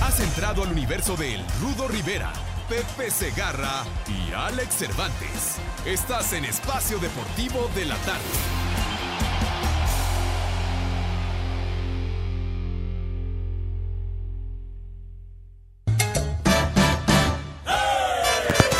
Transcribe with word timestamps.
Has 0.00 0.20
entrado 0.20 0.62
al 0.62 0.70
universo 0.70 1.16
de 1.16 1.36
Rudo 1.60 1.88
Rivera, 1.88 2.32
Pepe 2.68 3.10
Segarra 3.10 3.84
y 4.06 4.32
Alex 4.32 4.76
Cervantes. 4.76 5.56
Estás 5.84 6.32
en 6.32 6.44
Espacio 6.44 6.98
Deportivo 6.98 7.68
de 7.74 7.84
la 7.84 7.96
Tarde. 7.96 8.22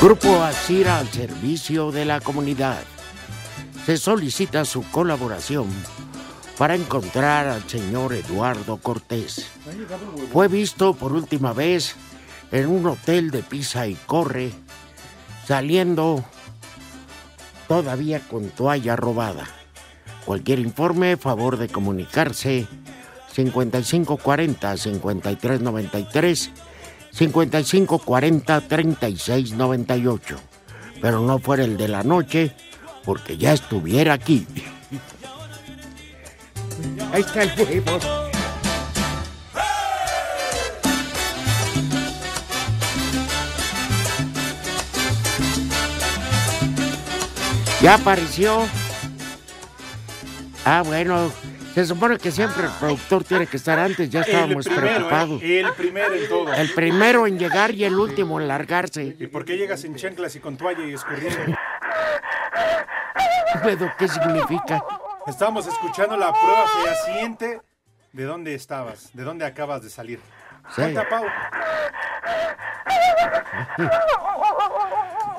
Grupo 0.01 0.43
Asira 0.45 0.99
al 0.99 1.09
servicio 1.09 1.91
de 1.91 2.05
la 2.05 2.21
comunidad. 2.21 2.79
Se 3.85 3.97
solicita 3.97 4.65
su 4.65 4.89
colaboración 4.91 5.69
para 6.59 6.75
encontrar 6.75 7.47
al 7.47 7.63
señor 7.69 8.13
Eduardo 8.13 8.79
Cortés. 8.79 9.47
Fue 10.33 10.49
visto 10.49 10.93
por 10.93 11.13
última 11.13 11.53
vez 11.53 11.95
en 12.51 12.67
un 12.67 12.85
hotel 12.87 13.31
de 13.31 13.45
Pisa 13.45 13.87
y 13.87 13.95
Corre, 13.95 14.51
saliendo 15.47 16.25
todavía 17.69 18.21
con 18.21 18.51
toalla 18.51 18.97
robada. 18.97 19.47
Cualquier 20.25 20.59
informe, 20.59 21.17
favor 21.17 21.59
de 21.59 21.69
comunicarse 21.69 22.67
5540 23.33 24.77
5393 24.77 26.51
5540 27.13 28.61
3698. 28.63 30.37
Pero 31.01 31.21
no 31.21 31.39
fuera 31.39 31.63
el 31.63 31.77
de 31.77 31.87
la 31.87 32.03
noche, 32.03 32.53
porque 33.05 33.39
ya 33.39 33.53
estuviera 33.53 34.15
aquí. 34.15 34.45
Ahí 37.13 37.21
está 37.23 37.43
el 37.43 37.53
huevo. 37.59 37.99
Ya 47.81 47.95
apareció. 47.95 48.67
Ah, 50.65 50.83
bueno. 50.85 51.31
Se 51.75 51.87
supone 51.87 52.19
que 52.19 52.33
siempre 52.33 52.65
el 52.65 52.73
productor 52.73 53.23
tiene 53.23 53.47
que 53.47 53.57
estar 53.57 53.79
antes, 53.79 54.11
ya 54.11 54.23
estábamos 54.23 54.67
el 54.67 54.75
primero, 54.75 54.97
preocupados. 54.97 55.43
¿eh? 55.43 55.61
El 55.61 55.73
primero 55.75 56.13
en 56.13 56.29
todo. 56.29 56.53
El 56.53 56.75
primero 56.75 57.27
en 57.29 57.39
llegar 57.39 57.73
y 57.73 57.85
el 57.85 57.95
último 57.95 58.41
en 58.41 58.49
largarse. 58.49 59.17
¿Y 59.17 59.27
por 59.29 59.45
qué 59.45 59.57
llegas 59.57 59.85
en 59.85 59.95
chanclas 59.95 60.35
y 60.35 60.41
con 60.41 60.57
toalla 60.57 60.85
y 60.85 60.95
escurriendo? 60.95 61.39
¿Pero 63.63 63.93
qué 63.97 64.09
significa? 64.09 64.83
Estamos 65.29 65.67
escuchando 65.67 66.17
la 66.17 66.33
prueba 66.33 66.65
fehaciente 66.83 67.61
de 68.13 68.25
dónde 68.25 68.55
estabas, 68.55 69.11
de 69.13 69.23
dónde 69.23 69.45
acabas 69.45 69.83
de 69.83 69.91
salir. 69.91 70.21
Sí. 70.75 70.83
Pau. 71.11 71.25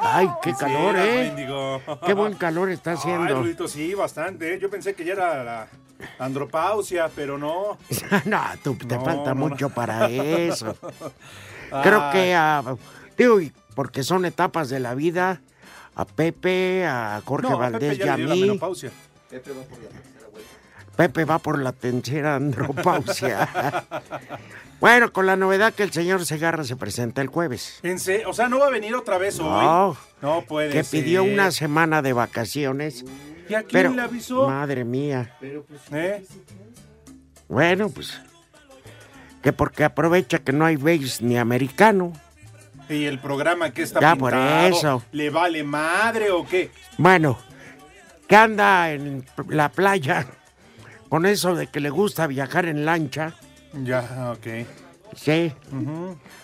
Ay, 0.01 0.29
qué 0.41 0.53
calor, 0.53 0.95
¿eh? 0.95 1.31
mendigo. 1.33 1.81
Qué 2.05 2.13
buen 2.13 2.35
calor 2.35 2.69
está 2.69 2.91
Ay, 2.91 2.97
haciendo. 2.97 3.41
Rudito, 3.41 3.67
sí, 3.67 3.93
bastante. 3.95 4.59
Yo 4.59 4.69
pensé 4.69 4.93
que 4.93 5.03
ya 5.03 5.13
era 5.13 5.43
la 5.43 5.67
andropausia, 6.19 7.09
pero 7.15 7.37
no. 7.37 7.77
no, 8.25 8.41
tú, 8.63 8.75
te 8.75 8.95
No, 8.95 9.03
falta 9.03 9.33
no, 9.33 9.39
no. 9.41 9.49
mucho 9.49 9.69
para 9.69 10.07
eso. 10.07 10.75
Creo 11.83 12.11
que, 12.11 12.35
ah, 12.35 12.75
digo, 13.17 13.39
porque 13.75 14.03
son 14.03 14.25
etapas 14.25 14.69
de 14.69 14.79
la 14.79 14.93
vida, 14.93 15.41
a 15.95 16.05
Pepe, 16.05 16.85
a 16.87 17.21
Jorge 17.25 17.49
no, 17.49 17.55
a 17.55 17.59
Valdés 17.59 17.97
Pepe 17.97 18.03
y 18.03 18.05
ya 18.05 18.17
a 19.31 19.35
le 19.35 19.41
dio 19.41 19.53
la 19.53 19.61
mí, 19.61 19.67
menopausia. 20.15 20.59
Pepe 20.95 21.23
va 21.25 21.39
por 21.39 21.59
la 21.61 21.71
tercera 21.71 22.35
andropausia. 22.35 23.47
bueno, 24.81 25.13
con 25.13 25.25
la 25.25 25.35
novedad 25.37 25.73
que 25.73 25.83
el 25.83 25.91
señor 25.93 26.25
Segarra 26.25 26.63
se 26.65 26.75
presenta 26.75 27.21
el 27.21 27.27
jueves. 27.27 27.79
En 27.83 27.99
se- 27.99 28.25
O 28.25 28.33
sea, 28.33 28.49
no 28.49 28.59
va 28.59 28.67
a 28.67 28.69
venir 28.69 28.93
otra 28.95 29.17
vez 29.17 29.39
hoy. 29.39 29.47
No, 29.47 29.97
No 30.21 30.41
puede 30.41 30.71
que 30.71 30.83
ser. 30.83 31.03
pidió 31.03 31.23
una 31.23 31.51
semana 31.51 32.01
de 32.01 32.13
vacaciones. 32.13 33.05
¿Y 33.47 33.53
a 33.55 33.59
quién 33.59 33.69
Pero, 33.71 33.89
le 33.93 34.01
avisó? 34.01 34.47
madre 34.47 34.83
mía. 34.83 35.35
¿Eh? 35.91 36.23
Bueno, 37.47 37.89
pues, 37.89 38.19
que 39.41 39.53
porque 39.53 39.83
aprovecha 39.85 40.39
que 40.39 40.51
no 40.51 40.65
hay 40.65 40.75
base 40.75 41.23
ni 41.23 41.37
americano. 41.37 42.13
¿Y 42.89 43.05
el 43.05 43.19
programa 43.19 43.71
que 43.71 43.83
está 43.83 43.99
Ya, 44.01 44.15
por 44.15 44.33
eso. 44.35 45.03
¿Le 45.11 45.29
vale 45.29 45.63
madre 45.63 46.31
o 46.31 46.45
qué? 46.45 46.71
Bueno, 46.97 47.37
que 48.29 48.35
anda 48.35 48.91
en 48.93 49.25
la 49.49 49.69
playa 49.69 50.25
con 51.09 51.25
eso 51.25 51.55
de 51.55 51.67
que 51.67 51.79
le 51.79 51.89
gusta 51.89 52.27
viajar 52.27 52.65
en 52.67 52.85
lancha, 52.85 53.33
Ya, 53.73 54.31
ok. 54.31 54.65
sí, 55.15 55.51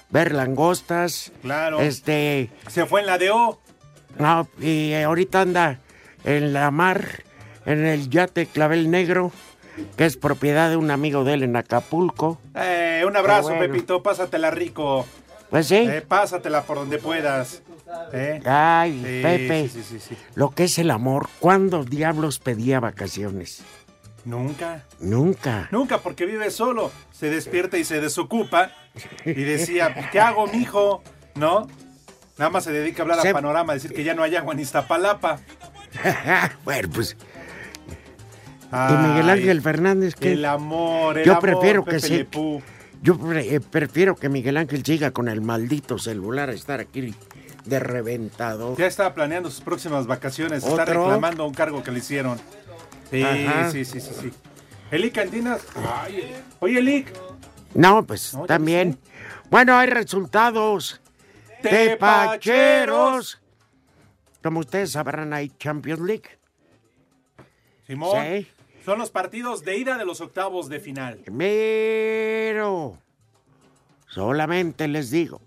ver 0.09 0.31
langostas, 0.33 1.31
Claro. 1.43 1.79
este, 1.81 2.49
Se 2.67 2.85
fue 2.87 3.01
en 3.01 3.07
la 3.07 3.17
de 3.19 3.29
O. 3.31 3.59
no, 4.17 4.47
y 4.59 4.93
ahorita 4.93 5.41
anda 5.41 5.79
en 6.23 6.51
la 6.53 6.71
mar, 6.71 7.23
en 7.67 7.85
el 7.85 8.09
yate 8.09 8.47
Clavel 8.47 8.89
Negro, 8.89 9.31
que 9.97 10.05
es 10.05 10.17
propiedad 10.17 10.69
de 10.71 10.77
un 10.77 10.89
amigo 10.89 11.23
de 11.23 11.33
él 11.35 11.43
en 11.43 11.55
Acapulco. 11.55 12.39
Eh, 12.55 13.03
un 13.07 13.15
abrazo, 13.15 13.49
bueno. 13.49 13.59
Pepito. 13.59 14.01
Pásatela 14.01 14.49
rico. 14.49 15.05
Pues 15.55 15.67
sí, 15.67 15.75
Eh, 15.77 16.01
pásatela 16.05 16.63
por 16.63 16.75
donde 16.75 16.97
puedas. 16.97 17.61
¿Eh? 18.11 18.41
ay, 18.45 18.91
Sí, 18.91 19.21
Pepe, 19.23 19.69
Sí, 19.69 19.99
sí, 20.01 20.17
lo 20.33 20.49
que 20.49 20.65
es 20.65 20.77
el 20.79 20.91
amor, 20.91 21.29
¿cuándo 21.39 21.85
diablos 21.85 22.39
pedía 22.39 22.81
vacaciones? 22.81 23.61
Nunca. 24.25 24.83
Nunca. 24.99 25.69
Nunca, 25.71 25.99
porque 25.99 26.25
vive 26.25 26.51
solo. 26.51 26.91
Se 27.13 27.29
despierta 27.29 27.77
y 27.77 27.85
se 27.85 28.01
desocupa. 28.01 28.71
Y 29.23 29.31
decía, 29.31 30.09
¿qué 30.11 30.19
hago, 30.19 30.45
mijo? 30.47 31.01
¿No? 31.35 31.69
Nada 32.37 32.51
más 32.51 32.65
se 32.65 32.73
dedica 32.73 33.03
a 33.03 33.03
hablar 33.03 33.21
Se- 33.21 33.29
a 33.29 33.33
Panorama, 33.33 33.73
decir 33.75 33.93
que 33.93 34.03
ya 34.03 34.13
no 34.13 34.23
hay 34.23 34.35
agua 34.35 34.53
en 34.55 34.59
Iztapalapa. 34.59 35.39
bueno, 36.65 36.89
pues, 36.93 37.15
y 38.73 38.93
Miguel 39.07 39.29
Ángel 39.29 39.61
Fernández, 39.61 40.15
que 40.15 40.33
El 40.33 40.43
amor, 40.43 41.17
el 41.17 41.23
Yo 41.23 41.31
amor, 41.31 41.41
prefiero 41.41 41.85
que 41.85 41.91
Pepe 41.91 42.07
sí. 42.07 42.27
Yo 43.05 43.19
pre- 43.19 43.53
eh, 43.53 43.59
prefiero 43.61 44.15
que 44.15 44.29
Miguel 44.29 44.57
Ángel 44.57 44.83
siga 44.83 45.11
con 45.11 45.27
el 45.27 45.39
maldito 45.39 45.99
celular 45.99 46.49
a 46.49 46.53
estar 46.53 46.79
aquí 46.79 47.13
de 47.63 47.79
reventado. 47.79 48.75
Ya 48.77 48.87
está 48.87 49.13
planeando 49.13 49.51
sus 49.51 49.61
próximas 49.61 50.07
vacaciones. 50.07 50.63
Está 50.63 50.81
¿Otro? 50.81 51.03
reclamando 51.03 51.45
un 51.45 51.53
cargo 51.53 51.83
que 51.83 51.91
le 51.91 51.99
hicieron. 51.99 52.39
Sí, 53.11 53.21
Ajá. 53.21 53.69
sí, 53.69 53.85
sí, 53.85 54.01
sí, 54.01 54.11
sí. 54.19 54.31
Elic. 54.89 55.19
Ay, 55.19 56.33
oye, 56.59 56.79
Elic. 56.79 57.13
No, 57.75 58.03
pues 58.03 58.33
No, 58.33 58.47
también. 58.47 58.97
Bueno, 59.51 59.77
hay 59.77 59.87
resultados. 59.87 60.99
Tepacheros. 61.61 63.39
Como 64.41 64.61
ustedes 64.61 64.93
sabrán, 64.93 65.31
hay 65.31 65.49
Champions 65.59 66.01
League. 66.01 66.39
Simón. 67.85 68.17
Sí. 68.25 68.47
Son 68.85 68.99
los 68.99 69.09
partidos 69.09 69.65
de 69.65 69.77
ida 69.77 69.97
de 69.97 70.05
los 70.05 70.21
octavos 70.21 70.69
de 70.69 70.79
final. 70.79 71.19
Pero 71.35 72.97
solamente 74.07 74.87
les 74.87 75.09
digo 75.09 75.41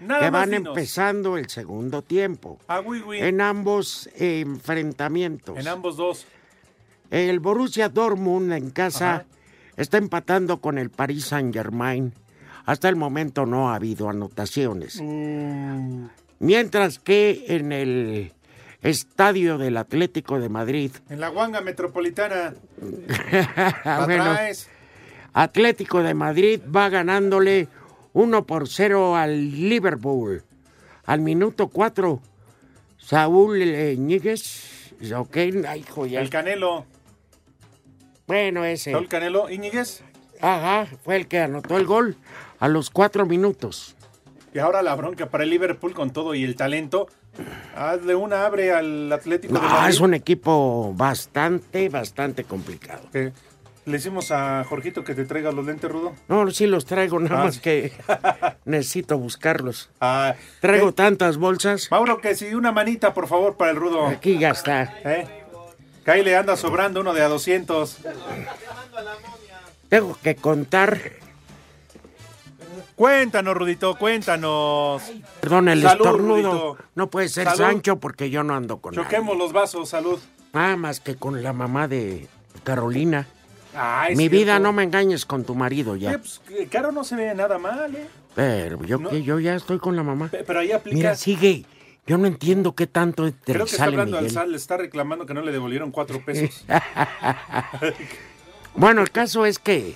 Nada 0.00 0.20
que 0.20 0.30
van 0.30 0.50
dinos. 0.50 0.68
empezando 0.76 1.38
el 1.38 1.48
segundo 1.48 2.02
tiempo 2.02 2.58
Ah, 2.68 2.82
oui, 2.84 3.00
oui. 3.00 3.18
en 3.18 3.40
ambos 3.40 4.10
enfrentamientos. 4.16 5.58
En 5.58 5.68
ambos 5.68 5.96
dos. 5.96 6.26
El 7.10 7.40
Borussia 7.40 7.88
Dortmund 7.88 8.52
en 8.52 8.70
casa 8.70 9.14
Ajá. 9.16 9.24
está 9.76 9.96
empatando 9.96 10.60
con 10.60 10.76
el 10.76 10.90
Paris 10.90 11.26
Saint-Germain. 11.26 12.12
Hasta 12.66 12.88
el 12.90 12.96
momento 12.96 13.46
no 13.46 13.70
ha 13.70 13.76
habido 13.76 14.10
anotaciones. 14.10 15.00
Mm. 15.02 16.06
Mientras 16.40 16.98
que 16.98 17.44
en 17.48 17.72
el 17.72 18.32
estadio 18.82 19.58
del 19.58 19.76
Atlético 19.76 20.38
de 20.38 20.48
Madrid, 20.48 20.92
En 21.08 21.20
la 21.20 21.28
guanga 21.28 21.60
metropolitana. 21.60 22.54
ah, 23.48 23.82
¿La 23.84 24.04
bueno? 24.04 24.36
Atlético 25.32 26.02
de 26.02 26.14
Madrid 26.14 26.60
va 26.74 26.88
ganándole 26.88 27.68
1 28.12 28.46
por 28.46 28.68
0 28.68 29.16
al 29.16 29.68
Liverpool. 29.68 30.42
Al 31.04 31.20
minuto 31.20 31.68
4, 31.68 32.20
Saúl 32.98 33.60
eh, 33.62 33.96
Ñíguez, 33.98 34.92
ok, 35.14 35.36
ay, 35.68 35.80
hijo, 35.80 36.06
ya. 36.06 36.20
El 36.20 36.30
Canelo. 36.30 36.86
bueno, 38.26 38.64
ese. 38.64 38.92
Saúl 38.92 39.08
Canelo. 39.08 39.50
Íñiguez. 39.50 40.02
Ajá, 40.40 40.86
fue 41.04 41.16
el 41.16 41.28
que 41.28 41.40
anotó 41.40 41.76
el 41.76 41.86
gol 41.86 42.16
a 42.58 42.68
los 42.68 42.90
cuatro 42.90 43.26
minutos. 43.26 43.94
Y 44.54 44.58
ahora 44.58 44.82
la 44.82 44.94
bronca 44.94 45.28
para 45.28 45.44
el 45.44 45.50
Liverpool 45.50 45.92
con 45.92 46.12
todo 46.12 46.34
y 46.34 46.42
el 46.42 46.56
talento. 46.56 47.08
Hazle 47.76 48.14
una 48.14 48.46
abre 48.46 48.72
al 48.72 49.12
Atlético 49.12 49.54
de 49.54 49.60
No, 49.60 49.68
Madrid. 49.68 49.88
es 49.90 50.00
un 50.00 50.14
equipo 50.14 50.92
bastante, 50.94 51.88
bastante 51.88 52.44
complicado. 52.44 53.02
¿Qué? 53.12 53.32
Le 53.84 53.92
decimos 53.92 54.32
a 54.32 54.64
Jorgito 54.64 55.04
que 55.04 55.14
te 55.14 55.24
traiga 55.26 55.52
los 55.52 55.64
lentes, 55.64 55.88
Rudo. 55.90 56.12
No, 56.28 56.50
sí 56.50 56.66
los 56.66 56.86
traigo, 56.86 57.20
nada 57.20 57.42
Ah, 57.42 57.44
más 57.44 57.54
sí. 57.56 57.60
que 57.60 57.92
necesito 58.64 59.16
buscarlos. 59.18 59.90
Ah, 60.00 60.34
Traigo 60.60 60.88
¿qué? 60.88 60.92
tantas 60.94 61.36
bolsas. 61.36 61.88
Mauro, 61.90 62.20
que 62.20 62.34
si 62.34 62.52
una 62.54 62.72
manita, 62.72 63.14
por 63.14 63.28
favor, 63.28 63.56
para 63.56 63.70
el 63.70 63.76
Rudo. 63.76 64.06
Aquí 64.06 64.38
ya 64.38 64.50
está. 64.50 64.92
¿Eh? 65.04 65.26
Que 66.04 66.10
ahí 66.10 66.24
le 66.24 66.36
anda 66.36 66.56
sobrando 66.56 67.00
uno 67.00 67.12
de 67.14 67.22
a 67.22 67.28
200. 67.28 67.98
Tengo 69.88 70.18
que 70.20 70.34
contar, 70.34 70.98
Cuéntanos, 72.96 73.54
Rudito, 73.54 73.94
cuéntanos. 73.96 75.02
perdón, 75.40 75.68
el 75.68 75.82
Salud, 75.82 76.06
estornudo. 76.06 76.52
Rudito. 76.52 76.78
No 76.94 77.08
puede 77.10 77.28
ser 77.28 77.44
Salud. 77.44 77.58
Sancho 77.58 77.96
porque 77.96 78.30
yo 78.30 78.42
no 78.42 78.54
ando 78.54 78.78
con 78.78 78.94
Choquemos 78.94 79.36
los 79.36 79.52
vasos, 79.52 79.88
salud. 79.90 80.18
Nada 80.54 80.76
más 80.76 81.00
que 81.00 81.14
con 81.16 81.42
la 81.42 81.52
mamá 81.52 81.88
de 81.88 82.26
Carolina. 82.64 83.28
Mi 84.10 84.16
cierto. 84.16 84.30
vida, 84.32 84.58
no 84.58 84.72
me 84.72 84.82
engañes 84.84 85.26
con 85.26 85.44
tu 85.44 85.54
marido 85.54 85.94
Eh, 85.96 85.98
ya. 86.00 86.18
pues, 86.18 86.40
que 86.48 86.66
Caro 86.68 86.90
no 86.92 87.04
se 87.04 87.14
ve 87.16 87.34
nada 87.34 87.58
mal, 87.58 87.94
¿eh? 87.94 88.06
Pero 88.34 88.82
yo 88.84 88.96
No. 88.98 89.10
que 89.10 89.22
yo 89.22 89.38
ya 89.40 89.54
estoy 89.54 89.78
con 89.78 89.94
la 89.96 90.02
mamá. 90.02 90.28
Pe- 90.28 90.44
Pero 90.44 90.60
ahí 90.60 90.72
aplica. 90.72 90.96
Mira, 90.96 91.14
sigue. 91.14 91.66
Yo 92.06 92.16
no 92.16 92.26
entiendo 92.26 92.74
qué 92.74 92.86
tanto 92.86 93.30
te 93.30 93.52
Creo 93.52 93.66
que 93.66 93.72
está 93.72 93.84
hablando 93.84 94.16
al 94.16 94.30
sal, 94.30 94.50
le 94.52 94.56
está 94.56 94.78
reclamando 94.78 95.26
que 95.26 95.34
no 95.34 95.42
le 95.42 95.52
devolvieron 95.52 95.90
cuatro 95.90 96.24
pesos. 96.24 96.64
Bueno, 98.74 99.00
el 99.02 99.10
caso 99.10 99.46
es 99.46 99.58
que 99.58 99.94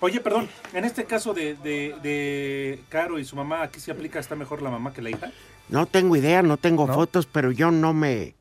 Oye, 0.00 0.20
perdón, 0.20 0.48
en 0.74 0.84
este 0.84 1.04
caso 1.04 1.34
de, 1.34 1.54
de, 1.56 1.94
de 2.02 2.80
Caro 2.88 3.18
y 3.18 3.24
su 3.24 3.34
mamá, 3.34 3.62
¿aquí 3.62 3.80
se 3.80 3.90
aplica 3.90 4.20
está 4.20 4.36
mejor 4.36 4.62
la 4.62 4.70
mamá 4.70 4.92
que 4.92 5.02
la 5.02 5.10
hija? 5.10 5.32
no 5.68 5.86
tengo 5.86 6.16
idea, 6.16 6.42
no 6.42 6.56
tengo 6.56 6.86
¿No? 6.86 6.94
fotos, 6.94 7.26
pero 7.26 7.50
yo 7.50 7.70
no 7.70 7.92
me 7.92 8.34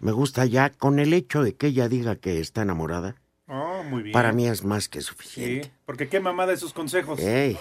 me 0.00 0.12
gusta 0.12 0.44
ya 0.46 0.70
con 0.70 0.98
el 0.98 1.12
hecho 1.14 1.42
de 1.42 1.54
que 1.54 1.68
ella 1.68 1.88
diga 1.88 2.16
que 2.16 2.40
está 2.40 2.62
enamorada. 2.62 3.14
Oh, 3.48 3.82
muy 3.84 4.02
bien. 4.02 4.12
Para 4.12 4.32
mí 4.32 4.46
es 4.46 4.64
más 4.64 4.88
que 4.88 5.00
Sí, 5.00 5.06
suficiente. 5.06 5.70
porque 5.86 6.08
qué 6.08 6.18
mamá 6.20 6.46
de 6.46 6.54
esos 6.54 6.72
consejos. 6.72 7.18
Ey. 7.20 7.56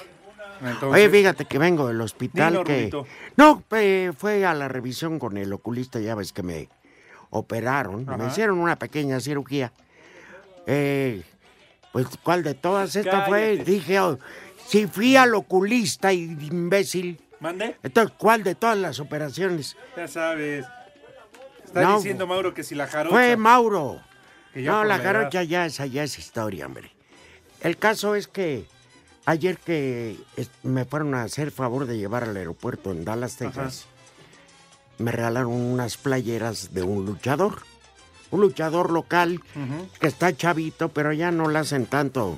Entonces, 0.62 0.84
Oye, 0.90 1.10
fíjate 1.10 1.46
que 1.46 1.58
vengo 1.60 1.88
del 1.88 2.00
hospital 2.02 2.54
Dilo, 2.54 2.64
que... 2.64 2.90
No, 3.38 3.64
eh, 3.72 4.12
fue 4.18 4.46
a 4.46 4.54
la 4.54 4.68
revisión 4.70 5.20
con 5.20 5.38
el 5.38 5.52
oculista, 5.54 6.00
ya 6.00 6.16
ves 6.16 6.32
que 6.34 6.44
me 6.44 6.70
operaron, 7.30 8.06
me 8.18 8.28
hicieron 8.28 8.58
una 8.60 8.78
pequeña 8.78 9.20
cirugía. 9.20 9.72
Eh, 10.66 11.24
pues, 11.96 12.08
¿cuál 12.24 12.44
de 12.44 12.56
todas? 12.56 12.94
Esta 12.98 13.26
fue, 13.26 13.56
dije, 13.56 14.02
oh, 14.02 14.20
si 14.68 14.86
fui 14.86 15.16
al 15.16 15.34
oculista, 15.34 16.12
imbécil, 16.12 17.22
¿Mande? 17.40 17.78
entonces, 17.84 18.14
¿cuál 18.18 18.44
de 18.44 18.54
todas 18.54 18.78
las 18.78 19.00
operaciones? 19.00 19.78
Ya 19.96 20.06
sabes. 20.10 20.66
Está 21.64 21.84
No, 21.84 21.96
diciendo 21.96 22.28
Mauro 22.28 22.54
que 22.54 22.64
si 22.66 22.76
la 22.76 22.88
jarocha. 22.88 23.16
Fue 23.16 23.38
Mauro. 23.38 24.02
que 24.54 24.64
No, 24.64 24.84
la 24.84 25.00
jarocha 25.00 25.44
ya 25.44 25.66
esa 25.66 25.86
ya 25.86 26.04
es 26.04 26.20
historia, 26.20 26.66
hombre. 26.66 26.92
El 27.62 27.78
caso 27.78 28.14
es 28.16 28.28
que 28.28 28.66
ayer 29.26 29.58
que 29.58 30.18
me 30.64 30.84
fueron 30.84 31.16
a 31.16 31.24
hacer 31.24 31.50
favor 31.52 31.86
de 31.86 31.98
llevar 31.98 32.26
al 32.26 32.36
aeropuerto 32.36 32.92
en 32.92 33.06
Dallas, 33.06 33.38
Texas, 33.38 33.86
me 34.98 35.14
regalaron 35.14 35.54
unas 35.54 35.96
playeras 35.96 36.74
de 36.74 36.84
un 36.84 37.06
luchador. 37.06 37.60
Un 38.36 38.42
luchador 38.42 38.92
local 38.92 39.42
que 39.98 40.08
está 40.08 40.36
chavito, 40.36 40.90
pero 40.90 41.14
ya 41.14 41.32
no 41.32 41.48
la 41.48 41.62
hacen 41.62 41.86
tanto 41.86 42.38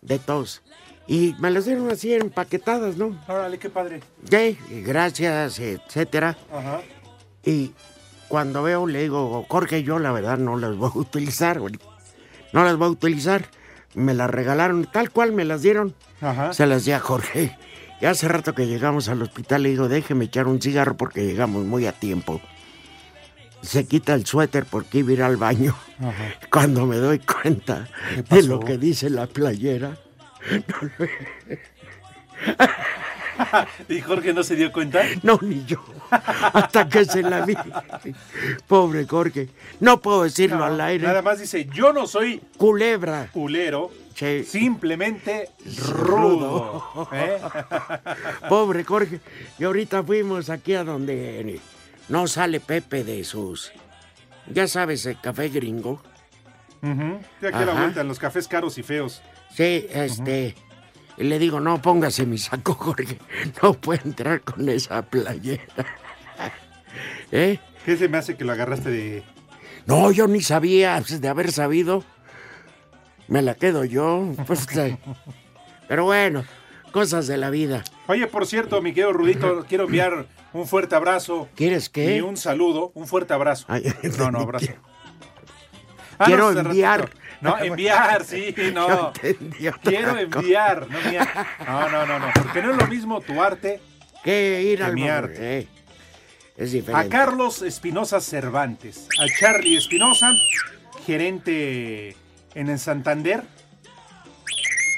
de 0.00 0.18
tos. 0.18 0.62
Y 1.06 1.36
me 1.38 1.52
las 1.52 1.64
dieron 1.64 1.88
así 1.90 2.12
empaquetadas, 2.12 2.96
¿no? 2.96 3.16
Órale, 3.28 3.56
qué 3.56 3.70
padre. 3.70 4.00
¿Qué? 4.28 4.56
Gracias, 4.84 5.60
etcétera. 5.60 6.36
Ajá. 6.52 6.80
Y 7.44 7.70
cuando 8.26 8.64
veo, 8.64 8.88
le 8.88 9.02
digo, 9.02 9.46
Jorge, 9.48 9.84
yo 9.84 10.00
la 10.00 10.10
verdad 10.10 10.38
no 10.38 10.56
las 10.56 10.76
voy 10.76 10.90
a 10.92 10.98
utilizar, 10.98 11.60
güey. 11.60 11.74
No 12.52 12.64
las 12.64 12.76
voy 12.76 12.88
a 12.88 12.90
utilizar. 12.90 13.44
Me 13.94 14.14
las 14.14 14.28
regalaron, 14.28 14.88
tal 14.90 15.10
cual 15.10 15.30
me 15.30 15.44
las 15.44 15.62
dieron. 15.62 15.94
Ajá. 16.20 16.52
Se 16.52 16.66
las 16.66 16.84
di 16.84 16.90
a 16.90 16.98
Jorge. 16.98 17.56
Y 18.00 18.06
hace 18.06 18.26
rato 18.26 18.56
que 18.56 18.66
llegamos 18.66 19.08
al 19.08 19.22
hospital 19.22 19.62
le 19.62 19.68
digo, 19.68 19.86
déjeme 19.86 20.24
echar 20.24 20.48
un 20.48 20.60
cigarro 20.60 20.96
porque 20.96 21.24
llegamos 21.24 21.64
muy 21.64 21.86
a 21.86 21.92
tiempo. 21.92 22.40
Se 23.62 23.86
quita 23.86 24.14
el 24.14 24.26
suéter 24.26 24.64
porque 24.64 24.98
iba 24.98 25.10
a 25.10 25.12
ir 25.12 25.22
al 25.22 25.36
baño. 25.36 25.76
Ajá. 26.00 26.34
Cuando 26.50 26.84
me 26.86 26.96
doy 26.96 27.20
cuenta 27.20 27.88
¿Qué 28.28 28.36
de 28.36 28.42
lo 28.42 28.58
que 28.60 28.76
dice 28.76 29.08
la 29.10 29.26
playera, 29.26 29.96
¿Y 33.88 34.00
Jorge 34.00 34.32
no 34.32 34.42
se 34.42 34.56
dio 34.56 34.72
cuenta? 34.72 35.02
no, 35.22 35.38
ni 35.42 35.64
yo. 35.64 35.82
Hasta 36.10 36.88
que 36.88 37.04
se 37.04 37.22
la 37.22 37.44
vi. 37.46 37.56
Pobre 38.66 39.06
Jorge. 39.06 39.48
No 39.80 40.00
puedo 40.00 40.24
decirlo 40.24 40.58
No, 40.58 40.64
al 40.64 40.80
aire. 40.80 41.06
Nada 41.06 41.22
más 41.22 41.38
dice, 41.38 41.66
yo 41.72 41.92
no 41.92 42.06
soy 42.06 42.40
Culebra. 42.56 43.28
culero, 43.32 43.90
simplemente 44.46 45.50
rudo. 45.96 47.08
¿Eh? 47.12 47.38
Pobre 48.48 48.84
Jorge. 48.84 49.20
Y 49.58 49.64
ahorita 49.64 50.02
fuimos 50.02 50.50
aquí 50.50 50.74
a 50.74 50.84
donde 50.84 51.60
no 52.08 52.26
sale 52.26 52.60
Pepe 52.60 53.04
de 53.04 53.24
sus. 53.24 53.72
Ya 54.48 54.66
sabes, 54.66 55.06
el 55.06 55.20
café 55.20 55.48
gringo. 55.48 56.02
Ujú. 56.82 57.20
Estoy 57.34 57.48
aquí 57.48 57.58
a 57.62 57.66
la 57.66 57.74
vuelta 57.74 58.00
en 58.00 58.08
los 58.08 58.18
cafés 58.18 58.48
caros 58.48 58.76
y 58.78 58.82
feos. 58.82 59.22
Sí, 59.54 59.86
este. 59.90 60.54
Y 61.16 61.24
le 61.24 61.38
digo, 61.38 61.60
no, 61.60 61.80
póngase 61.80 62.26
mi 62.26 62.38
saco, 62.38 62.74
Jorge. 62.78 63.18
No 63.62 63.74
puede 63.74 64.00
entrar 64.04 64.40
con 64.40 64.68
esa 64.68 65.02
playera. 65.02 65.62
¿Eh? 67.32 67.58
¿Qué 67.84 67.96
se 67.96 68.08
me 68.08 68.18
hace 68.18 68.36
que 68.36 68.44
lo 68.44 68.52
agarraste 68.52 68.90
de... 68.90 69.22
No, 69.86 70.10
yo 70.10 70.28
ni 70.28 70.40
sabía. 70.40 70.96
pues, 70.98 71.20
De 71.20 71.28
haber 71.28 71.50
sabido, 71.52 72.04
me 73.28 73.42
la 73.42 73.54
quedo 73.54 73.84
yo. 73.84 74.32
Pues, 74.46 74.66
pero 75.88 76.04
bueno, 76.04 76.44
cosas 76.92 77.26
de 77.26 77.36
la 77.36 77.50
vida. 77.50 77.82
Oye, 78.06 78.26
por 78.28 78.46
cierto, 78.46 78.80
mi 78.80 78.90
querido 78.92 79.12
Rudito, 79.12 79.64
quiero 79.68 79.84
enviar 79.84 80.26
un 80.52 80.66
fuerte 80.68 80.94
abrazo 80.94 81.48
¿Quieres 81.56 81.86
y 81.88 81.90
qué? 81.92 82.22
un 82.22 82.36
saludo, 82.36 82.92
un 82.94 83.06
fuerte 83.06 83.34
abrazo. 83.34 83.64
Ay, 83.68 83.92
No, 84.18 84.30
no, 84.30 84.40
abrazo. 84.40 84.66
Quiero 86.24 86.48
hace 86.48 86.60
enviar. 86.60 87.10
No, 87.40 87.58
enviar, 87.58 88.24
sí, 88.24 88.54
no. 88.74 89.12
Quiero 89.82 90.16
enviar, 90.18 90.86
no. 90.88 90.98
No, 91.66 91.88
no, 91.88 92.06
no, 92.06 92.18
no, 92.20 92.26
porque 92.34 92.62
no 92.62 92.70
es 92.70 92.76
lo 92.76 92.86
mismo 92.86 93.20
tu 93.20 93.42
arte 93.42 93.80
Que 94.22 94.62
ir 94.62 94.82
al 94.82 94.96
momento, 94.96 95.30
eh. 95.40 95.66
Es 96.56 96.70
a 96.70 96.72
diferente. 96.74 97.08
Carlos 97.08 97.62
Espinosa 97.62 98.20
Cervantes, 98.20 99.08
a 99.18 99.24
Charlie 99.40 99.76
Espinosa, 99.76 100.30
gerente 101.06 102.14
en 102.54 102.68
el 102.68 102.78
Santander. 102.78 103.42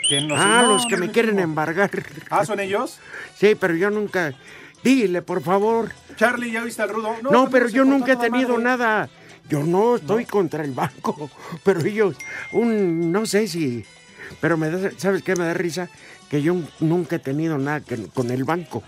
Que 0.09 0.19
ah, 0.19 0.63
no, 0.63 0.73
los 0.73 0.87
que 0.87 0.97
me 0.97 1.11
quieren 1.11 1.39
embargar. 1.39 1.91
Ah, 2.31 2.45
¿son 2.45 2.61
ellos? 2.61 2.99
Sí, 3.37 3.55
pero 3.55 3.75
yo 3.75 3.91
nunca. 3.91 4.35
Dile, 4.83 5.23
por 5.23 5.43
favor. 5.43 5.91
Charlie, 6.17 6.53
¿ya 6.53 6.63
viste 6.63 6.83
al 6.83 6.91
rudo? 6.91 7.15
No, 7.23 7.49
pero 7.51 7.69
se 7.69 7.77
yo 7.77 7.85
nunca 7.85 8.13
he 8.13 8.17
tenido 8.17 8.51
madre. 8.51 8.65
nada. 8.65 9.09
Yo 9.49 9.63
no 9.63 9.97
estoy 9.97 10.25
contra 10.25 10.65
el 10.65 10.73
banco, 10.73 11.31
pero 11.65 11.81
ellos, 11.85 12.17
un, 12.53 13.13
no 13.13 13.27
sé 13.27 13.47
si, 13.47 13.85
pero 14.41 14.57
me 14.57 14.71
da, 14.71 14.91
¿sabes 14.97 15.23
qué 15.23 15.37
me 15.37 15.45
da 15.45 15.53
risa? 15.53 15.89
Que 16.31 16.41
yo 16.41 16.57
nunca 16.81 17.17
he 17.17 17.19
tenido 17.19 17.59
nada 17.59 17.81
que- 17.81 18.07
con 18.09 18.31
el 18.31 18.45
banco. 18.45 18.83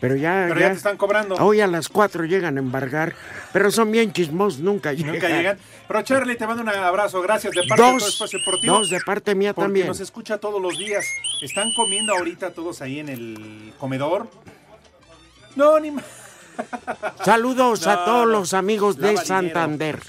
Pero 0.00 0.16
ya, 0.16 0.46
Pero 0.48 0.60
ya 0.60 0.70
te 0.70 0.76
están 0.76 0.96
cobrando. 0.96 1.34
hoy 1.36 1.60
a 1.60 1.66
las 1.66 1.88
4 1.88 2.24
llegan 2.24 2.56
a 2.56 2.60
embargar, 2.60 3.14
pero 3.52 3.70
son 3.70 3.92
bien 3.92 4.12
chismosos, 4.12 4.60
nunca 4.60 4.92
llegan. 4.94 5.12
Nunca 5.12 5.28
llegan. 5.28 5.58
Pero 5.86 6.02
Charlie, 6.02 6.36
te 6.36 6.46
mando 6.46 6.62
un 6.62 6.68
abrazo. 6.70 7.20
Gracias 7.20 7.52
de 7.54 7.64
parte 7.68 7.82
de 7.82 7.88
todo 7.98 8.08
Espacio 8.08 8.38
Deportivo. 8.38 8.78
dos 8.78 8.88
de 8.90 9.00
parte 9.00 9.34
mía 9.34 9.52
Porque 9.52 9.66
también. 9.66 9.86
nos 9.88 10.00
escucha 10.00 10.38
todos 10.38 10.60
los 10.62 10.78
días. 10.78 11.04
Están 11.42 11.70
comiendo 11.74 12.14
ahorita 12.14 12.52
todos 12.52 12.80
ahí 12.80 12.98
en 12.98 13.08
el 13.10 13.74
comedor. 13.78 14.28
No, 15.56 15.78
ni 15.78 15.90
más. 15.90 16.04
Saludos 17.24 17.86
a 17.86 18.04
todos 18.04 18.26
no. 18.26 18.32
los 18.32 18.54
amigos 18.54 18.96
de 18.96 19.16
Santander. 19.18 20.00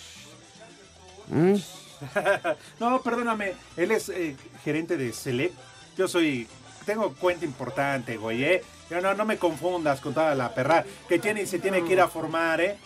¿Mm? 1.27 1.55
No, 2.79 2.99
perdóname. 3.03 3.53
Él 3.77 3.91
es 3.91 4.09
eh, 4.09 4.35
gerente 4.63 4.97
de 4.97 5.13
Select. 5.13 5.53
Yo 5.97 6.07
soy. 6.07 6.47
Tengo 6.85 7.13
cuenta 7.13 7.45
importante, 7.45 8.17
güey, 8.17 8.43
¿eh? 8.43 8.63
Yo 8.91 8.99
no, 8.99 9.13
no 9.13 9.23
me 9.23 9.37
confundas 9.37 10.01
con 10.01 10.13
toda 10.13 10.35
la 10.35 10.53
perra 10.53 10.83
que 11.07 11.17
tiene 11.17 11.43
y 11.43 11.45
se 11.45 11.59
tiene 11.59 11.81
que 11.85 11.93
ir 11.93 12.01
a 12.01 12.09
formar, 12.09 12.59
¿eh? 12.59 12.77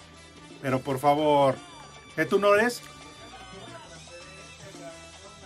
Pero 0.62 0.80
por 0.80 1.00
favor. 1.00 1.56
¿Eh, 2.16 2.26
tú 2.26 2.38
no 2.38 2.54
eres? 2.54 2.84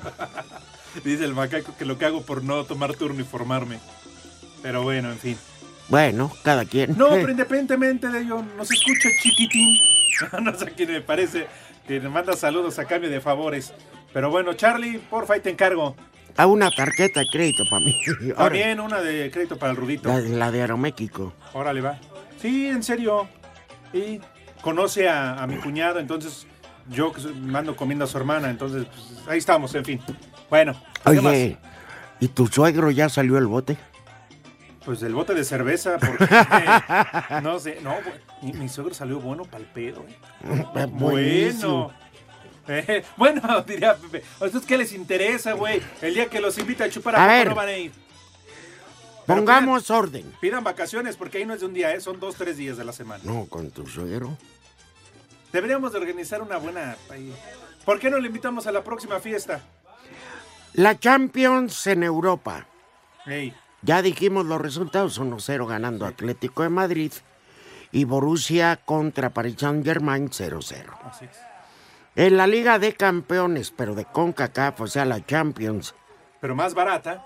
Dice 1.06 1.24
el 1.24 1.34
macaco 1.34 1.74
que 1.78 1.86
lo 1.86 1.98
que 1.98 2.06
hago 2.06 2.24
por 2.24 2.44
no 2.44 2.66
tomar 2.66 2.94
turno 2.94 3.22
y 3.22 3.24
formarme. 3.24 3.80
Pero 4.62 4.84
bueno, 4.84 5.10
en 5.14 5.20
fin. 5.20 5.38
Bueno, 5.88 6.30
cada 6.44 6.66
quien. 6.66 6.98
No, 6.98 7.08
pero 7.12 7.32
independientemente 7.32 8.10
de 8.10 8.20
ello, 8.20 8.44
nos 8.58 8.70
escucha 8.70 9.08
chiquitín. 9.24 9.78
no 10.44 10.54
sé 10.54 10.74
quién 10.74 10.92
me 10.92 11.00
parece 11.00 11.48
que 11.88 12.02
nos 12.02 12.12
manda 12.12 12.34
saludos 12.34 12.80
a 12.80 12.86
cambio 12.86 13.10
de 13.10 13.22
favores. 13.22 13.74
Pero 14.12 14.30
bueno, 14.30 14.52
Charlie, 14.56 14.98
porfa, 14.98 15.36
ahí 15.36 15.40
te 15.40 15.52
encargo. 15.52 15.96
A 16.38 16.46
una 16.48 16.70
tarjeta 16.72 17.20
de 17.20 17.28
crédito 17.30 17.64
para 17.70 17.84
mí. 17.84 18.00
También 18.36 18.80
una 18.80 19.02
de 19.02 19.30
crédito 19.32 19.58
para 19.58 19.72
el 19.72 19.78
Rudito. 19.78 20.10
La, 20.10 20.20
la 20.20 20.52
de 20.52 20.62
Aeroméxico. 20.62 21.34
Órale, 21.54 21.82
va. 21.82 21.98
Sí, 22.42 22.68
en 22.68 22.84
serio. 22.84 23.28
Y 23.94 24.20
conoce 24.62 25.10
a, 25.10 25.42
a 25.42 25.48
mi 25.48 25.58
cuñado, 25.58 26.00
entonces 26.00 26.48
yo 26.90 27.12
mando 27.42 27.76
comiendo 27.76 28.06
a 28.06 28.08
su 28.08 28.18
hermana, 28.18 28.50
entonces 28.50 28.86
pues, 28.86 29.28
ahí 29.28 29.38
estamos, 29.38 29.74
en 29.76 29.86
fin. 29.86 30.02
Bueno, 30.50 30.80
¿qué 31.04 31.10
Oye, 31.10 31.58
¿y 32.20 32.28
tu 32.30 32.48
suegro 32.48 32.92
ya 32.92 33.10
salió 33.10 33.38
el 33.38 33.48
bote? 33.48 33.78
Pues 34.86 35.04
el 35.04 35.14
bote 35.14 35.36
de 35.36 35.44
cerveza, 35.44 35.98
porque 35.98 36.26
no 37.44 37.60
sé, 37.60 37.80
no, 37.84 37.96
mi, 38.42 38.54
mi 38.54 38.70
suegro 38.70 38.94
salió 38.94 39.20
bueno 39.20 39.44
para 39.44 39.60
el 39.60 39.66
pedo. 39.66 40.04
¿eh? 40.08 40.86
Buenísimo. 40.90 41.86
Bueno. 41.86 42.09
Eh, 42.70 43.04
bueno, 43.18 43.62
diría 43.64 43.96
Pepe, 43.96 44.24
¿a 44.40 44.46
ustedes 44.46 44.66
qué 44.66 44.78
les 44.78 44.94
interesa, 44.94 45.54
güey? 45.54 45.82
El 46.02 46.14
día 46.14 46.28
que 46.30 46.40
los 46.40 46.58
invita 46.58 46.86
a 46.86 46.90
chupar 46.90 47.16
A 47.16 47.24
a, 47.24 47.28
ver. 47.28 47.50
no 47.50 47.56
van 47.56 47.68
a 47.68 47.78
ir. 47.78 47.92
Pero 49.26 49.40
Pongamos 49.42 49.90
orden. 49.92 50.32
Pidan 50.40 50.64
vacaciones 50.64 51.16
porque 51.18 51.40
ahí 51.40 51.46
no 51.46 51.54
es 51.54 51.60
de 51.60 51.66
un 51.66 51.74
día, 51.74 51.92
¿eh? 51.94 52.00
son 52.02 52.20
dos, 52.20 52.36
tres 52.36 52.58
días 52.58 52.78
de 52.78 52.84
la 52.84 52.94
semana. 52.94 53.24
No, 53.24 53.46
con 53.48 53.70
tu 53.72 53.86
suegro. 53.88 54.38
Deberíamos 55.52 55.92
de 55.92 56.00
organizar 56.00 56.42
una 56.42 56.58
buena... 56.58 56.96
¿Por 57.86 58.00
qué 58.00 58.10
no 58.10 58.20
le 58.20 58.28
invitamos 58.28 58.68
a 58.68 58.72
la 58.72 58.84
próxima 58.84 59.20
fiesta? 59.20 59.62
La 60.74 61.00
Champions 61.00 61.88
en 61.88 62.04
Europa. 62.04 62.68
Ey, 63.26 63.54
Ya 63.82 64.02
dijimos 64.02 64.46
los 64.46 64.62
resultados, 64.62 65.20
1-0 65.20 65.68
ganando 65.68 66.06
Atlético 66.06 66.64
de 66.64 66.70
Madrid 66.70 67.12
y 67.92 68.04
Borussia 68.04 68.80
contra 68.86 69.32
Paris 69.32 69.56
Saint-Germain 69.58 70.30
0-0. 70.30 70.86
así 71.04 71.26
es. 71.26 71.49
En 72.16 72.38
la 72.38 72.48
Liga 72.48 72.80
de 72.80 72.94
Campeones, 72.94 73.72
pero 73.72 73.96
de 73.96 74.06
CONCACAF, 74.06 74.82
o 74.82 74.88
sea, 74.88 75.06
la 75.06 75.26
Champions, 75.26 75.96
Pero 76.42 76.56
más 76.56 76.74
barata. 76.74 77.26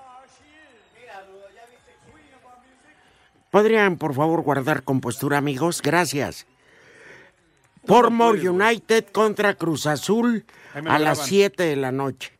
¿podrían 3.51 3.97
por 3.97 4.13
favor 4.15 4.41
guardar 4.41 4.83
compostura, 4.83 5.37
amigos? 5.37 5.81
Gracias. 5.81 6.47
Portmore. 7.85 8.47
United 8.49 9.05
contra 9.11 9.55
Cruz 9.55 9.85
Azul 9.85 10.45
a 10.73 10.97
las 10.99 11.17
graban. 11.17 11.27
7 11.27 11.63
de 11.63 11.75
la 11.75 11.91
noche. 11.91 12.31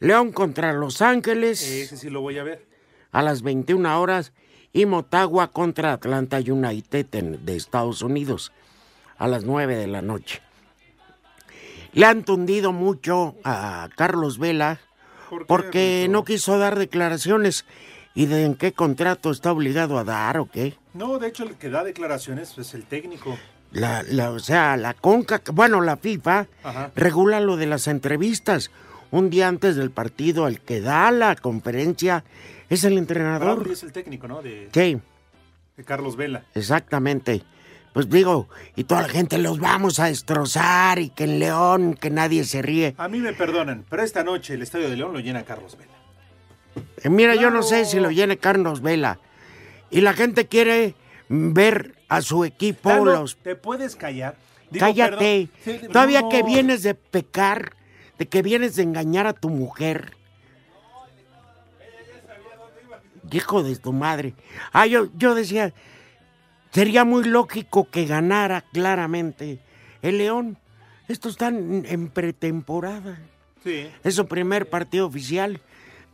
León 0.00 0.32
contra 0.32 0.72
Los 0.72 1.02
Ángeles 1.02 1.62
Ese 1.62 1.96
sí 1.96 2.10
lo 2.10 2.20
voy 2.20 2.38
a 2.38 2.44
ver. 2.44 2.66
a 3.12 3.22
las 3.22 3.42
21 3.42 4.00
horas 4.00 4.32
y 4.72 4.86
Motagua 4.86 5.48
contra 5.50 5.92
Atlanta 5.92 6.38
United 6.38 7.06
en- 7.14 7.44
de 7.44 7.56
Estados 7.56 8.02
Unidos 8.02 8.52
a 9.18 9.28
las 9.28 9.44
9 9.44 9.76
de 9.76 9.86
la 9.86 10.02
noche. 10.02 10.40
Le 11.94 12.06
han 12.06 12.24
tundido 12.24 12.72
mucho 12.72 13.36
a 13.44 13.88
Carlos 13.96 14.38
Vela 14.38 14.78
¿Por 15.30 15.40
qué, 15.40 15.44
porque 15.46 16.06
no 16.10 16.24
quiso 16.24 16.58
dar 16.58 16.78
declaraciones 16.78 17.64
y 18.14 18.26
de 18.26 18.44
en 18.44 18.54
qué 18.54 18.72
contrato 18.72 19.30
está 19.30 19.52
obligado 19.52 19.98
a 19.98 20.04
dar 20.04 20.38
o 20.38 20.46
qué. 20.50 20.76
No, 20.92 21.18
de 21.18 21.28
hecho 21.28 21.42
el 21.44 21.54
que 21.56 21.70
da 21.70 21.82
declaraciones 21.84 22.56
es 22.58 22.74
el 22.74 22.84
técnico. 22.84 23.36
La, 23.72 24.04
la- 24.08 24.30
o 24.30 24.38
sea, 24.38 24.76
la 24.76 24.94
CONCA, 24.94 25.42
bueno, 25.52 25.80
la 25.80 25.96
FIFA 25.96 26.46
Ajá. 26.62 26.92
regula 26.94 27.40
lo 27.40 27.56
de 27.56 27.66
las 27.66 27.88
entrevistas. 27.88 28.70
Un 29.10 29.30
día 29.30 29.48
antes 29.48 29.74
del 29.76 29.90
partido, 29.90 30.46
el 30.48 30.60
que 30.60 30.80
da 30.80 31.10
la 31.10 31.34
conferencia 31.36 32.24
es 32.70 32.84
el 32.84 32.98
entrenador. 32.98 33.56
Bradley 33.56 33.72
es 33.72 33.82
el 33.82 33.92
técnico, 33.92 34.26
¿no? 34.28 34.42
De, 34.42 34.68
Sí, 34.72 34.98
de 35.76 35.84
Carlos 35.84 36.16
Vela. 36.16 36.44
exactamente. 36.54 37.42
Pues 37.94 38.10
digo, 38.10 38.48
y 38.74 38.82
toda 38.84 39.02
la 39.02 39.08
gente 39.08 39.38
los 39.38 39.60
vamos 39.60 40.00
a 40.00 40.06
destrozar 40.06 40.98
y 40.98 41.10
que 41.10 41.24
en 41.24 41.38
León, 41.38 41.94
que 41.94 42.10
nadie 42.10 42.42
se 42.42 42.60
ríe. 42.60 42.96
A 42.98 43.06
mí 43.06 43.20
me 43.20 43.32
perdonan, 43.32 43.84
pero 43.88 44.02
esta 44.02 44.24
noche 44.24 44.54
el 44.54 44.62
Estadio 44.62 44.90
de 44.90 44.96
León 44.96 45.12
lo 45.12 45.20
llena 45.20 45.44
Carlos 45.44 45.78
Vela. 45.78 45.92
Eh, 47.04 47.08
Mira, 47.08 47.36
yo 47.36 47.50
no 47.50 47.62
sé 47.62 47.84
si 47.84 48.00
lo 48.00 48.10
llene 48.10 48.36
Carlos 48.36 48.82
Vela. 48.82 49.20
Y 49.92 50.00
la 50.00 50.12
gente 50.12 50.48
quiere 50.48 50.96
ver 51.28 51.94
a 52.08 52.20
su 52.20 52.44
equipo, 52.44 52.92
los 53.04 53.36
¿Te 53.36 53.54
puedes 53.54 53.94
callar? 53.94 54.34
Digo, 54.72 54.84
Cállate. 54.84 55.48
Sí, 55.64 55.78
Todavía 55.86 56.22
no. 56.22 56.30
que 56.30 56.42
vienes 56.42 56.82
de 56.82 56.96
pecar, 56.96 57.76
de 58.18 58.26
que 58.26 58.42
vienes 58.42 58.74
de 58.74 58.82
engañar 58.82 59.28
a 59.28 59.34
tu 59.34 59.50
mujer. 59.50 60.16
Hijo 63.30 63.62
de 63.62 63.76
tu 63.76 63.92
madre. 63.92 64.34
Ah, 64.72 64.86
yo, 64.86 65.06
yo 65.16 65.36
decía, 65.36 65.72
sería 66.74 67.04
muy 67.04 67.24
lógico 67.24 67.88
que 67.88 68.04
ganara 68.04 68.62
claramente 68.72 69.60
el 70.02 70.18
León. 70.18 70.58
Estos 71.08 71.32
están 71.32 71.84
en 71.86 72.08
pretemporada. 72.08 73.18
Sí. 73.62 73.88
Es 74.02 74.16
su 74.16 74.26
primer 74.26 74.68
partido 74.68 75.06
oficial. 75.06 75.60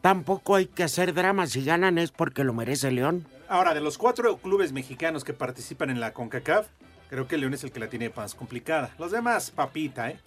Tampoco 0.02 0.54
hay 0.56 0.66
que 0.66 0.82
hacer 0.82 1.14
drama. 1.14 1.46
Si 1.46 1.64
ganan 1.64 1.98
es 1.98 2.10
porque 2.10 2.44
lo 2.44 2.52
merece 2.52 2.90
León. 2.90 3.26
Ahora, 3.48 3.74
de 3.74 3.80
los 3.80 3.98
cuatro 3.98 4.36
clubes 4.36 4.72
mexicanos 4.72 5.24
que 5.24 5.32
participan 5.32 5.90
en 5.90 5.98
la 5.98 6.12
CONCACAF, 6.12 6.66
creo 7.08 7.26
que 7.26 7.38
León 7.38 7.54
es 7.54 7.64
el 7.64 7.72
que 7.72 7.80
la 7.80 7.88
tiene 7.88 8.10
más 8.14 8.34
complicada. 8.34 8.90
Los 8.98 9.10
demás, 9.10 9.50
papita, 9.50 10.10
¿eh? 10.10 10.20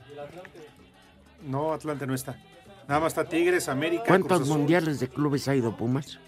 No, 1.41 1.73
Atlante 1.73 2.07
no 2.07 2.15
está. 2.15 2.37
Nada 2.87 2.99
más 2.99 3.13
está 3.13 3.25
Tigres, 3.25 3.69
América. 3.69 4.03
¿Cuántos 4.07 4.47
mundiales 4.47 4.99
de 4.99 5.07
clubes 5.07 5.47
ha 5.47 5.55
ido 5.55 5.75
Pumas? 5.77 6.19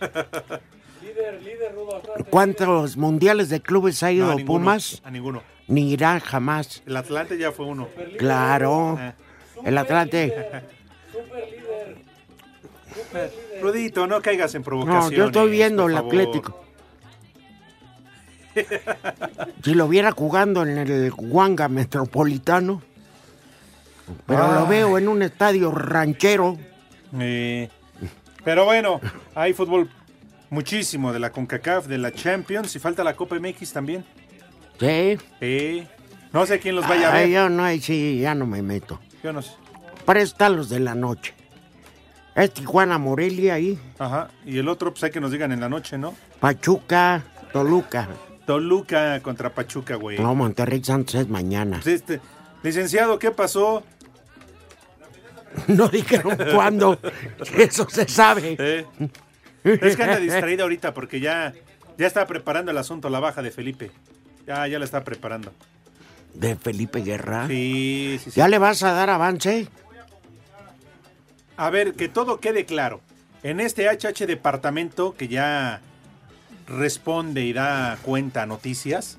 ¿Cuántos 2.30 2.96
mundiales 2.96 3.48
de 3.48 3.60
clubes 3.60 4.02
ha 4.02 4.06
No, 4.06 4.12
ido 4.12 4.30
a 4.30 4.34
ninguno, 4.34 4.46
Pumas? 4.46 5.02
A 5.04 5.10
ninguno. 5.10 5.42
Ni 5.66 5.92
irá 5.92 6.18
jamás. 6.20 6.82
El 6.86 6.96
Atlante 6.96 7.38
ya 7.38 7.52
fue 7.52 7.66
uno. 7.66 7.88
Claro. 8.18 8.98
El 9.64 9.78
Atlante. 9.78 10.34
Rudito, 13.62 14.06
no 14.06 14.20
caigas 14.22 14.54
en 14.54 14.62
provocaciones. 14.62 15.10
No, 15.10 15.16
yo 15.16 15.26
estoy 15.26 15.50
viendo 15.50 15.86
el. 15.86 15.96
Atlético. 15.96 16.64
Si 19.62 19.72
lo 19.74 19.86
viera 19.86 20.10
jugando 20.10 20.64
en 20.64 20.78
el 20.78 21.12
Huanga 21.16 21.68
Metropolitano. 21.68 22.82
Pero 24.26 24.52
lo 24.52 24.66
veo 24.66 24.98
en 24.98 25.06
un 25.06 25.22
estadio 25.22 25.70
ranchero. 25.70 26.58
Eh, 27.20 27.68
pero 28.42 28.64
bueno, 28.64 29.00
hay 29.36 29.52
fútbol 29.52 29.88
muchísimo 30.50 31.12
de 31.12 31.18
la 31.18 31.30
CONCACAF, 31.30 31.86
de 31.86 31.98
la 31.98 32.12
Champions 32.12 32.74
y 32.76 32.78
falta 32.78 33.04
la 33.04 33.14
Copa 33.14 33.36
MX 33.38 33.72
también. 33.72 34.04
Sí. 34.80 35.18
Eh, 35.40 35.86
no 36.32 36.46
sé 36.46 36.58
quién 36.58 36.76
los 36.76 36.86
vaya 36.88 37.08
a 37.10 37.14
Ay, 37.14 37.24
ver. 37.24 37.34
yo 37.34 37.48
no, 37.48 37.64
ahí 37.64 37.80
sí, 37.80 38.20
ya 38.20 38.34
no 38.34 38.46
me 38.46 38.62
meto. 38.62 39.00
Yo 39.22 39.32
no 39.32 39.42
sé. 39.42 39.52
Para 40.04 40.20
están 40.20 40.56
los 40.56 40.68
de 40.68 40.80
la 40.80 40.94
noche. 40.94 41.34
Es 42.34 42.54
Tijuana 42.54 42.98
Morelia 42.98 43.54
ahí. 43.54 43.78
Ajá. 43.98 44.28
Y 44.46 44.58
el 44.58 44.68
otro, 44.68 44.92
pues 44.92 45.02
hay 45.04 45.10
que 45.10 45.20
nos 45.20 45.32
digan 45.32 45.50
en 45.52 45.60
la 45.60 45.68
noche, 45.68 45.98
¿no? 45.98 46.14
Pachuca, 46.38 47.22
Toluca. 47.52 48.08
Toluca 48.46 49.20
contra 49.20 49.52
Pachuca, 49.52 49.96
güey. 49.96 50.18
No, 50.18 50.34
Monterrey 50.34 50.82
Santos 50.82 51.16
es 51.16 51.28
mañana. 51.28 51.80
Pues 51.82 51.96
este, 51.96 52.20
licenciado, 52.62 53.18
¿qué 53.18 53.30
pasó? 53.30 53.82
No 55.66 55.88
dijeron 55.88 56.38
cuándo. 56.54 56.98
Eso 57.56 57.88
se 57.90 58.06
sabe. 58.06 58.56
Eh, 58.58 58.86
Es 59.64 59.96
que 59.96 60.02
anda 60.02 60.18
distraída 60.18 60.62
ahorita 60.62 60.94
porque 60.94 61.20
ya, 61.20 61.54
ya 61.96 62.06
está 62.06 62.26
preparando 62.26 62.70
el 62.70 62.78
asunto, 62.78 63.08
la 63.10 63.20
baja 63.20 63.42
de 63.42 63.50
Felipe. 63.50 63.90
Ya, 64.46 64.66
ya 64.66 64.78
la 64.78 64.84
está 64.84 65.04
preparando. 65.04 65.52
De 66.34 66.56
Felipe 66.56 67.00
Guerra. 67.00 67.46
Sí, 67.48 68.18
sí, 68.22 68.30
sí. 68.30 68.38
¿Ya 68.38 68.48
le 68.48 68.58
vas 68.58 68.82
a 68.82 68.92
dar 68.92 69.10
avance? 69.10 69.68
A 71.56 71.70
ver, 71.70 71.94
que 71.94 72.08
todo 72.08 72.40
quede 72.40 72.64
claro. 72.64 73.00
En 73.42 73.60
este 73.60 73.88
HH 73.88 74.26
departamento 74.26 75.14
que 75.14 75.28
ya 75.28 75.80
responde 76.66 77.44
y 77.44 77.52
da 77.52 77.98
cuenta 78.02 78.42
a 78.42 78.46
noticias, 78.46 79.18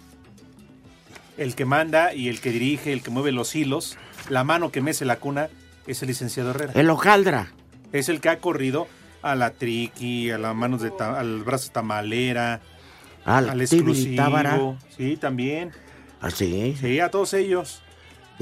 el 1.37 1.55
que 1.55 1.65
manda 1.65 2.13
y 2.13 2.29
el 2.29 2.41
que 2.41 2.51
dirige, 2.51 2.93
el 2.93 3.01
que 3.01 3.09
mueve 3.09 3.31
los 3.31 3.55
hilos, 3.55 3.97
la 4.29 4.43
mano 4.43 4.71
que 4.71 4.81
mece 4.81 5.05
la 5.05 5.17
cuna, 5.17 5.49
es 5.87 6.01
el 6.01 6.09
licenciado 6.09 6.51
Herrera. 6.51 6.73
El 6.75 6.89
hojaldra. 6.89 7.51
Es 7.91 8.09
el 8.09 8.21
que 8.21 8.29
ha 8.29 8.39
corrido 8.39 8.87
a 9.21 9.35
la 9.35 9.51
triqui, 9.51 10.31
a 10.31 10.37
las 10.37 10.55
manos 10.55 10.81
de 10.81 10.91
ta- 10.91 11.19
al 11.19 11.43
brazo 11.43 11.71
tamalera, 11.71 12.61
Al, 13.25 13.49
al 13.49 13.67
Tibiri 13.69 14.15
Tábara. 14.15 14.51
exclusivo. 14.55 14.77
Sí, 14.97 15.17
también. 15.17 15.71
Así. 16.21 16.75
Sí, 16.79 16.99
a 16.99 17.09
todos 17.09 17.33
ellos. 17.33 17.81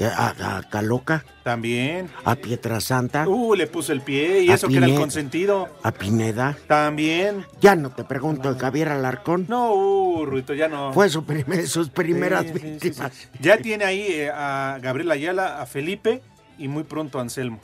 A, 0.00 0.58
a 0.58 0.62
Caloca. 0.62 1.24
También. 1.42 2.08
A 2.24 2.36
Pietrasanta. 2.36 3.26
Uh, 3.28 3.56
le 3.56 3.66
puso 3.66 3.92
el 3.92 4.00
pie 4.00 4.42
y 4.44 4.50
A 4.50 4.54
eso 4.54 4.68
que 4.68 4.76
era 4.76 4.86
el 4.86 4.94
consentido. 4.94 5.68
A 5.82 5.90
Pineda. 5.90 6.56
También. 6.68 7.44
Ya 7.60 7.74
no 7.74 7.90
te 7.90 8.04
pregunto 8.04 8.54
de 8.54 8.60
Javier 8.60 8.90
Alarcón. 8.90 9.46
No, 9.48 9.72
uh, 9.74 10.24
Ruito, 10.24 10.54
ya 10.54 10.68
no. 10.68 10.92
Fue 10.92 11.08
su 11.08 11.24
primer- 11.24 11.66
sus 11.66 11.90
primeras 11.90 12.42
Sí, 12.46 12.52
sí, 12.52 12.58
sí, 12.60 12.66
víctimas. 12.70 13.12
sí. 13.12 13.28
Ya 13.40 13.58
tiene 13.58 13.84
ahí 13.84 14.02
eh, 14.08 14.30
a 14.32 14.78
Gabriel 14.80 15.10
Ayala, 15.10 15.60
a 15.60 15.66
Felipe 15.66 16.22
y 16.58 16.68
muy 16.68 16.84
pronto 16.84 17.18
a 17.18 17.22
Anselmo. 17.22 17.58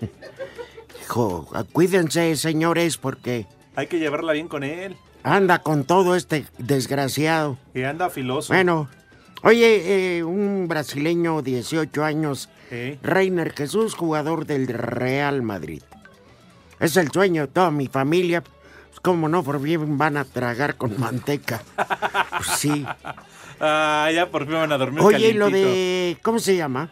Hijo, 1.10 1.48
cuídense, 1.72 2.34
señores, 2.34 2.96
porque 2.98 3.46
Hay 3.76 3.86
que 3.86 4.00
llevarla 4.00 4.32
bien 4.32 4.48
con 4.48 4.64
él, 4.64 4.96
anda 5.22 5.60
con 5.60 5.84
todo 5.84 6.16
este 6.16 6.46
desgraciado. 6.58 7.58
que 7.72 7.86
anda 7.86 8.10
filoso. 8.10 8.52
Bueno, 8.52 8.88
oye, 9.44 10.16
eh, 10.18 10.24
un 10.24 10.66
brasileño, 10.66 11.42
18 11.42 12.02
años, 12.04 12.48
Eh, 12.72 12.98
Reiner 13.04 13.52
Jesús, 13.52 13.94
jugador 13.94 14.46
del 14.46 14.66
Real 14.66 15.42
Madrid. 15.42 15.82
Es 16.80 16.96
el 16.96 17.12
sueño 17.12 17.42
de 17.42 17.48
toda 17.52 17.70
mi 17.70 17.86
familia. 17.86 18.40
Pues, 18.42 18.98
¿Cómo 19.00 19.28
no? 19.28 19.44
Por 19.44 19.60
bien 19.62 19.96
van 19.98 20.16
a 20.16 20.24
tragar 20.24 20.74
con 20.76 20.98
manteca. 20.98 21.62
Pues 22.36 22.48
sí. 22.58 22.84
Ah, 23.60 24.10
ya 24.12 24.28
por 24.30 24.44
fin 24.44 24.54
van 24.54 24.72
a 24.72 24.76
dormir 24.76 25.00
Oye, 25.02 25.28
y 25.28 25.32
lo 25.32 25.48
de. 25.48 26.18
¿Cómo 26.22 26.38
se 26.40 26.56
llama? 26.56 26.90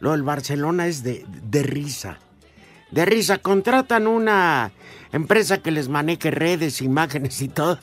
Lo 0.00 0.10
del 0.10 0.22
Barcelona 0.24 0.86
es 0.88 1.02
de, 1.04 1.24
de 1.28 1.62
risa. 1.62 2.18
De 2.90 3.04
risa. 3.04 3.38
Contratan 3.38 4.06
una 4.06 4.72
empresa 5.12 5.58
que 5.58 5.70
les 5.70 5.88
maneje 5.88 6.30
redes, 6.30 6.82
imágenes 6.82 7.40
y 7.42 7.48
todo. 7.48 7.78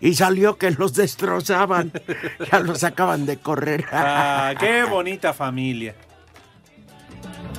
Y 0.00 0.14
salió 0.14 0.56
que 0.56 0.70
los 0.70 0.94
destrozaban. 0.94 1.92
ya 2.52 2.60
los 2.60 2.84
acaban 2.84 3.26
de 3.26 3.38
correr. 3.38 3.84
Ah, 3.92 4.54
qué 4.58 4.84
bonita 4.90 5.32
familia. 5.32 5.94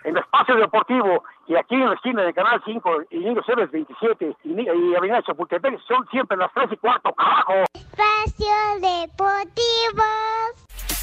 En 0.05 0.17
Espacio 0.17 0.57
Deportivo 0.57 1.25
y 1.47 1.57
aquí 1.57 1.75
en 1.75 1.89
la 1.89 1.95
esquina 1.95 2.23
de 2.23 2.33
Canal 2.33 2.63
5 2.65 2.91
y 3.11 3.19
Niños 3.19 3.49
Héroes 3.49 3.71
27 3.71 4.37
y, 4.45 4.61
y 4.61 4.95
Avenida 4.95 5.23
Chapultepec 5.23 5.81
son 5.87 6.07
siempre 6.09 6.37
las 6.37 6.53
3 6.55 6.73
y 6.73 6.77
cuarto, 6.77 7.13
carajo. 7.13 7.65
Espacio 7.75 8.55
Deportivo. 8.81 10.05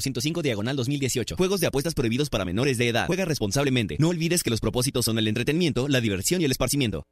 405 0.00 0.42
diagonal 0.42 0.76
2018. 0.76 1.36
Juegos 1.36 1.60
de 1.60 1.66
apuestas 1.66 1.94
prohibidos 1.94 2.30
para 2.30 2.44
menores 2.44 2.78
de 2.78 2.88
edad. 2.88 3.06
Juega 3.06 3.24
responsablemente. 3.24 3.96
No 3.98 4.08
olvides 4.08 4.42
que 4.42 4.50
los 4.50 4.60
propósitos 4.60 5.04
son 5.04 5.18
el 5.18 5.28
entretenimiento, 5.28 5.88
la 5.88 6.00
diversión 6.00 6.40
y 6.40 6.44
el 6.44 6.50
esparcimiento. 6.50 7.06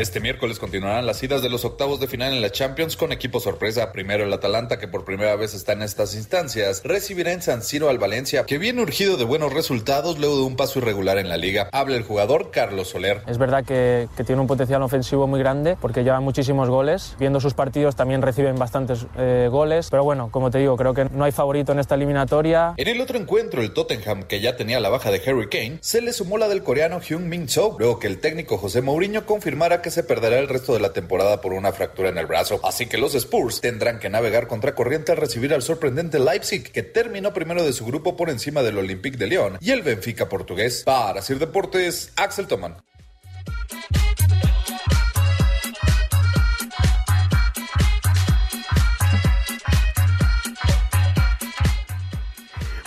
Este 0.00 0.18
miércoles 0.18 0.58
continuarán 0.58 1.04
las 1.04 1.22
idas 1.22 1.42
de 1.42 1.50
los 1.50 1.66
octavos 1.66 2.00
de 2.00 2.08
final 2.08 2.32
en 2.32 2.40
la 2.40 2.50
Champions 2.50 2.96
con 2.96 3.12
equipo 3.12 3.38
sorpresa. 3.38 3.92
Primero 3.92 4.24
el 4.24 4.32
Atalanta, 4.32 4.78
que 4.78 4.88
por 4.88 5.04
primera 5.04 5.36
vez 5.36 5.52
está 5.52 5.74
en 5.74 5.82
estas 5.82 6.14
instancias, 6.14 6.80
recibirá 6.84 7.32
en 7.32 7.42
San 7.42 7.62
Siro 7.62 7.90
al 7.90 7.98
Valencia, 7.98 8.46
que 8.46 8.56
viene 8.56 8.80
urgido 8.80 9.18
de 9.18 9.24
buenos 9.24 9.52
resultados 9.52 10.18
luego 10.18 10.38
de 10.38 10.44
un 10.44 10.56
paso 10.56 10.78
irregular 10.78 11.18
en 11.18 11.28
la 11.28 11.36
liga. 11.36 11.68
Habla 11.72 11.96
el 11.96 12.02
jugador 12.02 12.50
Carlos 12.50 12.88
Soler. 12.88 13.20
Es 13.26 13.36
verdad 13.36 13.62
que, 13.62 14.08
que 14.16 14.24
tiene 14.24 14.40
un 14.40 14.46
potencial 14.46 14.82
ofensivo 14.82 15.26
muy 15.26 15.38
grande 15.38 15.76
porque 15.78 16.02
lleva 16.02 16.18
muchísimos 16.20 16.70
goles. 16.70 17.14
Viendo 17.18 17.38
sus 17.38 17.52
partidos 17.52 17.94
también 17.94 18.22
reciben 18.22 18.56
bastantes 18.56 19.04
eh, 19.18 19.48
goles. 19.50 19.88
Pero 19.90 20.02
bueno, 20.02 20.30
como 20.30 20.50
te 20.50 20.60
digo, 20.60 20.78
creo 20.78 20.94
que 20.94 21.10
no 21.10 21.24
hay 21.24 21.32
favorito 21.32 21.72
en 21.72 21.78
esta 21.78 21.96
eliminatoria. 21.96 22.72
En 22.78 22.88
el 22.88 23.02
otro 23.02 23.18
encuentro, 23.18 23.60
el 23.60 23.74
Tottenham, 23.74 24.22
que 24.22 24.40
ya 24.40 24.56
tenía 24.56 24.80
la 24.80 24.88
baja 24.88 25.10
de 25.10 25.20
Harry 25.26 25.50
Kane, 25.50 25.76
se 25.82 26.00
le 26.00 26.14
sumó 26.14 26.38
la 26.38 26.48
del 26.48 26.62
coreano 26.62 27.02
Hyun 27.02 27.28
Min 27.28 27.50
Soo, 27.50 27.76
luego 27.78 27.98
que 27.98 28.06
el 28.06 28.18
técnico 28.18 28.56
José 28.56 28.80
Mourinho 28.80 29.26
confirmara 29.26 29.82
que 29.82 29.89
se 29.90 30.04
perderá 30.04 30.38
el 30.38 30.48
resto 30.48 30.72
de 30.72 30.80
la 30.80 30.92
temporada 30.92 31.40
por 31.40 31.52
una 31.52 31.72
fractura 31.72 32.08
en 32.08 32.18
el 32.18 32.26
brazo. 32.26 32.60
Así 32.64 32.86
que 32.86 32.98
los 32.98 33.14
Spurs 33.14 33.60
tendrán 33.60 33.98
que 33.98 34.10
navegar 34.10 34.46
contra 34.46 34.74
corriente 34.74 35.12
al 35.12 35.18
recibir 35.18 35.54
al 35.54 35.62
sorprendente 35.62 36.18
Leipzig, 36.18 36.70
que 36.72 36.82
terminó 36.82 37.32
primero 37.32 37.64
de 37.64 37.72
su 37.72 37.84
grupo 37.86 38.16
por 38.16 38.30
encima 38.30 38.62
del 38.62 38.78
Olympique 38.78 39.18
de 39.18 39.26
Lyon 39.26 39.58
y 39.60 39.70
el 39.70 39.82
Benfica 39.82 40.28
portugués. 40.28 40.82
Para 40.84 41.22
Sir 41.22 41.38
Deportes, 41.38 42.12
Axel 42.16 42.46
Toman. 42.46 42.76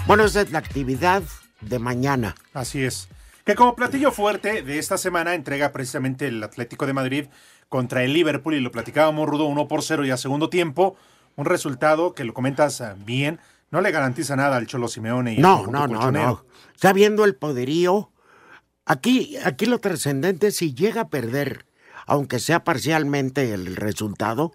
Bueno, 0.05 0.25
esa 0.25 0.41
es 0.41 0.51
la 0.51 0.59
actividad 0.59 1.23
de 1.61 1.79
mañana. 1.79 2.35
Así 2.53 2.83
es. 2.83 3.07
Que 3.45 3.55
como 3.55 3.75
platillo 3.75 4.11
fuerte 4.11 4.61
de 4.63 4.79
esta 4.79 4.97
semana 4.97 5.33
entrega 5.35 5.73
precisamente 5.73 6.27
el 6.27 6.41
Atlético 6.41 6.85
de 6.85 6.93
Madrid 6.93 7.25
contra 7.67 8.03
el 8.03 8.13
Liverpool 8.13 8.53
y 8.53 8.61
lo 8.61 8.71
platicábamos 8.71 9.27
rudo 9.27 9.45
1 9.45 9.67
por 9.67 9.83
0 9.83 10.05
y 10.05 10.11
a 10.11 10.17
segundo 10.17 10.49
tiempo. 10.49 10.95
Un 11.35 11.45
resultado 11.45 12.13
que 12.13 12.23
lo 12.23 12.33
comentas 12.33 12.79
ah, 12.79 12.95
bien, 12.97 13.39
no 13.69 13.81
le 13.81 13.91
garantiza 13.91 14.37
nada 14.37 14.55
al 14.55 14.67
Cholo 14.67 14.87
Simeone 14.87 15.33
y 15.33 15.39
No, 15.39 15.67
no, 15.67 15.87
no, 15.87 16.11
no. 16.11 16.45
Sabiendo 16.75 17.25
el 17.25 17.35
poderío, 17.35 18.11
aquí, 18.85 19.35
aquí 19.43 19.65
lo 19.65 19.79
trascendente, 19.79 20.51
si 20.51 20.73
llega 20.73 21.01
a 21.01 21.09
perder, 21.09 21.65
aunque 22.05 22.39
sea 22.39 22.63
parcialmente 22.63 23.53
el 23.53 23.75
resultado, 23.75 24.53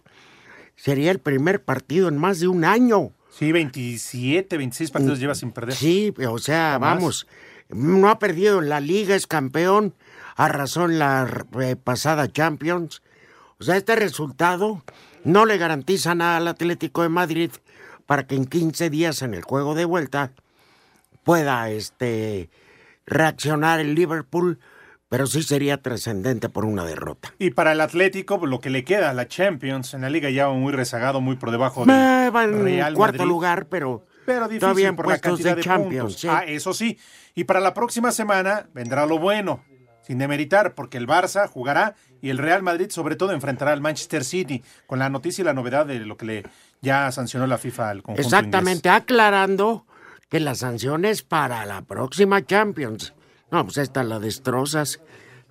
sería 0.76 1.10
el 1.10 1.18
primer 1.18 1.62
partido 1.62 2.08
en 2.08 2.16
más 2.16 2.40
de 2.40 2.48
un 2.48 2.64
año. 2.64 3.12
Sí, 3.30 3.52
27, 3.52 4.56
26 4.56 4.90
partidos 4.90 5.18
lleva 5.18 5.34
sin 5.34 5.52
perder. 5.52 5.74
Sí, 5.74 6.14
o 6.26 6.38
sea, 6.38 6.78
vamos, 6.78 7.26
no 7.68 8.08
ha 8.08 8.18
perdido 8.18 8.60
en 8.60 8.68
la 8.68 8.80
liga, 8.80 9.14
es 9.14 9.26
campeón, 9.26 9.94
arrasó 10.36 10.84
en 10.84 10.98
la 10.98 11.46
eh, 11.60 11.76
pasada 11.76 12.30
Champions. 12.30 13.02
O 13.58 13.64
sea, 13.64 13.76
este 13.76 13.96
resultado 13.96 14.82
no 15.24 15.44
le 15.46 15.58
garantiza 15.58 16.14
nada 16.14 16.38
al 16.38 16.48
Atlético 16.48 17.02
de 17.02 17.08
Madrid 17.08 17.50
para 18.06 18.26
que 18.26 18.36
en 18.36 18.46
15 18.46 18.88
días 18.88 19.22
en 19.22 19.34
el 19.34 19.42
juego 19.42 19.74
de 19.74 19.84
vuelta 19.84 20.32
pueda 21.24 21.68
este 21.68 22.48
reaccionar 23.04 23.80
el 23.80 23.94
Liverpool, 23.94 24.58
pero 25.08 25.26
sí 25.26 25.42
sería 25.42 25.82
trascendente 25.82 26.48
por 26.48 26.64
una 26.64 26.84
derrota. 26.84 27.34
Y 27.38 27.50
para 27.50 27.72
el 27.72 27.80
Atlético, 27.80 28.38
pues, 28.38 28.50
lo 28.50 28.60
que 28.60 28.70
le 28.70 28.84
queda, 28.84 29.12
la 29.12 29.28
Champions, 29.28 29.92
en 29.94 30.02
la 30.02 30.10
liga 30.10 30.30
ya 30.30 30.48
muy 30.48 30.72
rezagado, 30.72 31.20
muy 31.20 31.36
por 31.36 31.50
debajo 31.50 31.84
del 31.84 31.94
Eh, 31.94 32.30
va 32.30 32.44
en 32.44 32.62
Real 32.64 32.94
cuarto 32.94 33.18
Madrid. 33.18 33.28
lugar, 33.28 33.66
pero, 33.66 34.06
Pero 34.28 34.46
difícil 34.46 34.60
todavía 34.60 34.92
por 34.94 35.08
la 35.08 35.18
cantidad 35.18 35.56
de 35.56 35.62
Champions. 35.62 36.02
puntos. 36.14 36.20
sí. 36.20 36.28
Ah, 36.30 36.44
eso 36.46 36.72
sí. 36.74 36.98
Y 37.34 37.44
para 37.44 37.60
la 37.60 37.72
próxima 37.74 38.12
semana 38.12 38.68
vendrá 38.74 39.06
lo 39.06 39.18
bueno, 39.18 39.64
sin 40.02 40.18
demeritar, 40.18 40.74
porque 40.74 40.98
el 40.98 41.06
Barça 41.06 41.48
jugará 41.48 41.94
y 42.20 42.30
el 42.30 42.38
Real 42.38 42.62
Madrid 42.62 42.90
sobre 42.90 43.16
todo 43.16 43.32
enfrentará 43.32 43.72
al 43.72 43.80
Manchester 43.80 44.24
City, 44.24 44.62
con 44.86 44.98
la 44.98 45.08
noticia 45.08 45.42
y 45.42 45.44
la 45.46 45.54
novedad 45.54 45.86
de 45.86 46.00
lo 46.00 46.16
que 46.16 46.26
le 46.26 46.42
ya 46.82 47.10
sancionó 47.12 47.46
la 47.46 47.58
FIFA 47.58 47.90
al 47.90 48.02
conjunto 48.02 48.20
Exactamente, 48.26 48.88
aclarando 48.88 49.86
que 50.28 50.40
la 50.40 50.54
sanción 50.54 51.04
es 51.04 51.22
para 51.22 51.64
la 51.64 51.82
próxima 51.82 52.44
Champions. 52.44 53.14
No, 53.50 53.64
pues 53.64 53.78
esta 53.78 54.02
la 54.04 54.18
destrozas. 54.18 55.00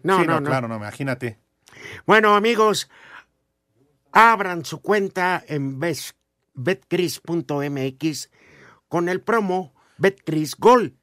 No, 0.03 0.19
Sí, 0.21 0.27
no, 0.27 0.33
no, 0.35 0.39
no. 0.41 0.49
claro, 0.49 0.67
no, 0.67 0.75
imagínate. 0.75 1.39
Bueno, 2.05 2.35
amigos, 2.35 2.89
abran 4.11 4.65
su 4.65 4.81
cuenta 4.81 5.43
en 5.47 5.79
bet- 5.79 6.13
betcris.mx 6.53 8.29
con 8.87 9.09
el 9.09 9.21
promo 9.21 9.73
Betcris 9.97 10.55
Gol. 10.55 10.97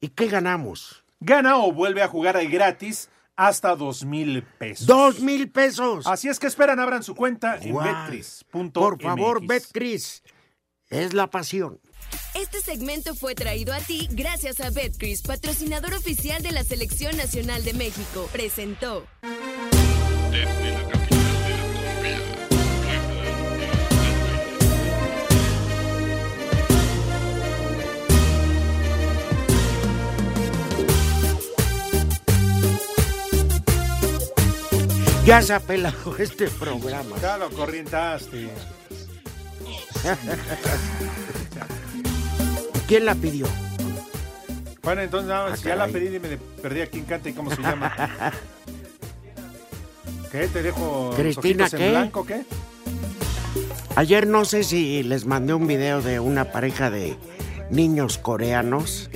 ¿Y 0.00 0.08
qué 0.08 0.28
ganamos? 0.28 1.04
Gana 1.20 1.56
o 1.58 1.72
vuelve 1.72 2.02
a 2.02 2.08
jugar 2.08 2.44
gratis 2.48 3.10
hasta 3.36 3.74
dos 3.76 4.04
mil 4.04 4.42
pesos. 4.58 4.86
¡Dos 4.86 5.20
mil 5.20 5.50
pesos! 5.50 6.06
Así 6.06 6.28
es 6.28 6.38
que 6.38 6.46
esperan, 6.46 6.78
abran 6.78 7.02
su 7.02 7.14
cuenta 7.14 7.56
en 7.56 7.72
Guau. 7.72 7.86
betcris.mx. 7.86 8.72
Por 8.72 9.00
favor, 9.00 9.46
Betcris. 9.46 10.22
Es 10.88 11.14
la 11.14 11.30
pasión. 11.30 11.80
Este 12.34 12.60
segmento 12.60 13.14
fue 13.14 13.34
traído 13.34 13.72
a 13.72 13.78
ti 13.78 14.08
gracias 14.10 14.60
a 14.60 14.70
Betcris, 14.70 15.22
patrocinador 15.22 15.94
oficial 15.94 16.42
de 16.42 16.52
la 16.52 16.64
Selección 16.64 17.16
Nacional 17.16 17.64
de 17.64 17.74
México. 17.74 18.28
Presentó. 18.32 19.06
Ya 35.24 35.42
se 35.42 35.52
ha 35.54 35.60
pelado 35.60 36.16
este 36.18 36.48
programa. 36.48 37.16
Ya 37.20 37.36
lo 37.38 37.50
corrientaste. 37.50 38.48
¿Quién 42.88 43.04
la 43.04 43.14
pidió? 43.14 43.46
Bueno, 44.82 45.02
entonces 45.02 45.28
nada 45.28 45.50
más, 45.50 45.60
Ah, 45.60 45.68
ya 45.68 45.76
la 45.76 45.86
pedí 45.88 46.16
y 46.16 46.18
me 46.18 46.36
perdí 46.62 46.80
a 46.80 46.86
quién 46.86 47.04
canta 47.04 47.28
y 47.28 47.32
cómo 47.32 47.54
se 47.54 47.60
llama. 47.62 47.92
¿Qué? 50.32 50.46
¿Te 50.48 50.62
dejo 50.62 51.06
los 51.10 51.16
Cristina, 51.16 51.66
en 51.70 51.78
¿qué? 51.78 51.90
blanco, 51.90 52.24
qué? 52.24 52.42
Ayer 53.96 54.26
no 54.26 54.44
sé 54.44 54.62
si 54.64 55.02
les 55.02 55.26
mandé 55.26 55.52
un 55.54 55.66
video 55.66 56.00
de 56.00 56.18
una 56.20 56.46
pareja 56.52 56.90
de, 56.90 57.16
niños 57.70 58.18
coreanos 58.18 59.10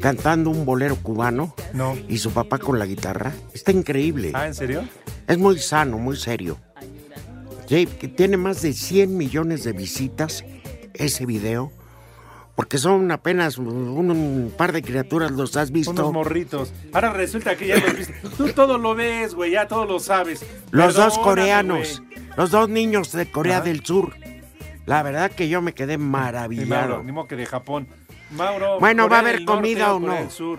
cantando 0.00 0.50
un 0.50 0.64
bolero 0.64 0.96
cubano 0.96 1.54
No. 1.74 1.96
y 2.08 2.18
su 2.18 2.30
papá 2.32 2.58
con 2.58 2.78
la 2.78 2.86
guitarra. 2.86 3.32
Está 3.52 3.70
increíble. 3.72 4.30
Ah, 4.34 4.46
¿en 4.46 4.54
serio? 4.54 4.82
Es 5.30 5.38
muy 5.38 5.58
sano, 5.60 5.96
muy 5.96 6.16
serio. 6.16 6.58
Sí, 7.68 7.86
que 7.86 8.08
tiene 8.08 8.36
más 8.36 8.62
de 8.62 8.72
100 8.72 9.16
millones 9.16 9.62
de 9.62 9.72
visitas 9.72 10.44
ese 10.92 11.24
video. 11.24 11.70
Porque 12.56 12.78
son 12.78 13.12
apenas 13.12 13.56
un, 13.56 13.68
un 13.68 14.52
par 14.56 14.72
de 14.72 14.82
criaturas, 14.82 15.30
¿los 15.30 15.56
has 15.56 15.70
visto? 15.70 15.92
Unos 15.92 16.12
morritos. 16.12 16.72
Ahora 16.92 17.12
resulta 17.12 17.56
que 17.56 17.68
ya 17.68 17.76
los 17.76 17.96
viste. 17.96 18.14
Tú 18.36 18.48
todo 18.52 18.76
lo 18.76 18.96
ves, 18.96 19.34
güey, 19.36 19.52
ya 19.52 19.68
todo 19.68 19.84
lo 19.84 20.00
sabes. 20.00 20.44
Los 20.72 20.94
dos 20.94 21.16
coreanos, 21.16 22.02
los 22.36 22.50
dos 22.50 22.68
niños 22.68 23.12
de 23.12 23.30
Corea 23.30 23.58
Ajá. 23.58 23.66
del 23.66 23.84
Sur. 23.86 24.14
La 24.84 25.04
verdad 25.04 25.30
que 25.30 25.48
yo 25.48 25.62
me 25.62 25.74
quedé 25.74 25.96
Ni 25.96 26.04
maravillado. 26.04 27.04
ni 27.04 27.12
modo 27.12 27.28
que 27.28 27.36
de 27.36 27.46
Japón. 27.46 27.86
Mauro. 28.32 28.80
Bueno, 28.80 29.04
Corea 29.04 29.08
¿va 29.08 29.16
a 29.16 29.20
haber 29.20 29.40
Norte 29.42 29.46
comida 29.46 29.94
o 29.94 30.00
no? 30.00 30.28
Sur. 30.30 30.58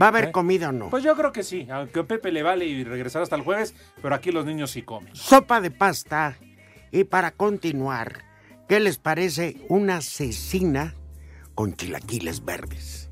¿Va 0.00 0.06
a 0.06 0.08
haber 0.08 0.24
¿Eh? 0.24 0.32
comida 0.32 0.70
o 0.70 0.72
no? 0.72 0.90
Pues 0.90 1.04
yo 1.04 1.14
creo 1.16 1.32
que 1.32 1.42
sí, 1.42 1.66
aunque 1.70 2.00
a 2.00 2.04
Pepe 2.04 2.32
le 2.32 2.42
vale 2.42 2.64
y 2.66 2.84
regresar 2.84 3.22
hasta 3.22 3.36
el 3.36 3.42
jueves, 3.42 3.74
pero 4.02 4.14
aquí 4.14 4.32
los 4.32 4.46
niños 4.46 4.70
sí 4.70 4.82
comen. 4.82 5.14
Sopa 5.14 5.60
de 5.60 5.70
pasta. 5.70 6.36
Y 6.90 7.04
para 7.04 7.30
continuar, 7.30 8.24
¿qué 8.68 8.80
les 8.80 8.98
parece 8.98 9.56
una 9.68 10.00
cecina 10.00 10.94
con 11.54 11.74
chilaquiles 11.74 12.44
verdes? 12.44 13.10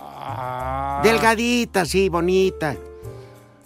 Ah. 0.00 1.00
Delgadita, 1.02 1.84
sí, 1.84 2.08
bonita. 2.08 2.76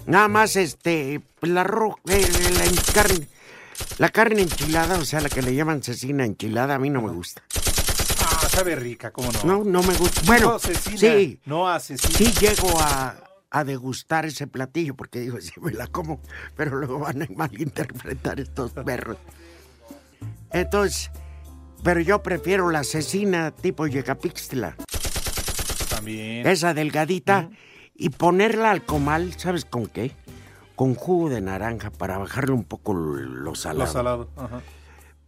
Nada 0.06 0.28
más, 0.28 0.56
este, 0.56 1.20
la, 1.40 1.62
eh, 2.08 2.28
la 2.58 2.92
carne, 2.92 3.28
la 3.98 4.08
carne 4.10 4.42
enchilada, 4.42 4.98
o 4.98 5.04
sea, 5.04 5.20
la 5.20 5.28
que 5.28 5.42
le 5.42 5.54
llaman 5.54 5.82
cecina 5.82 6.24
enchilada, 6.24 6.74
a 6.74 6.78
mí 6.78 6.90
no 6.90 7.00
me 7.00 7.10
gusta. 7.12 7.42
Sabe 8.54 8.76
rica, 8.76 9.10
¿cómo 9.12 9.30
no? 9.32 9.44
No, 9.44 9.64
no 9.64 9.82
me 9.82 9.94
gusta. 9.94 10.20
Bueno, 10.26 10.52
No, 10.52 10.58
cecina, 10.58 10.96
sí, 10.98 11.40
No 11.44 11.68
asesina. 11.68 12.16
sí 12.16 12.32
llego 12.40 12.78
a, 12.80 13.16
a 13.50 13.64
degustar 13.64 14.26
ese 14.26 14.46
platillo, 14.46 14.94
porque 14.94 15.20
digo, 15.20 15.40
sí 15.40 15.52
me 15.60 15.72
la 15.72 15.86
como, 15.88 16.20
pero 16.56 16.76
luego 16.76 16.98
van 17.00 17.22
a 17.22 17.26
malinterpretar 17.34 18.40
estos 18.40 18.72
perros. 18.72 19.16
Entonces, 20.52 21.10
pero 21.82 22.00
yo 22.00 22.22
prefiero 22.22 22.70
la 22.70 22.84
cecina 22.84 23.50
tipo 23.50 23.86
yecapixtla, 23.86 24.76
También. 25.90 26.46
esa 26.46 26.74
delgadita, 26.74 27.50
y 27.96 28.10
ponerla 28.10 28.70
al 28.70 28.84
comal, 28.84 29.34
¿sabes 29.38 29.64
con 29.64 29.86
qué? 29.86 30.12
Con 30.76 30.94
jugo 30.94 31.28
de 31.28 31.40
naranja 31.40 31.90
para 31.90 32.18
bajarle 32.18 32.52
un 32.52 32.64
poco 32.64 32.94
lo 32.94 33.54
salado. 33.54 33.86
Lo 33.86 33.92
salado. 33.92 34.30
Ajá. 34.36 34.60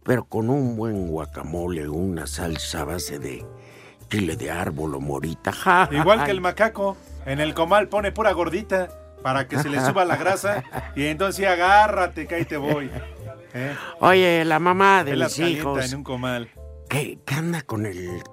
Pero 0.07 0.23
con 0.23 0.49
un 0.49 0.77
buen 0.77 1.09
guacamole, 1.09 1.89
una 1.89 2.27
salsa 2.27 2.81
a 2.81 2.85
base 2.85 3.19
de 3.19 3.45
chile 4.09 4.37
de 4.37 4.49
árbol 4.49 4.95
o 4.95 5.01
morita. 5.01 5.51
ja, 5.51 5.85
ja, 5.85 5.93
Igual 5.93 6.23
que 6.23 6.31
el 6.31 6.39
macaco, 6.39 6.95
en 7.25 7.41
el 7.41 7.53
comal 7.53 7.89
pone 7.89 8.13
pura 8.13 8.31
gordita 8.31 8.87
para 9.21 9.49
que 9.49 9.59
se 9.59 9.67
le 9.67 9.81
suba 9.81 10.05
la 10.05 10.15
grasa 10.15 10.63
y 10.95 11.07
entonces 11.07 11.45
agárrate 11.45 12.25
que 12.25 12.35
ahí 12.35 12.45
te 12.45 12.55
voy. 12.55 12.89
¿Eh? 13.53 13.75
Oye, 13.99 14.45
la 14.45 14.59
mamá 14.59 15.03
de 15.03 15.17
mis 15.17 15.39
hijos, 15.39 15.91
en 15.91 15.97
un 15.97 16.03
comal. 16.05 16.49
¿qué, 16.89 17.19
qué 17.25 17.35
anda 17.35 17.61
con 17.63 17.85
el 17.85 18.23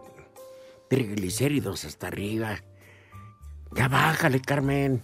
triglicéridos 0.89 1.85
hasta 1.85 2.07
arriba? 2.07 2.59
Ya 3.73 3.89
bájale, 3.89 4.41
Carmen. 4.41 5.03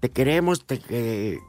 Te 0.00 0.10
queremos, 0.10 0.64
te 0.64 0.78
que... 0.78 1.40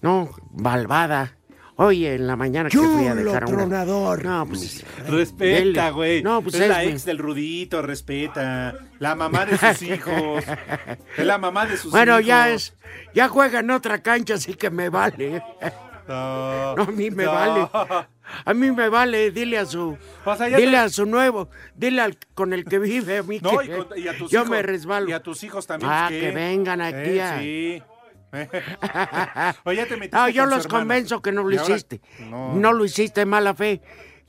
No, 0.00 0.30
malvada. 0.52 1.36
Oye, 1.82 2.14
en 2.16 2.26
la 2.26 2.36
mañana 2.36 2.68
que 2.68 2.76
fui 2.76 3.06
a 3.06 3.14
dejar 3.14 3.46
una... 3.46 3.56
tronador. 3.56 4.22
No, 4.22 4.44
pues... 4.46 4.84
Respeta, 5.08 5.88
güey. 5.90 6.22
No, 6.22 6.42
pues 6.42 6.54
es, 6.56 6.68
la 6.68 6.84
ex 6.84 7.06
del 7.06 7.16
Rudito, 7.16 7.80
respeta. 7.80 8.74
La 8.98 9.14
mamá 9.14 9.46
de 9.46 9.56
sus 9.56 9.82
hijos. 9.82 10.44
Es 11.16 11.24
la 11.26 11.38
mamá 11.38 11.64
de 11.64 11.78
sus 11.78 11.90
Bueno, 11.90 12.14
hijos. 12.20 12.26
ya 12.26 12.50
es... 12.50 12.74
Ya 13.14 13.28
juega 13.28 13.60
en 13.60 13.70
otra 13.70 14.02
cancha, 14.02 14.34
así 14.34 14.52
que 14.54 14.68
me 14.70 14.90
vale. 14.90 15.42
No, 16.06 16.74
No, 16.76 16.82
a 16.82 16.86
mí 16.90 17.10
me 17.10 17.24
no. 17.24 17.32
vale. 17.32 17.68
A 18.44 18.54
mí 18.54 18.70
me 18.70 18.88
vale, 18.88 19.30
dile 19.30 19.58
a 19.58 19.64
su... 19.66 19.96
O 20.24 20.36
sea, 20.36 20.46
dile 20.48 20.70
te- 20.72 20.76
a 20.76 20.88
su 20.88 21.06
nuevo, 21.06 21.48
dile 21.74 22.00
al 22.02 22.16
con 22.34 22.52
el 22.52 22.64
que 22.64 22.78
vive 22.78 23.18
a 23.18 23.22
mí 23.24 23.40
No, 23.42 23.58
que 23.58 23.64
y, 23.64 23.68
con- 23.70 23.86
y 23.98 24.06
a 24.06 24.16
tus 24.18 24.30
yo 24.30 24.40
hijos. 24.40 24.50
me 24.50 24.62
resbalo. 24.62 25.08
Y 25.08 25.12
a 25.12 25.20
tus 25.22 25.42
hijos 25.44 25.66
también. 25.66 25.90
Ah, 25.92 26.06
¿qué? 26.10 26.20
que 26.20 26.30
vengan 26.30 26.80
aquí 26.80 27.10
Eh, 27.18 27.22
a- 27.22 27.38
Sí. 27.40 27.82
Oye, 29.64 29.76
ya 29.76 29.86
te 29.86 29.96
metiste 29.96 30.16
No, 30.16 30.28
yo 30.28 30.42
con 30.44 30.50
los 30.50 30.66
convenzo 30.68 31.20
que 31.22 31.32
no 31.32 31.42
lo 31.42 31.50
hiciste. 31.54 32.00
No. 32.28 32.54
No. 32.54 32.72
lo 32.72 32.84
hiciste 32.84 33.24
mala 33.26 33.54
fe. 33.54 33.80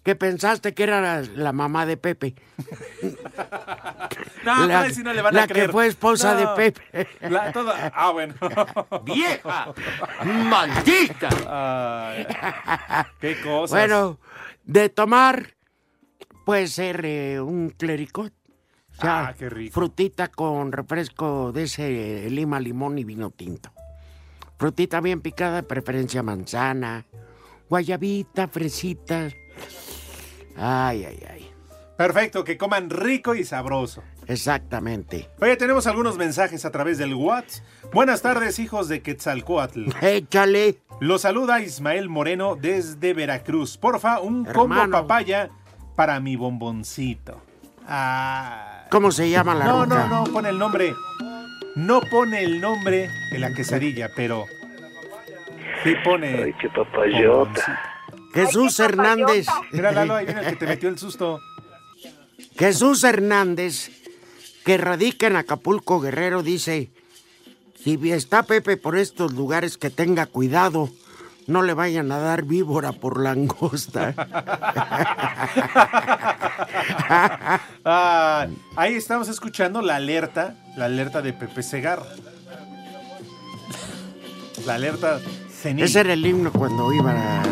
Que 0.04 0.16
pensaste 0.16 0.74
que 0.74 0.82
era 0.82 1.00
la, 1.00 1.22
la 1.22 1.52
mamá 1.54 1.86
de 1.86 1.98
Pepe. 1.98 2.34
No, 4.44 4.66
la, 4.66 4.82
pero 4.82 4.94
si 4.96 5.04
no 5.04 5.14
le 5.14 5.22
van 5.22 5.36
la 5.36 5.44
a 5.44 5.48
creer. 5.48 5.68
que 5.68 5.72
fue 5.72 5.86
esposa 5.86 6.34
No. 6.34 6.40
de 6.56 6.72
Pepe. 6.72 7.08
La- 7.30 7.52
toda- 7.52 7.92
Ah, 7.96 8.10
bueno. 8.12 8.34
¡Vieja! 9.06 9.72
¡Maldita! 10.26 11.30
Ay, 11.48 12.26
qué 13.20 13.40
cosas. 13.42 13.70
Bueno, 13.70 14.20
de 14.64 14.90
tomar 14.90 15.54
puede 16.44 16.68
ser 16.68 17.06
eh, 17.06 17.40
un 17.40 17.70
clericot. 17.70 18.34
O 18.98 19.02
sea, 19.02 19.28
Ah, 19.28 19.34
qué 19.38 19.48
rico. 19.50 19.74
Frutita 19.76 20.30
con 20.30 20.72
refresco 20.72 21.52
de 21.52 21.64
ese 21.64 22.28
lima, 22.32 22.60
limón 22.60 22.98
y 22.98 23.04
vino 23.04 23.30
tinto. 23.30 23.72
Frutita 24.62 25.02
bien 25.02 25.22
picada, 25.22 25.56
de 25.56 25.64
preferencia 25.64 26.22
manzana, 26.22 27.08
guayabita, 27.68 28.48
fresita. 28.48 29.30
Ay, 30.56 31.04
ay, 31.04 31.20
ay. 31.28 31.52
Perfecto, 31.98 32.44
que 32.44 32.60
coman 32.60 32.92
rico 32.92 33.34
y 33.34 33.44
sabroso. 33.44 34.04
Exactamente. 34.28 35.28
Oye, 35.40 35.58
tenemos 35.58 35.88
algunos 35.88 36.16
mensajes 36.20 36.64
a 36.64 36.70
través 36.70 37.00
del 37.00 37.16
WhatsApp. 37.16 37.66
Buenas 37.92 38.22
tardes, 38.22 38.60
hijos 38.60 38.88
de 38.88 39.02
Quetzalcoatl. 39.02 39.86
Échale. 40.04 40.78
Los 41.00 41.22
saluda 41.22 41.60
Ismael 41.60 42.08
Moreno 42.08 42.56
desde 42.56 43.16
Veracruz. 43.16 43.80
Porfa, 43.80 44.20
un 44.20 44.46
combo 44.46 44.88
papaya 44.92 45.50
para 45.96 46.20
mi 46.20 46.36
bomboncito. 46.36 47.42
Ah. 47.88 48.86
¿Cómo 48.92 49.12
se 49.12 49.28
llama 49.28 49.56
la 49.56 49.66
No, 49.66 49.86
no, 49.88 50.08
no, 50.08 50.24
pone 50.26 50.50
el 50.50 50.60
nombre. 50.60 50.94
No 51.76 52.02
pone 52.02 52.44
el 52.44 52.60
nombre 52.60 53.10
de 53.32 53.40
la 53.40 53.54
quesadilla, 53.54 54.12
pero 54.16 54.46
sí 55.84 55.94
pone. 56.04 56.44
Ay, 56.44 56.54
qué 56.60 56.70
papayota. 56.70 57.82
Jesús 58.34 58.80
Hernández. 58.80 59.48
Mira, 59.72 59.92
Lalo, 59.92 60.16
ahí 60.16 60.26
viene 60.26 60.42
el 60.42 60.48
que 60.48 60.56
te 60.56 60.66
metió 60.66 60.90
el 60.90 60.98
susto. 60.98 61.40
Jesús 62.58 63.04
Hernández, 63.04 63.92
que 64.66 64.78
radica 64.78 65.28
en 65.28 65.36
Acapulco 65.36 66.00
Guerrero, 66.00 66.44
dice, 66.44 66.92
si 67.84 68.00
está 68.12 68.44
Pepe 68.44 68.78
por 68.78 68.98
estos 68.98 69.34
lugares, 69.34 69.78
que 69.78 69.90
tenga 69.90 70.26
cuidado, 70.26 70.90
no 71.52 71.62
le 71.62 71.74
vayan 71.74 72.12
a 72.12 72.18
dar 72.20 72.44
víbora 72.44 72.92
por 72.94 73.20
langosta. 73.22 74.14
Ah, 77.84 78.48
ahí 78.76 78.94
estamos 78.94 79.28
escuchando 79.28 79.82
la 79.82 79.96
alerta, 79.96 80.56
la 80.78 80.86
alerta 80.86 81.22
de 81.22 81.34
Pepe 81.34 81.64
Segar. 81.64 82.02
La 84.66 84.76
alerta 84.76 85.20
senil. 85.52 85.84
Ese 85.86 86.02
era 86.02 86.14
el 86.14 86.26
himno 86.26 86.52
cuando 86.52 86.94
iban 86.94 87.18
a... 87.18 87.44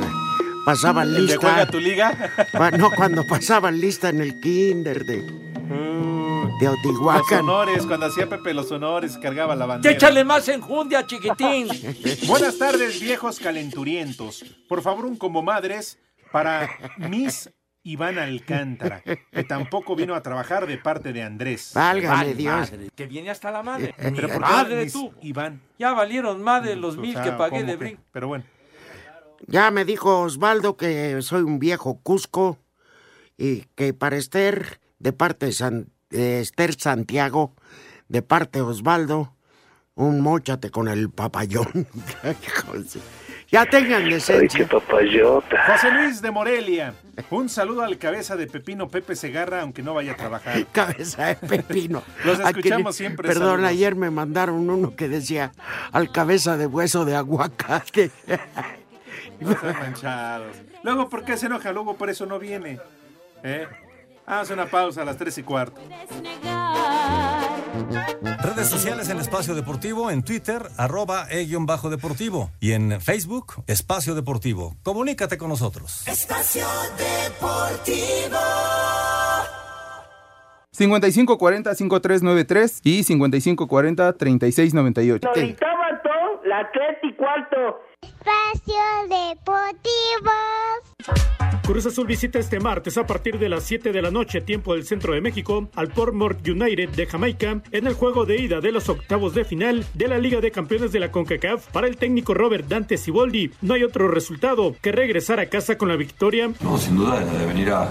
Pasaban 0.66 1.08
¿El 1.08 1.14
de 1.14 1.22
lista. 1.22 1.40
juega 1.42 1.66
tu 1.66 1.80
liga? 1.80 2.32
No, 2.78 2.92
cuando 2.92 3.26
pasaban 3.26 3.80
lista 3.80 4.10
en 4.10 4.22
el 4.22 4.40
kinder 4.40 5.04
de, 5.04 5.26
de 6.60 6.66
Los 6.66 6.76
Otihuacán. 6.80 7.40
honores, 7.42 7.86
cuando 7.86 8.08
hacía 8.08 8.28
Pepe 8.28 8.54
los 8.54 8.72
honores, 8.72 9.18
cargaba 9.18 9.56
la 9.56 9.66
bandera. 9.66 9.94
¡Échale 9.96 10.24
más 10.24 10.48
enjundia, 10.50 11.06
chiquitín! 11.06 11.68
Buenas 12.28 12.58
tardes, 12.58 13.00
viejos 13.00 13.40
calenturientos. 13.40 14.44
Por 14.68 14.82
favor, 14.82 15.06
un 15.06 15.18
como 15.18 15.42
madres 15.42 16.00
para 16.32 16.70
Miss 16.98 17.50
Iván 17.84 18.20
Alcántara, 18.20 19.02
que 19.32 19.44
tampoco 19.46 19.96
vino 19.96 20.14
a 20.16 20.22
trabajar 20.22 20.68
de 20.68 20.78
parte 20.78 21.14
de 21.14 21.24
Andrés. 21.24 21.72
Válgame 21.74 22.26
Ay, 22.26 22.34
Dios. 22.34 22.54
madre, 22.72 22.90
que 22.96 23.08
viene 23.08 23.30
hasta 23.30 23.52
la 23.52 23.64
madre. 23.64 23.96
Pero 23.98 24.16
Pero 24.16 24.28
¿por 24.28 24.38
por 24.42 24.48
qué 24.48 24.54
madre 24.54 24.84
Miss 24.84 24.94
tú. 24.94 25.14
Iván? 25.22 25.62
Ya 25.80 25.94
valieron 25.94 26.44
madre 26.44 26.76
los 26.76 26.98
O 26.98 27.02
mil 27.02 27.14
sea, 27.14 27.24
que 27.24 27.32
pagué 27.32 27.60
¿cómo 27.62 27.72
de 27.72 27.76
brinco. 27.78 28.02
Pero 28.12 28.28
bueno. 28.28 28.44
Ya 29.48 29.72
me 29.72 29.86
dijo 29.86 30.20
Osvaldo 30.22 30.76
que 30.76 31.22
soy 31.22 31.42
un 31.44 31.60
viejo 31.60 32.00
Cusco 32.04 32.60
y 33.38 33.62
que 33.76 33.94
para 33.94 34.18
Esther, 34.18 34.82
de 35.00 35.14
parte 35.14 35.46
de, 35.46 35.54
San- 35.54 35.88
de 36.10 36.40
Esther 36.42 36.74
Santiago, 36.80 37.54
de 38.08 38.22
parte 38.22 38.60
de 38.60 38.66
Osvaldo, 38.66 39.34
un 39.96 40.22
mochate 40.22 40.72
con 40.72 40.88
el 40.88 41.10
papayón. 41.10 41.88
ya 43.52 43.66
tengan 43.66 44.10
decencia. 44.10 44.68
papayota. 44.68 45.66
José 45.74 45.92
Luis 45.92 46.22
de 46.22 46.32
Morelia, 46.32 46.94
un 47.30 47.50
saludo 47.50 47.84
al 47.84 47.98
cabeza 47.98 48.36
de 48.36 48.48
Pepino 48.48 48.88
Pepe 48.88 49.16
Segarra, 49.16 49.62
aunque 49.62 49.82
no 49.84 49.94
vaya 49.94 50.14
a 50.14 50.16
trabajar. 50.16 50.66
Cabeza 50.72 51.28
de 51.28 51.36
pepino. 51.36 52.02
Los 52.26 52.40
Aquí- 52.40 52.60
escuchamos 52.60 52.96
siempre, 52.96 53.28
Perdón, 53.28 53.50
saludos. 53.52 53.70
ayer 53.70 53.96
me 53.96 54.10
mandaron 54.10 54.70
uno 54.70 54.96
que 54.96 55.10
decía 55.10 55.52
al 55.92 56.12
cabeza 56.12 56.58
de 56.58 56.66
hueso 56.68 57.06
de 57.06 57.16
aguacate. 57.16 58.12
No 59.40 59.56
manchados. 59.62 60.56
Luego, 60.84 61.10
¿por 61.10 61.24
qué 61.26 61.38
se 61.38 61.46
enoja? 61.48 61.72
Luego 61.72 61.96
por 61.98 62.10
eso 62.10 62.26
no 62.26 62.40
viene. 62.40 62.80
¿Eh? 63.44 63.68
Haz 64.30 64.50
una 64.52 64.68
pausa 64.68 65.02
a 65.02 65.06
las 65.06 65.18
3 65.18 65.40
y 65.40 65.44
cuarto. 65.44 65.82
Redes 68.44 68.70
sociales 68.70 69.10
en 69.10 69.18
Espacio 69.18 69.56
Deportivo, 69.56 70.12
en 70.12 70.22
Twitter, 70.24 70.62
arroba 70.78 71.26
e-bajo 71.32 71.90
deportivo. 71.90 72.52
Y 72.60 72.74
en 72.74 73.02
Facebook, 73.02 73.64
Espacio 73.66 74.14
Deportivo. 74.14 74.76
Comunícate 74.84 75.40
con 75.40 75.50
nosotros. 75.50 76.08
Espacio 76.08 76.68
Deportivo. 76.96 78.38
5540-5393 80.78 82.82
y 82.84 83.04
5540-3698. 83.04 85.26
Ahorita 85.26 85.66
todo, 86.04 86.44
la 86.46 86.70
tres 86.72 87.00
y 87.02 87.16
cuarto. 87.16 87.82
Espacio 88.04 88.76
Deportivo. 89.10 90.30
Cruz 91.70 91.86
Azul 91.86 92.08
visita 92.08 92.40
este 92.40 92.60
martes 92.60 92.98
a 92.98 93.06
partir 93.06 93.38
de 93.38 93.48
las 93.48 93.62
7 93.62 93.92
de 93.92 94.02
la 94.02 94.10
noche, 94.10 94.42
tiempo 94.42 94.74
del 94.74 94.88
centro 94.88 95.14
de 95.14 95.22
México, 95.22 95.70
al 95.76 95.90
Portmore 95.90 96.38
United 96.44 96.90
de 96.90 97.06
Jamaica 97.06 97.62
en 97.72 97.86
el 97.86 97.94
juego 97.94 98.26
de 98.26 98.42
ida 98.42 98.60
de 98.60 98.72
los 98.72 98.90
octavos 98.90 99.36
de 99.36 99.46
final 99.46 99.86
de 99.94 100.08
la 100.08 100.18
Liga 100.18 100.42
de 100.42 100.50
Campeones 100.50 100.92
de 100.92 101.00
la 101.00 101.12
CONCACAF. 101.12 101.68
Para 101.68 101.86
el 101.86 101.98
técnico 101.98 102.34
Robert 102.34 102.68
Dante 102.68 102.98
Siboldi, 102.98 103.52
no 103.62 103.76
hay 103.76 103.84
otro 103.84 104.08
resultado 104.08 104.76
que 104.82 104.92
regresar 104.92 105.40
a 105.40 105.46
casa 105.46 105.78
con 105.78 105.90
la 105.90 105.96
victoria. 105.96 106.50
No, 106.60 106.76
sin 106.80 106.96
duda, 106.96 107.20
de 107.20 107.46
venir 107.46 107.70
a, 107.70 107.84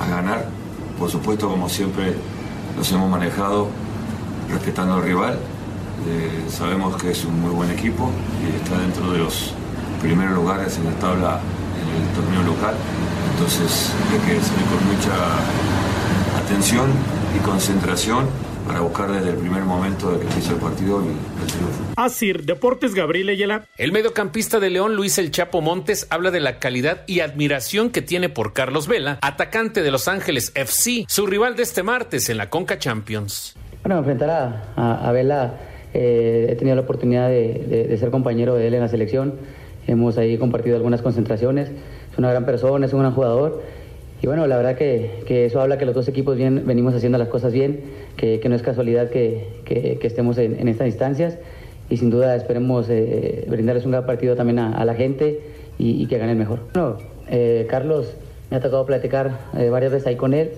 a 0.00 0.08
ganar. 0.08 0.48
Por 0.98 1.08
supuesto, 1.08 1.48
como 1.48 1.68
siempre, 1.68 2.14
nos 2.76 2.90
hemos 2.90 3.08
manejado 3.08 3.68
respetando 4.50 4.94
al 4.94 5.04
rival. 5.04 5.34
Eh, 6.08 6.50
sabemos 6.50 7.00
que 7.00 7.12
es 7.12 7.24
un 7.24 7.40
muy 7.40 7.52
buen 7.52 7.70
equipo 7.70 8.10
y 8.44 8.56
está 8.56 8.80
dentro 8.80 9.12
de 9.12 9.18
los 9.18 9.54
primeros 10.00 10.34
lugares 10.34 10.76
en 10.76 10.86
la 10.86 10.98
tabla 10.98 11.40
el 11.82 12.14
torneo 12.14 12.42
local. 12.42 12.74
Entonces 13.34 13.92
hay 14.10 14.18
que 14.20 14.40
salir 14.40 14.66
con 14.66 14.86
mucha 14.86 16.42
atención 16.44 16.90
y 17.36 17.38
concentración 17.44 18.26
para 18.66 18.80
buscar 18.80 19.10
desde 19.10 19.30
el 19.30 19.36
primer 19.36 19.62
momento 19.64 20.12
de 20.12 20.20
que 20.20 20.26
empieza 20.26 20.52
el 20.52 20.58
partido 20.58 21.00
el, 21.00 21.06
el 21.08 21.46
triunfo. 21.52 21.82
Asir 21.96 22.44
Deportes 22.44 22.94
Gabriel 22.94 23.28
Ayala. 23.28 23.64
El 23.76 23.90
mediocampista 23.90 24.60
de 24.60 24.70
León, 24.70 24.94
Luis 24.94 25.18
El 25.18 25.32
Chapo 25.32 25.60
Montes, 25.60 26.06
habla 26.10 26.30
de 26.30 26.40
la 26.40 26.58
calidad 26.60 27.02
y 27.06 27.20
admiración 27.20 27.90
que 27.90 28.02
tiene 28.02 28.28
por 28.28 28.52
Carlos 28.52 28.86
Vela, 28.86 29.18
atacante 29.20 29.82
de 29.82 29.90
Los 29.90 30.06
Ángeles 30.06 30.52
FC, 30.54 31.04
su 31.08 31.26
rival 31.26 31.56
de 31.56 31.64
este 31.64 31.82
martes 31.82 32.28
en 32.30 32.38
la 32.38 32.50
Conca 32.50 32.78
Champions. 32.78 33.56
Bueno, 33.82 33.98
enfrentar 33.98 34.30
a, 34.30 34.72
a, 34.76 35.08
a 35.08 35.12
Vela, 35.12 35.56
eh, 35.92 36.46
he 36.50 36.54
tenido 36.54 36.76
la 36.76 36.82
oportunidad 36.82 37.28
de, 37.28 37.64
de, 37.68 37.84
de 37.88 37.98
ser 37.98 38.10
compañero 38.10 38.54
de 38.54 38.68
él 38.68 38.74
en 38.74 38.80
la 38.80 38.88
selección. 38.88 39.34
Hemos 39.86 40.18
ahí 40.18 40.38
compartido 40.38 40.76
algunas 40.76 41.02
concentraciones. 41.02 41.70
Es 42.12 42.18
una 42.18 42.30
gran 42.30 42.44
persona, 42.44 42.86
es 42.86 42.92
un 42.92 43.00
gran 43.00 43.12
jugador. 43.12 43.62
Y 44.22 44.26
bueno, 44.26 44.46
la 44.46 44.56
verdad 44.56 44.76
que, 44.76 45.24
que 45.26 45.46
eso 45.46 45.60
habla 45.60 45.78
que 45.78 45.84
los 45.84 45.94
dos 45.94 46.06
equipos 46.06 46.36
bien, 46.36 46.62
venimos 46.64 46.94
haciendo 46.94 47.18
las 47.18 47.28
cosas 47.28 47.52
bien, 47.52 47.80
que, 48.16 48.38
que 48.38 48.48
no 48.48 48.54
es 48.54 48.62
casualidad 48.62 49.10
que, 49.10 49.48
que 49.64 50.06
estemos 50.06 50.38
en, 50.38 50.60
en, 50.60 50.68
estas 50.68 50.86
instancias. 50.86 51.38
Y 51.90 51.96
sin 51.96 52.10
duda 52.10 52.36
esperemos 52.36 52.86
eh, 52.88 53.44
brindarles 53.48 53.84
un 53.84 53.90
gran 53.90 54.06
partido 54.06 54.36
también 54.36 54.60
a, 54.60 54.76
a 54.76 54.84
la 54.84 54.94
gente 54.94 55.40
y, 55.78 56.02
y, 56.02 56.06
que 56.06 56.18
ganen 56.18 56.38
mejor. 56.38 56.60
Bueno, 56.72 56.98
eh, 57.28 57.66
Carlos, 57.68 58.14
me 58.50 58.56
ha 58.56 58.60
tocado 58.60 58.86
platicar 58.86 59.38
eh, 59.58 59.70
varias 59.70 59.92
veces 59.92 60.06
ahí 60.06 60.16
con 60.16 60.34
él. 60.34 60.52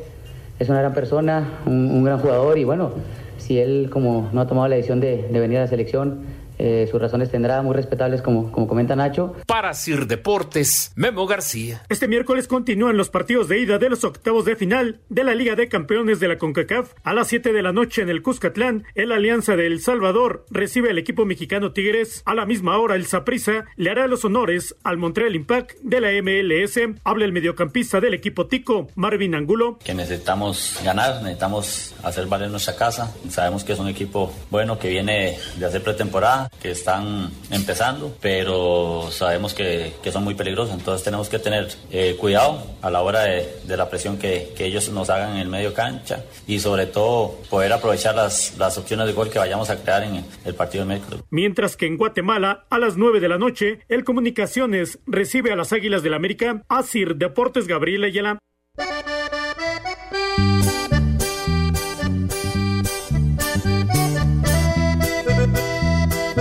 Es 0.59 0.69
una 0.69 0.81
gran 0.81 0.93
persona, 0.93 1.61
un, 1.67 1.91
un, 1.91 2.05
gran 2.05 2.19
jugador 2.19 2.59
y 2.59 2.65
bueno, 2.65 2.91
si 3.39 3.59
él 3.59 3.89
como 3.91 4.29
no 4.33 4.43
ha 4.43 4.47
tomado 4.47 4.69
la 4.69 4.77
decisión 4.77 5.01
de, 5.01 5.27
de 5.29 5.41
venir 5.41 5.59
a 5.59 5.63
la 5.63 5.67
selección, 5.67 6.19
eh, 6.59 6.88
sus 6.90 7.01
razones 7.01 7.31
tendrá 7.31 7.62
muy 7.62 7.75
respetables 7.75 8.23
como, 8.23 8.51
como 8.53 8.67
comenta 8.67 8.97
Nacho. 8.97 9.35
Para 9.47 9.75
Sir 9.75 10.07
Deportes, 10.07 10.93
Memo 10.97 11.27
García. 11.27 11.83
Este 11.88 12.09
miércoles 12.09 12.49
continúan 12.49 12.97
los 12.97 13.11
partidos 13.11 13.49
de 13.49 13.59
ida 13.59 13.79
de 13.79 13.90
los 13.90 14.05
octavos 14.05 14.45
de 14.45 14.57
final 14.57 15.01
de 15.09 15.25
la 15.25 15.35
Liga 15.35 15.55
de 15.55 15.69
Campeones 15.69 16.21
de 16.21 16.29
la 16.29 16.38
CONCACAF. 16.38 16.93
A 17.03 17.14
las 17.14 17.29
7 17.29 17.53
de 17.53 17.62
la 17.62 17.73
noche 17.73 18.03
en 18.03 18.09
el 18.09 18.23
Cuscatlán, 18.23 18.85
el 18.95 19.12
Alianza 19.12 19.57
de 19.57 19.67
El 19.67 19.81
Salvador 19.81 20.47
recibe 20.51 20.90
al 20.90 20.99
equipo 20.99 21.25
mexicano 21.25 21.73
Tigres. 21.73 22.23
A 22.25 22.35
la 22.35 22.47
misma 22.47 22.79
hora, 22.79 22.95
el 22.95 23.07
Saprissa 23.07 23.64
le 23.77 23.90
hará 23.90 24.07
los 24.07 24.25
honores 24.25 24.77
al 24.85 24.97
Montreal 24.97 25.35
Impact 25.35 25.79
de 25.83 26.01
la 26.01 26.11
MLS. 26.23 26.79
Habla 27.05 27.25
el 27.25 27.33
mediocampista 27.33 28.01
del 28.01 28.14
equipo 28.14 28.47
Tico, 28.47 28.88
Marvin 28.95 29.35
Angulo. 29.35 29.79
Que 29.85 29.95
necesitamos 29.95 30.81
ganar, 30.85 31.23
necesitamos 31.23 31.95
hacer 32.03 32.27
valer 32.27 32.51
nuestra 32.51 32.77
casa. 32.77 33.12
Sabemos 33.29 33.64
que 33.64 33.73
es 33.73 33.79
un 33.79 33.88
equipo 33.88 34.33
bueno 34.51 34.79
que 34.79 34.88
viene 34.88 35.38
de 35.59 35.67
hacer 35.67 35.83
pretemporada 35.83 36.44
que 36.61 36.71
están 36.71 37.31
empezando, 37.51 38.17
pero 38.21 39.09
sabemos 39.11 39.55
que, 39.55 39.95
que, 40.03 40.13
son 40.13 40.25
muy 40.25 40.35
peligrosos, 40.35 40.75
entonces 40.75 41.05
tenemos 41.05 41.29
que 41.29 41.39
tener 41.39 41.69
eh, 41.91 42.17
cuidado 42.19 42.63
a 42.83 42.91
la 42.91 43.03
hora 43.03 43.23
de, 43.23 43.61
de 43.65 43.77
la 43.77 43.89
presión 43.89 44.19
que, 44.19 44.53
que, 44.57 44.65
ellos 44.65 44.89
nos 44.91 45.11
hagan 45.11 45.33
en 45.33 45.39
el 45.39 45.49
medio 45.49 45.75
cancha 45.75 46.25
y 46.47 46.59
sobre 46.61 46.87
todo 46.87 47.41
poder 47.51 47.73
aprovechar 47.73 48.15
las, 48.15 48.57
las 48.57 48.79
opciones 48.79 49.07
de 49.07 49.13
gol 49.13 49.31
que 49.31 49.39
vayamos 49.39 49.69
a 49.71 49.77
crear 49.77 50.03
en 50.05 50.25
el 50.45 50.55
partido 50.55 50.85
de 50.85 50.95
miércoles. 50.95 51.21
Mientras 51.31 51.77
que 51.77 51.87
en 51.87 51.97
Guatemala, 51.97 52.65
a 52.71 52.79
las 52.79 52.97
9 52.97 53.21
de 53.21 53.29
la 53.29 53.39
noche, 53.39 53.81
el 53.89 54.05
Comunicaciones 54.05 54.99
recibe 55.07 55.53
a 55.53 55.57
las 55.57 55.73
Águilas 55.73 56.03
del 56.03 56.15
América, 56.15 56.63
Asir 56.69 57.17
Deportes 57.17 57.67
Gabriel 57.67 58.05
Ayala. 58.05 58.39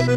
Qué 0.04 0.12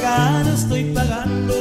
caro 0.00 0.50
estoy 0.50 0.84
pagando 0.94 1.54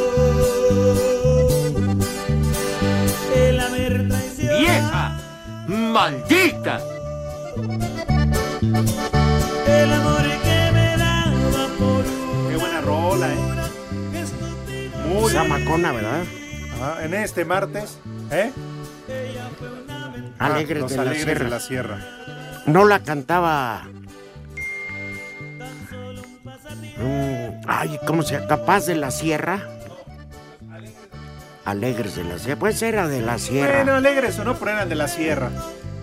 el 3.35 3.59
haber 3.59 4.07
traicionado. 4.07 4.59
¡Vieja! 4.59 5.19
¡Maldita! 5.67 6.79
El 9.67 9.93
amor 9.93 10.21
que 10.43 10.71
me 10.73 10.95
daba 10.95 11.67
por 11.79 12.03
Qué 12.49 12.55
buena 12.55 12.81
rola, 12.81 13.33
eh. 13.33 13.37
Muy 15.07 15.31
Zamacona, 15.31 15.91
¿verdad? 15.91 16.23
Ajá, 16.75 17.03
en 17.03 17.15
este 17.15 17.43
martes, 17.43 17.97
¿eh? 18.31 18.51
Alegres, 20.39 20.83
ah, 20.83 20.87
de, 20.87 20.95
la 20.95 21.01
alegres 21.01 21.23
Sierra. 21.23 21.43
de 21.45 21.49
la 21.49 21.59
Sierra. 21.59 21.99
No 22.65 22.85
la 22.85 22.99
cantaba. 22.99 23.83
Mm, 26.97 27.61
ay, 27.67 27.99
¿cómo 28.05 28.23
se? 28.23 28.45
Capaz 28.47 28.85
de 28.85 28.95
la 28.95 29.11
Sierra. 29.11 29.61
Alegres 31.65 32.15
de 32.15 32.23
la 32.23 32.37
Sierra. 32.37 32.59
Pues 32.59 32.81
era 32.81 33.07
de 33.07 33.21
la 33.21 33.37
Sierra. 33.39 33.77
Bueno, 33.83 33.95
alegres 33.95 34.37
o 34.39 34.43
no, 34.43 34.55
pero 34.55 34.71
eran 34.71 34.89
de 34.89 34.95
la 34.95 35.07
Sierra. 35.07 35.49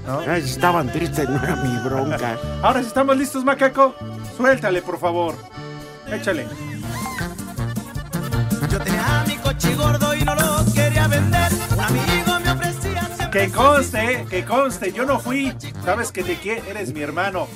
¿no? 0.06 0.20
Ay, 0.20 0.42
estaban 0.42 0.90
tristes, 0.92 1.28
no 1.28 1.42
era 1.42 1.56
mi 1.56 1.76
bronca. 1.82 2.38
Ahora 2.62 2.80
sí 2.80 2.88
estamos 2.88 3.16
listos, 3.16 3.44
macaco. 3.44 3.94
Suéltale, 4.36 4.82
por 4.82 4.98
favor. 4.98 5.34
Échale. 6.10 6.46
Yo 8.70 8.78
tenía 8.80 9.20
a 9.20 9.24
mi 9.24 9.36
coche 9.36 9.74
gordo 9.74 10.14
y 10.14 10.24
no 10.24 10.34
lo 10.34 10.64
quería 10.74 11.08
vender. 11.08 11.43
Un 11.90 11.98
amigo 11.98 12.40
me 12.40 12.50
ofrecía. 12.50 13.30
Que 13.30 13.50
conste, 13.50 14.26
que 14.30 14.44
conste, 14.44 14.92
yo 14.92 15.04
no 15.04 15.18
fui. 15.18 15.52
Sabes 15.84 16.12
que 16.12 16.22
te 16.22 16.36
quiero, 16.36 16.64
eres 16.66 16.92
mi 16.92 17.02
hermano. 17.02 17.46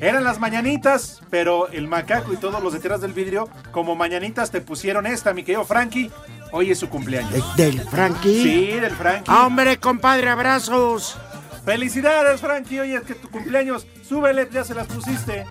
Eran 0.00 0.24
las 0.24 0.38
mañanitas, 0.38 1.22
pero 1.30 1.68
el 1.68 1.88
macaco 1.88 2.32
y 2.32 2.36
todos 2.36 2.62
los 2.62 2.74
detrás 2.74 3.00
del 3.00 3.14
vidrio, 3.14 3.48
como 3.72 3.96
mañanitas, 3.96 4.50
te 4.50 4.60
pusieron 4.60 5.06
esta, 5.06 5.32
mi 5.32 5.42
querido 5.42 5.64
Frankie. 5.64 6.10
Hoy 6.52 6.70
es 6.70 6.78
su 6.78 6.88
cumpleaños. 6.90 7.56
¿Del 7.56 7.80
Frankie? 7.80 8.42
Sí, 8.42 8.66
del 8.78 8.94
Frankie. 8.94 9.30
¡Hombre, 9.30 9.78
compadre, 9.78 10.28
abrazos! 10.28 11.16
¡Felicidades, 11.64 12.40
Frankie! 12.42 12.80
Oye, 12.80 12.96
es 12.96 13.02
que 13.02 13.14
tu 13.14 13.30
cumpleaños, 13.30 13.86
súbele, 14.06 14.48
ya 14.52 14.64
se 14.64 14.74
las 14.74 14.86
pusiste. 14.86 15.46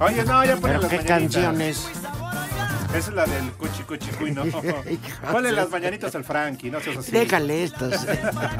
Oye, 0.00 0.24
no, 0.24 0.42
ya 0.44 0.56
ponen 0.56 0.80
las 0.80 0.90
¿Qué 0.90 0.96
mañanitas. 0.96 1.06
canciones? 1.06 1.88
Esa 2.94 3.10
es 3.10 3.14
la 3.14 3.24
del 3.24 3.52
Cuchi 3.52 3.84
Cuchi 3.84 4.10
Cuy, 4.10 4.32
¿no? 4.32 4.42
Ponle 5.32 5.52
las 5.52 5.70
mañanitas 5.70 6.14
al 6.16 6.24
Frankie, 6.24 6.70
no 6.70 6.80
seas 6.80 6.98
así. 6.98 7.12
Déjale 7.12 7.62
estas. 7.62 8.04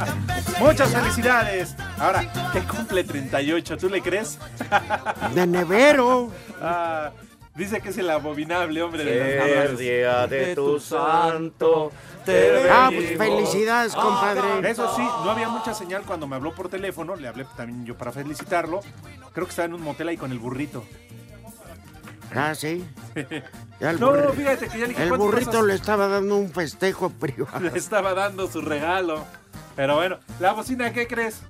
Muchas 0.61 0.95
felicidades. 0.95 1.75
Ahora, 1.99 2.53
te 2.53 2.61
cumple 2.63 3.03
38, 3.03 3.77
¿tú 3.77 3.89
le 3.89 4.01
crees? 4.01 4.39
De 5.35 5.47
nevero. 5.47 6.31
Ah, 6.63 7.11
dice 7.57 7.81
que 7.81 7.89
es 7.89 7.99
el 7.99 8.09
abominable 8.09 8.81
hombre 8.83 9.05
de 9.05 9.37
las 9.37 9.71
El 9.71 9.77
día 9.77 10.27
de 10.29 10.55
tu 10.55 10.79
santo. 10.79 11.91
Ah, 12.71 12.91
pues 12.95 13.19
felicidades, 13.19 13.95
compadre. 13.95 14.71
Eso 14.71 14.95
sí, 14.95 15.03
no 15.03 15.31
había 15.31 15.49
mucha 15.49 15.75
señal 15.75 16.03
cuando 16.03 16.29
me 16.29 16.37
habló 16.37 16.55
por 16.55 16.69
teléfono. 16.69 17.17
Le 17.17 17.27
hablé 17.27 17.47
también 17.57 17.85
yo 17.85 17.97
para 17.97 18.13
felicitarlo. 18.13 18.81
Creo 19.33 19.47
que 19.47 19.51
estaba 19.51 19.67
en 19.67 19.75
un 19.75 19.83
motel 19.83 20.09
ahí 20.09 20.17
con 20.17 20.31
el 20.31 20.39
burrito. 20.39 20.85
Ah, 22.35 22.55
sí. 22.55 22.85
No, 23.99 24.33
fíjate 24.33 24.69
que 24.69 24.79
ya 24.79 24.87
le 24.87 24.89
dije 24.89 25.03
El 25.03 25.09
¿cuánto 25.09 25.25
burrito 25.27 25.63
le 25.65 25.75
estaba 25.75 26.07
dando 26.09 26.37
un 26.37 26.51
festejo 26.51 27.11
privado. 27.21 27.61
Le 27.61 27.77
estaba 27.79 28.15
dando 28.15 28.47
su 28.51 28.61
regalo. 28.61 29.25
Pero 29.77 29.97
bueno, 29.97 30.19
la 30.39 30.53
bocina, 30.53 30.93
¿qué 30.93 31.07
crees? 31.07 31.41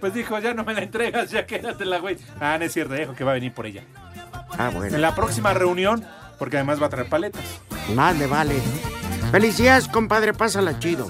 Pues 0.00 0.12
dijo, 0.14 0.38
ya 0.38 0.54
no 0.54 0.64
me 0.64 0.74
la 0.74 0.82
entregas, 0.82 1.30
ya 1.30 1.46
quédatela, 1.46 1.98
güey. 1.98 2.18
Ah, 2.40 2.56
no 2.58 2.64
es 2.64 2.72
cierto, 2.72 2.94
dijo 2.94 3.14
que 3.14 3.24
va 3.24 3.32
a 3.32 3.34
venir 3.34 3.52
por 3.52 3.66
ella. 3.66 3.82
Ah, 4.58 4.70
bueno. 4.72 4.94
En 4.94 5.00
la 5.02 5.14
próxima 5.14 5.54
reunión, 5.54 6.04
porque 6.38 6.56
además 6.56 6.80
va 6.82 6.86
a 6.86 6.90
traer 6.90 7.08
paletas. 7.08 7.42
Más 7.94 8.16
le 8.18 8.26
vale. 8.26 8.54
Felicidades, 9.30 9.88
compadre, 9.88 10.32
pásala 10.34 10.78
chido. 10.78 11.08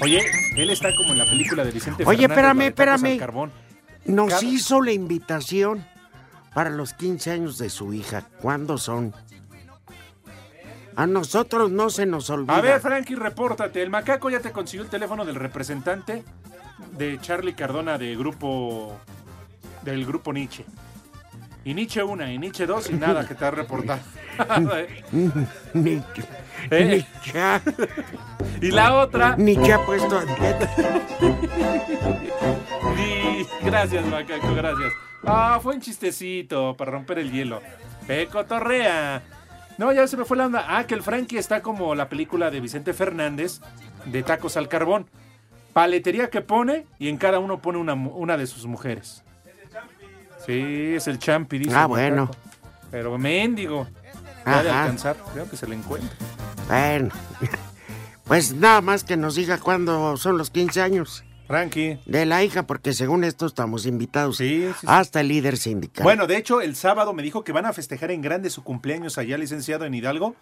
Oye, 0.00 0.24
él 0.56 0.70
está 0.70 0.88
como 0.96 1.12
en 1.12 1.18
la 1.18 1.24
película 1.24 1.64
de 1.64 1.70
Vicente 1.72 2.04
Oye, 2.06 2.28
Fernández, 2.28 2.56
la 2.58 2.64
espérame, 2.68 3.06
espérame. 3.12 3.50
Nos 4.06 4.28
Cada- 4.30 4.44
hizo 4.44 4.80
la 4.80 4.92
invitación 4.92 5.84
para 6.58 6.70
los 6.70 6.92
15 6.92 7.30
años 7.30 7.56
de 7.58 7.70
su 7.70 7.94
hija. 7.94 8.24
¿Cuándo 8.42 8.78
son? 8.78 9.14
A 10.96 11.06
nosotros 11.06 11.70
no 11.70 11.88
se 11.88 12.04
nos 12.04 12.30
olvida. 12.30 12.56
A 12.56 12.60
ver, 12.60 12.80
Frankie, 12.80 13.14
repórtate. 13.14 13.80
El 13.80 13.90
macaco 13.90 14.28
ya 14.28 14.40
te 14.40 14.50
consiguió 14.50 14.82
el 14.82 14.90
teléfono 14.90 15.24
del 15.24 15.36
representante 15.36 16.24
de 16.96 17.20
Charlie 17.20 17.54
Cardona 17.54 17.96
de 17.96 18.16
grupo 18.16 18.98
del 19.82 20.04
grupo 20.04 20.32
Nietzsche. 20.32 20.64
Y 21.64 21.74
Nietzsche 21.74 22.02
1 22.02 22.28
y 22.28 22.38
Nietzsche 22.38 22.66
2 22.66 22.90
y 22.90 22.94
nada 22.94 23.24
que 23.24 23.36
te 23.36 23.44
ha 23.44 23.52
reportado. 23.52 24.00
Ni, 25.74 26.02
¿Eh? 26.72 27.06
y 28.60 28.70
la 28.72 28.96
otra. 28.96 29.36
Ni 29.36 29.56
que 29.56 29.72
ha 29.74 29.86
puesto. 29.86 30.20
Ni- 32.96 33.46
Gracias, 33.64 34.04
macaco, 34.06 34.52
gracias. 34.56 34.92
Ah, 35.24 35.58
fue 35.62 35.74
un 35.74 35.80
chistecito 35.80 36.76
para 36.76 36.92
romper 36.92 37.18
el 37.18 37.32
hielo. 37.32 37.60
Eh, 38.08 38.28
cotorrea. 38.30 39.22
No, 39.76 39.92
ya 39.92 40.06
se 40.06 40.16
me 40.16 40.24
fue 40.24 40.36
la 40.36 40.46
onda. 40.46 40.64
Ah, 40.68 40.86
que 40.86 40.94
el 40.94 41.02
Frankie 41.02 41.38
está 41.38 41.62
como 41.62 41.94
la 41.94 42.08
película 42.08 42.50
de 42.50 42.60
Vicente 42.60 42.92
Fernández 42.94 43.60
de 44.06 44.22
Tacos 44.22 44.56
al 44.56 44.68
Carbón. 44.68 45.08
Paletería 45.72 46.30
que 46.30 46.40
pone 46.40 46.86
y 46.98 47.08
en 47.08 47.16
cada 47.18 47.38
uno 47.38 47.60
pone 47.60 47.78
una, 47.78 47.94
una 47.94 48.36
de 48.36 48.46
sus 48.46 48.66
mujeres. 48.66 49.22
Sí, 50.44 50.94
es 50.94 51.06
el 51.06 51.18
champi, 51.18 51.58
dice. 51.58 51.74
Ah, 51.74 51.86
bueno. 51.86 52.30
Pero 52.90 53.18
mendigo. 53.18 53.86
Va 54.46 54.62
de 54.62 54.70
alcanzar. 54.70 55.16
Creo 55.32 55.48
que 55.48 55.56
se 55.56 55.68
le 55.68 55.74
encuentra. 55.74 56.16
Bueno, 56.68 57.10
pues 58.24 58.54
nada 58.54 58.80
más 58.80 59.04
que 59.04 59.16
nos 59.16 59.34
diga 59.34 59.58
cuándo 59.58 60.16
son 60.16 60.38
los 60.38 60.50
15 60.50 60.82
años. 60.82 61.24
Frankie. 61.48 61.98
De 62.04 62.26
la 62.26 62.44
hija, 62.44 62.66
porque 62.66 62.92
según 62.92 63.24
esto 63.24 63.46
estamos 63.46 63.86
invitados. 63.86 64.36
sí, 64.36 64.68
sí. 64.78 64.86
Hasta 64.86 65.20
el 65.22 65.28
líder 65.28 65.56
sindical. 65.56 66.04
Bueno, 66.04 66.26
de 66.26 66.36
hecho, 66.36 66.60
el 66.60 66.76
sábado 66.76 67.14
me 67.14 67.22
dijo 67.22 67.42
que 67.42 67.52
van 67.52 67.64
a 67.64 67.72
festejar 67.72 68.10
en 68.10 68.20
grande 68.20 68.50
su 68.50 68.62
cumpleaños 68.62 69.16
allá, 69.16 69.38
licenciado 69.38 69.86
en 69.86 69.94
Hidalgo. 69.94 70.36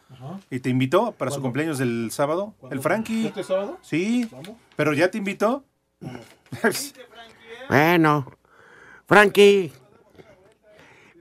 Y 0.50 0.58
te 0.58 0.68
invitó 0.68 1.12
para 1.12 1.30
su 1.30 1.40
cumpleaños 1.40 1.78
del 1.78 2.10
sábado. 2.10 2.54
El 2.70 2.80
Frankie. 2.80 3.26
¿Este 3.26 3.44
sábado? 3.44 3.78
Sí. 3.82 4.28
Pero 4.74 4.92
ya 4.92 5.10
te 5.10 5.18
invitó. 5.18 5.64
Bueno, 7.68 8.30
Frankie. 9.08 9.72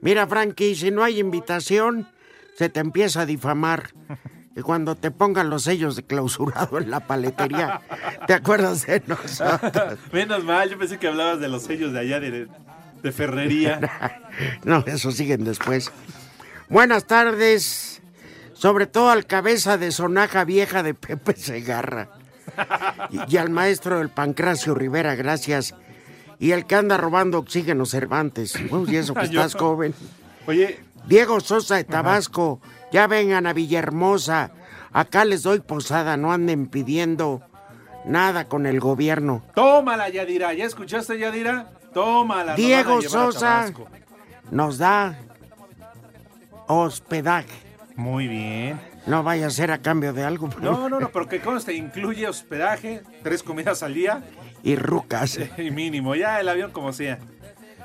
Mira, 0.00 0.28
Frankie, 0.28 0.76
si 0.76 0.92
no 0.92 1.02
hay 1.02 1.18
invitación, 1.18 2.08
se 2.56 2.68
te 2.68 2.78
empieza 2.78 3.22
a 3.22 3.26
difamar. 3.26 3.90
Y 4.56 4.62
cuando 4.62 4.94
te 4.94 5.10
pongan 5.10 5.50
los 5.50 5.64
sellos 5.64 5.96
de 5.96 6.02
clausurado 6.02 6.78
en 6.78 6.90
la 6.90 7.00
paletería, 7.00 7.82
¿te 8.26 8.32
acuerdas 8.32 8.86
de 8.86 9.02
nosotros? 9.06 9.98
Menos 10.12 10.42
mal, 10.44 10.70
yo 10.70 10.78
pensé 10.78 10.98
que 10.98 11.08
hablabas 11.08 11.40
de 11.40 11.48
los 11.48 11.64
sellos 11.64 11.92
de 11.92 12.00
allá 12.00 12.20
de, 12.20 12.48
de 13.02 13.12
ferrería. 13.12 13.80
No, 14.64 14.84
eso 14.86 15.12
siguen 15.12 15.44
después. 15.44 15.90
Buenas 16.68 17.06
tardes, 17.06 18.02
sobre 18.52 18.86
todo 18.86 19.08
al 19.08 19.24
cabeza 19.24 19.78
de 19.78 19.90
sonaja 19.92 20.44
vieja 20.44 20.82
de 20.82 20.92
Pepe 20.92 21.34
Segarra. 21.34 22.10
Y, 23.10 23.34
y 23.34 23.36
al 23.38 23.48
maestro 23.48 23.98
del 23.98 24.10
Pancracio 24.10 24.74
Rivera, 24.74 25.14
gracias. 25.14 25.74
Y 26.38 26.50
el 26.50 26.66
que 26.66 26.74
anda 26.74 26.98
robando 26.98 27.38
oxígeno 27.38 27.86
Cervantes. 27.86 28.56
Uy, 28.70 28.90
y 28.92 28.96
eso 28.96 29.14
que 29.14 29.24
estás 29.24 29.54
joven. 29.54 29.94
Oye. 30.46 30.80
Diego 31.06 31.40
Sosa 31.40 31.76
de 31.76 31.84
Tabasco, 31.84 32.60
ya 32.96 33.06
vengan 33.06 33.46
a 33.46 33.52
Villahermosa. 33.52 34.52
Acá 34.90 35.26
les 35.26 35.42
doy 35.42 35.60
posada, 35.60 36.16
no 36.16 36.32
anden 36.32 36.66
pidiendo 36.66 37.42
nada 38.06 38.46
con 38.46 38.64
el 38.64 38.80
gobierno. 38.80 39.42
Tómala, 39.54 40.08
Yadira. 40.08 40.54
¿Ya 40.54 40.64
escuchaste, 40.64 41.18
Yadira? 41.18 41.66
Tómala. 41.92 42.54
Diego 42.54 43.02
Sosa 43.02 43.70
nos 44.50 44.78
da 44.78 45.18
hospedaje. 46.68 47.52
Muy 47.96 48.28
bien. 48.28 48.80
No 49.04 49.22
vaya 49.22 49.48
a 49.48 49.50
ser 49.50 49.72
a 49.72 49.82
cambio 49.82 50.14
de 50.14 50.24
algo. 50.24 50.48
No, 50.62 50.88
no, 50.88 50.98
no, 50.98 51.10
pero 51.10 51.28
que 51.28 51.40
conste, 51.40 51.74
incluye 51.74 52.26
hospedaje, 52.26 53.02
tres 53.22 53.42
comidas 53.42 53.82
al 53.82 53.92
día 53.92 54.24
Y 54.62 54.76
rucas. 54.76 55.38
y 55.58 55.70
mínimo. 55.70 56.14
Ya 56.14 56.40
el 56.40 56.48
avión 56.48 56.70
como 56.70 56.94
sea. 56.94 57.18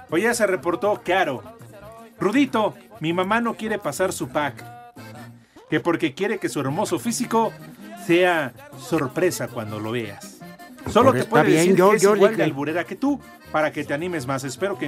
Oye, 0.09 0.23
ya 0.23 0.33
se 0.33 0.47
reportó 0.47 1.01
Caro. 1.03 1.43
Rudito, 2.17 2.75
mi 3.01 3.11
mamá 3.11 3.41
no 3.41 3.55
quiere 3.55 3.77
pasar 3.77 4.13
su 4.13 4.29
pack. 4.29 4.70
Que 5.71 5.79
porque 5.79 6.13
quiere 6.13 6.37
que 6.37 6.49
su 6.49 6.59
hermoso 6.59 6.99
físico 6.99 7.51
sea 8.05 8.53
sorpresa 8.79 9.47
cuando 9.47 9.79
lo 9.79 9.91
veas. 9.91 10.37
Solo 10.91 11.13
te 11.13 11.23
puede 11.23 11.45
bien, 11.45 11.57
decir 11.59 11.75
yo- 11.77 11.89
que 11.91 11.95
es 11.95 12.01
yo 12.03 12.15
igual 12.15 12.35
de 12.37 12.43
alburera 12.43 12.83
que 12.83 12.95
tú 12.95 13.19
para 13.51 13.71
que 13.71 13.83
te 13.83 13.93
animes 13.93 14.27
más. 14.27 14.43
Espero 14.43 14.77
que 14.77 14.85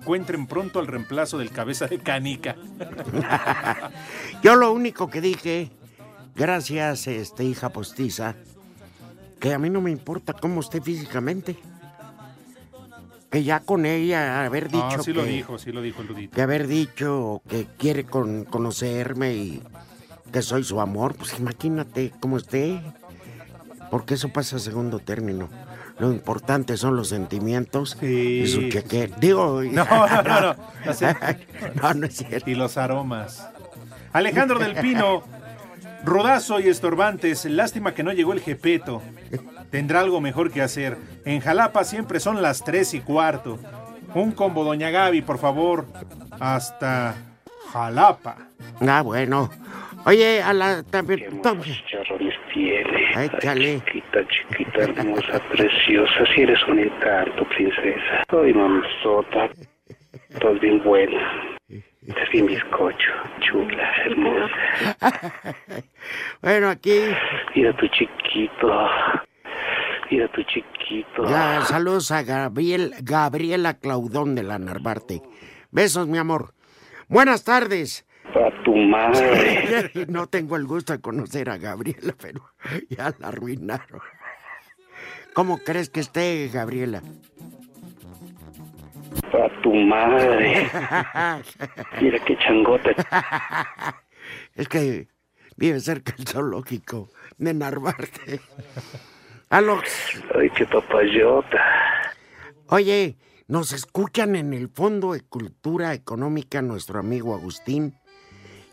encuentren 0.00 0.46
pronto 0.46 0.80
el 0.80 0.86
reemplazo 0.86 1.38
del 1.38 1.50
cabeza 1.50 1.86
de 1.86 1.98
canica. 1.98 2.56
Yo 4.42 4.54
lo 4.56 4.72
único 4.72 5.08
que 5.10 5.20
dije, 5.20 5.70
gracias, 6.36 7.06
este, 7.06 7.44
hija 7.44 7.70
postiza, 7.70 8.34
que 9.40 9.52
a 9.54 9.58
mí 9.58 9.70
no 9.70 9.80
me 9.80 9.90
importa 9.90 10.32
cómo 10.34 10.60
esté 10.60 10.80
físicamente. 10.80 11.56
Que 13.30 13.42
ya 13.42 13.60
con 13.60 13.84
ella 13.86 14.44
haber 14.44 14.68
dicho 14.68 14.84
Ah, 14.84 14.98
sí 15.02 15.12
que, 15.12 15.18
lo 15.18 15.24
dijo, 15.24 15.58
sí 15.58 15.72
lo 15.72 15.82
dijo 15.82 16.02
el 16.02 16.08
Rudito. 16.08 16.34
que 16.36 16.42
haber 16.42 16.66
dicho 16.68 17.42
que 17.48 17.66
quiere 17.78 18.04
con- 18.04 18.44
conocerme 18.44 19.34
y 19.34 19.62
que 20.34 20.42
soy 20.42 20.64
su 20.64 20.80
amor, 20.80 21.14
pues 21.14 21.38
imagínate 21.38 22.12
cómo 22.18 22.38
esté. 22.38 22.80
Porque 23.88 24.14
eso 24.14 24.30
pasa 24.30 24.56
a 24.56 24.58
segundo 24.58 24.98
término. 24.98 25.48
Lo 26.00 26.10
importante 26.10 26.76
son 26.76 26.96
los 26.96 27.10
sentimientos 27.10 27.96
y 28.02 28.44
su 28.48 28.68
cheque. 28.68 29.12
Digo, 29.20 29.62
No, 29.70 29.84
no, 29.84 30.22
no, 30.22 30.40
no. 30.40 30.56
No, 31.80 31.94
no 31.94 32.06
es 32.06 32.16
cierto. 32.16 32.50
Y 32.50 32.56
los 32.56 32.76
aromas. 32.76 33.48
Alejandro 34.12 34.58
del 34.58 34.74
Pino, 34.74 35.22
Rodazo 36.04 36.58
y 36.58 36.66
Estorbantes, 36.66 37.44
lástima 37.44 37.94
que 37.94 38.02
no 38.02 38.12
llegó 38.12 38.32
el 38.32 38.40
Jepeto. 38.40 39.02
Tendrá 39.70 40.00
algo 40.00 40.20
mejor 40.20 40.50
que 40.50 40.62
hacer. 40.62 40.98
En 41.24 41.40
Jalapa 41.40 41.84
siempre 41.84 42.18
son 42.18 42.42
las 42.42 42.64
tres 42.64 42.92
y 42.92 42.98
cuarto. 42.98 43.60
Un 44.16 44.32
combo, 44.32 44.64
doña 44.64 44.90
Gaby, 44.90 45.22
por 45.22 45.38
favor. 45.38 45.86
Hasta 46.40 47.14
Jalapa. 47.72 48.48
Ah, 48.80 49.02
bueno. 49.02 49.48
Oye, 50.06 50.42
a 50.42 50.52
la 50.52 50.82
también. 50.82 51.40
Charrones 51.42 52.34
tiene. 52.52 53.24
Échale. 53.24 53.80
Chiquita, 53.86 54.20
chiquita, 54.28 54.82
hermosa, 54.82 55.40
preciosa. 55.50 56.26
Si 56.34 56.42
eres 56.42 56.58
un 56.68 56.78
encanto, 56.78 57.44
princesa. 57.48 58.22
Ay, 58.28 58.52
mamazota. 58.52 59.48
Estás 60.28 60.60
bien 60.60 60.82
buena. 60.84 61.56
Estás 62.06 62.28
bien 62.32 62.46
bizcocho. 62.46 63.12
Chula, 63.40 63.92
hermosa. 64.04 65.34
Bueno, 66.42 66.68
aquí. 66.68 67.00
Mira 67.54 67.74
tu 67.76 67.88
chiquito. 67.88 68.88
Mira 70.10 70.28
tu 70.28 70.42
chiquito. 70.42 71.24
Ya, 71.24 71.62
saludos 71.62 72.10
a 72.10 72.22
Gabriel, 72.22 72.94
Gabriela 73.02 73.78
Claudón 73.78 74.34
de 74.34 74.42
la 74.42 74.58
Narvarte. 74.58 75.22
Besos, 75.70 76.06
mi 76.06 76.18
amor. 76.18 76.52
Buenas 77.08 77.44
tardes. 77.44 78.06
A 78.34 78.50
tu 78.64 78.74
madre. 78.74 79.90
No 80.08 80.26
tengo 80.26 80.56
el 80.56 80.66
gusto 80.66 80.92
de 80.92 81.00
conocer 81.00 81.48
a 81.50 81.56
Gabriela, 81.56 82.14
pero 82.20 82.50
ya 82.88 83.14
la 83.18 83.28
arruinaron. 83.28 84.00
¿Cómo 85.34 85.58
crees 85.58 85.88
que 85.88 86.00
esté, 86.00 86.48
Gabriela? 86.52 87.02
A 89.32 89.62
tu 89.62 89.72
madre. 89.74 90.62
Mira 92.00 92.18
qué 92.24 92.36
changota. 92.38 92.90
Es 94.54 94.68
que 94.68 95.08
vive 95.56 95.80
cerca 95.80 96.14
del 96.16 96.26
zoológico 96.26 97.10
de 97.36 97.52
Narvarte. 97.54 98.40
Aló. 99.50 99.80
Ay, 100.34 100.48
qué 100.50 100.64
papayota. 100.64 101.60
Oye, 102.68 103.18
nos 103.46 103.72
escuchan 103.72 104.36
en 104.36 104.54
el 104.54 104.68
Fondo 104.68 105.12
de 105.12 105.20
Cultura 105.20 105.92
Económica 105.92 106.62
nuestro 106.62 106.98
amigo 107.00 107.34
Agustín. 107.34 107.94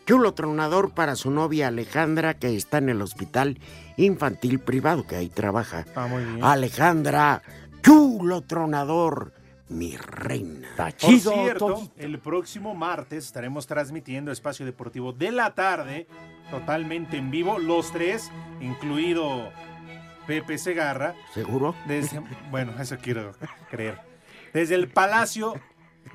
Chulo 0.06 0.34
tronador 0.34 0.92
para 0.92 1.14
su 1.16 1.30
novia 1.30 1.68
Alejandra, 1.68 2.34
que 2.34 2.56
está 2.56 2.78
en 2.78 2.88
el 2.88 3.00
hospital 3.02 3.58
infantil 3.96 4.58
privado, 4.58 5.06
que 5.06 5.16
ahí 5.16 5.28
trabaja. 5.28 5.84
Ah, 5.94 6.06
muy 6.08 6.24
bien. 6.24 6.42
Alejandra, 6.44 7.42
chulo 7.82 8.40
tronador, 8.42 9.32
mi 9.68 9.96
reina. 9.96 10.68
Por 10.76 10.92
cierto, 11.20 11.88
el 11.96 12.18
próximo 12.18 12.74
martes 12.74 13.26
estaremos 13.26 13.66
transmitiendo 13.68 14.32
Espacio 14.32 14.66
Deportivo 14.66 15.12
de 15.12 15.30
la 15.30 15.54
tarde, 15.54 16.08
totalmente 16.50 17.16
en 17.16 17.30
vivo, 17.30 17.58
los 17.60 17.92
tres, 17.92 18.30
incluido 18.60 19.50
Pepe 20.26 20.58
Segarra. 20.58 21.14
¿Seguro? 21.32 21.76
Desde- 21.86 22.20
bueno, 22.50 22.72
eso 22.80 22.96
quiero 23.00 23.32
creer. 23.70 23.98
desde 24.52 24.74
el 24.74 24.88
Palacio 24.88 25.54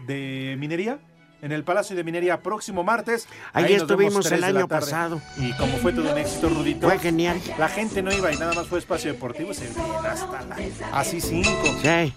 de 0.06 0.56
Minería. 0.60 1.00
En 1.42 1.52
el 1.52 1.64
Palacio 1.64 1.96
de 1.96 2.04
Minería, 2.04 2.42
próximo 2.42 2.84
martes. 2.84 3.28
Ahí 3.54 3.74
estuvimos 3.74 4.32
el 4.32 4.44
año 4.44 4.68
pasado. 4.68 5.22
Y 5.38 5.54
como 5.54 5.78
fue 5.78 5.94
todo 5.94 6.12
un 6.12 6.18
éxito, 6.18 6.50
Rudito. 6.50 6.88
Fue 6.88 6.98
genial. 6.98 7.40
La 7.60 7.70
gente 7.70 8.02
no 8.02 8.12
iba 8.12 8.32
y 8.34 8.38
nada 8.38 8.54
más 8.54 8.68
fue 8.68 8.80
espacio 8.80 9.14
deportivo. 9.14 9.54
Se 9.54 9.68
hasta 9.68 10.42
la. 10.44 10.58
Así 10.92 11.22
cinco. 11.22 11.50
Sí. 11.82 12.14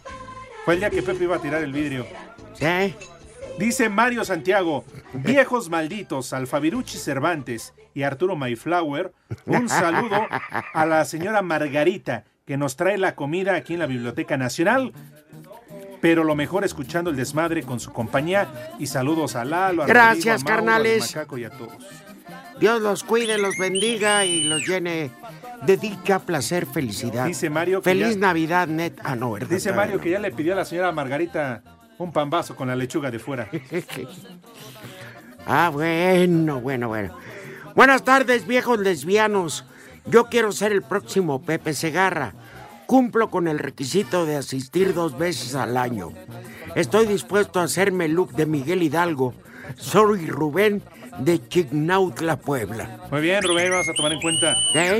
Fue 0.65 0.75
el 0.75 0.81
día 0.81 0.91
que 0.91 1.03
Pepe 1.03 1.25
iba 1.25 1.37
a 1.37 1.41
tirar 1.41 1.63
el 1.63 1.73
vidrio. 1.73 2.07
Sí. 2.55 2.95
Dice 3.59 3.91
Mario 3.91 4.25
Santiago, 4.25 4.85
viejos 5.13 5.69
malditos, 5.69 6.33
Alfaviruchi 6.33 6.97
Cervantes 6.97 7.75
y 7.93 8.05
Arturo 8.05 8.37
Mayflower, 8.37 9.13
un 9.45 9.69
saludo 9.69 10.27
a 10.73 10.87
la 10.87 11.05
señora 11.05 11.43
Margarita, 11.43 12.25
que 12.47 12.57
nos 12.57 12.77
trae 12.77 12.97
la 12.97 13.17
comida 13.17 13.55
aquí 13.57 13.75
en 13.75 13.81
la 13.81 13.87
Biblioteca 13.87 14.39
Nacional. 14.39 14.93
Pero 16.01 16.25
lo 16.25 16.35
mejor 16.35 16.65
escuchando 16.65 17.11
el 17.11 17.17
desmadre 17.17 17.63
con 17.63 17.79
su 17.81 17.93
compañía. 17.93 18.49
Y 18.79 18.87
saludos 18.87 19.37
a 19.37 19.45
Lalo, 19.45 19.83
a 19.83 19.87
Gracias, 19.87 20.41
Rodrigo, 20.43 20.49
a 20.51 20.55
carnales. 20.57 21.03
al 21.03 21.09
Macaco 21.21 21.39
y 21.39 21.45
a 21.45 21.51
todos. 21.51 21.75
Dios 22.59 22.81
los 22.81 23.05
cuide, 23.05 23.39
los 23.39 23.57
bendiga 23.59 24.25
y 24.25 24.45
los 24.45 24.67
llene 24.67 25.11
de 25.63 25.77
dicha, 25.77 26.19
placer, 26.21 26.67
felicidad. 26.67 27.27
Dice 27.27 27.49
Mario 27.51 27.81
que 27.81 27.91
Feliz 27.91 28.15
ya- 28.15 28.21
Navidad, 28.21 28.67
net. 28.69 28.95
Ah, 29.03 29.17
no, 29.17 29.33
¿verdad? 29.33 29.49
Dice 29.49 29.73
Mario 29.73 30.01
que 30.01 30.11
ya 30.11 30.19
le 30.19 30.31
pidió 30.31 30.53
a 30.53 30.57
la 30.57 30.65
señora 30.65 30.93
Margarita 30.93 31.63
un 31.99 32.13
pambazo 32.13 32.55
con 32.57 32.69
la 32.69 32.77
lechuga 32.77 33.11
de 33.11 33.19
fuera. 33.19 33.49
Ah, 35.47 35.71
bueno, 35.73 36.61
bueno, 36.61 36.89
bueno. 36.89 37.17
Buenas 37.75 38.05
tardes, 38.05 38.47
viejos 38.47 38.79
lesbianos. 38.79 39.65
Yo 40.07 40.27
quiero 40.27 40.53
ser 40.53 40.71
el 40.73 40.83
próximo 40.83 41.43
Pepe 41.43 41.73
Segarra. 41.75 42.35
Cumplo 42.91 43.31
con 43.31 43.47
el 43.47 43.61
requisito 43.61 44.27
de 44.27 44.35
asistir 44.35 44.95
dos 44.95 45.17
veces 45.17 45.55
al 45.55 45.77
año. 45.77 46.11
Estoy 46.75 47.07
dispuesto 47.07 47.61
a 47.61 47.63
hacerme 47.63 48.07
el 48.07 48.15
look 48.15 48.33
de 48.33 48.47
Miguel 48.47 48.83
Hidalgo. 48.83 49.33
Soy 49.77 50.27
Rubén 50.27 50.83
de 51.19 51.47
Chignautla, 51.47 52.41
Puebla. 52.41 52.99
Muy 53.13 53.21
bien, 53.21 53.45
Rubén, 53.45 53.71
vamos 53.71 53.89
a 53.89 53.93
tomar 53.93 54.13
en 54.13 54.21
cuenta 54.21 54.57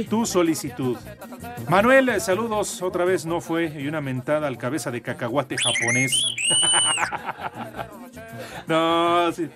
tu 0.09 0.25
solicitud. 0.25 0.99
Manuel, 1.69 2.11
eh, 2.11 2.21
saludos. 2.21 2.81
Otra 2.81 3.05
vez 3.05 3.27
no 3.27 3.41
fue 3.41 3.67
y 3.67 3.89
una 3.89 4.01
mentada 4.01 4.47
al 4.47 4.57
cabeza 4.57 4.93
de 4.93 5.03
cacahuate 5.03 5.57
japonés. 5.59 6.13
no, 8.69 9.33
sí, 9.33 9.51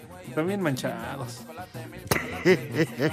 bien 0.45 0.61
manchados. 0.61 1.43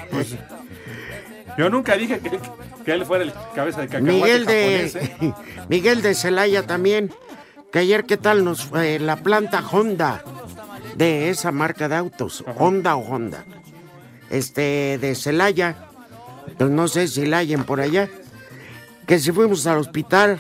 Pues, 0.10 0.36
yo 1.58 1.70
nunca 1.70 1.96
dije 1.96 2.20
que, 2.20 2.40
que 2.86 2.92
él 2.92 3.06
fuera 3.06 3.24
el 3.24 3.34
cabeza 3.54 3.82
de 3.82 3.88
cacahuate 3.88 4.14
Miguel 4.14 4.46
japonés. 4.46 4.94
de 4.94 5.04
¿eh? 5.04 5.34
Miguel 5.70 6.02
de 6.02 6.16
Celaya 6.16 6.66
también. 6.66 7.12
Que 7.72 7.80
ayer 7.80 8.04
qué 8.04 8.18
tal 8.18 8.44
nos 8.44 8.66
fue 8.66 9.00
la 9.00 9.18
planta 9.18 9.64
Honda 9.72 10.24
de 10.96 11.30
esa 11.30 11.52
marca 11.54 11.88
de 11.88 11.96
autos, 11.96 12.44
Honda 12.58 12.96
o 12.96 13.00
Honda. 13.00 13.46
Este 14.30 14.98
de 15.00 15.16
Celaya. 15.16 15.88
Pues 16.58 16.70
no 16.70 16.88
sé 16.88 17.08
si 17.08 17.26
la 17.26 17.38
hayan 17.38 17.64
por 17.64 17.80
allá. 17.80 18.10
Que 19.08 19.20
si 19.20 19.32
fuimos 19.32 19.66
al 19.68 19.78
hospital 19.78 20.40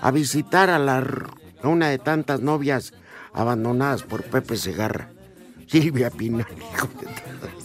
a 0.00 0.10
visitar 0.10 0.70
a 0.70 0.78
la 0.78 1.04
a 1.62 1.68
una 1.68 1.88
de 1.88 1.98
tantas 1.98 2.40
novias 2.40 2.92
abandonadas 3.32 4.02
por 4.02 4.22
Pepe 4.22 4.56
Segarra. 4.56 5.10
Silvia 5.66 6.10
Pinal, 6.10 6.46
hijo 6.58 6.88
de. 7.00 7.59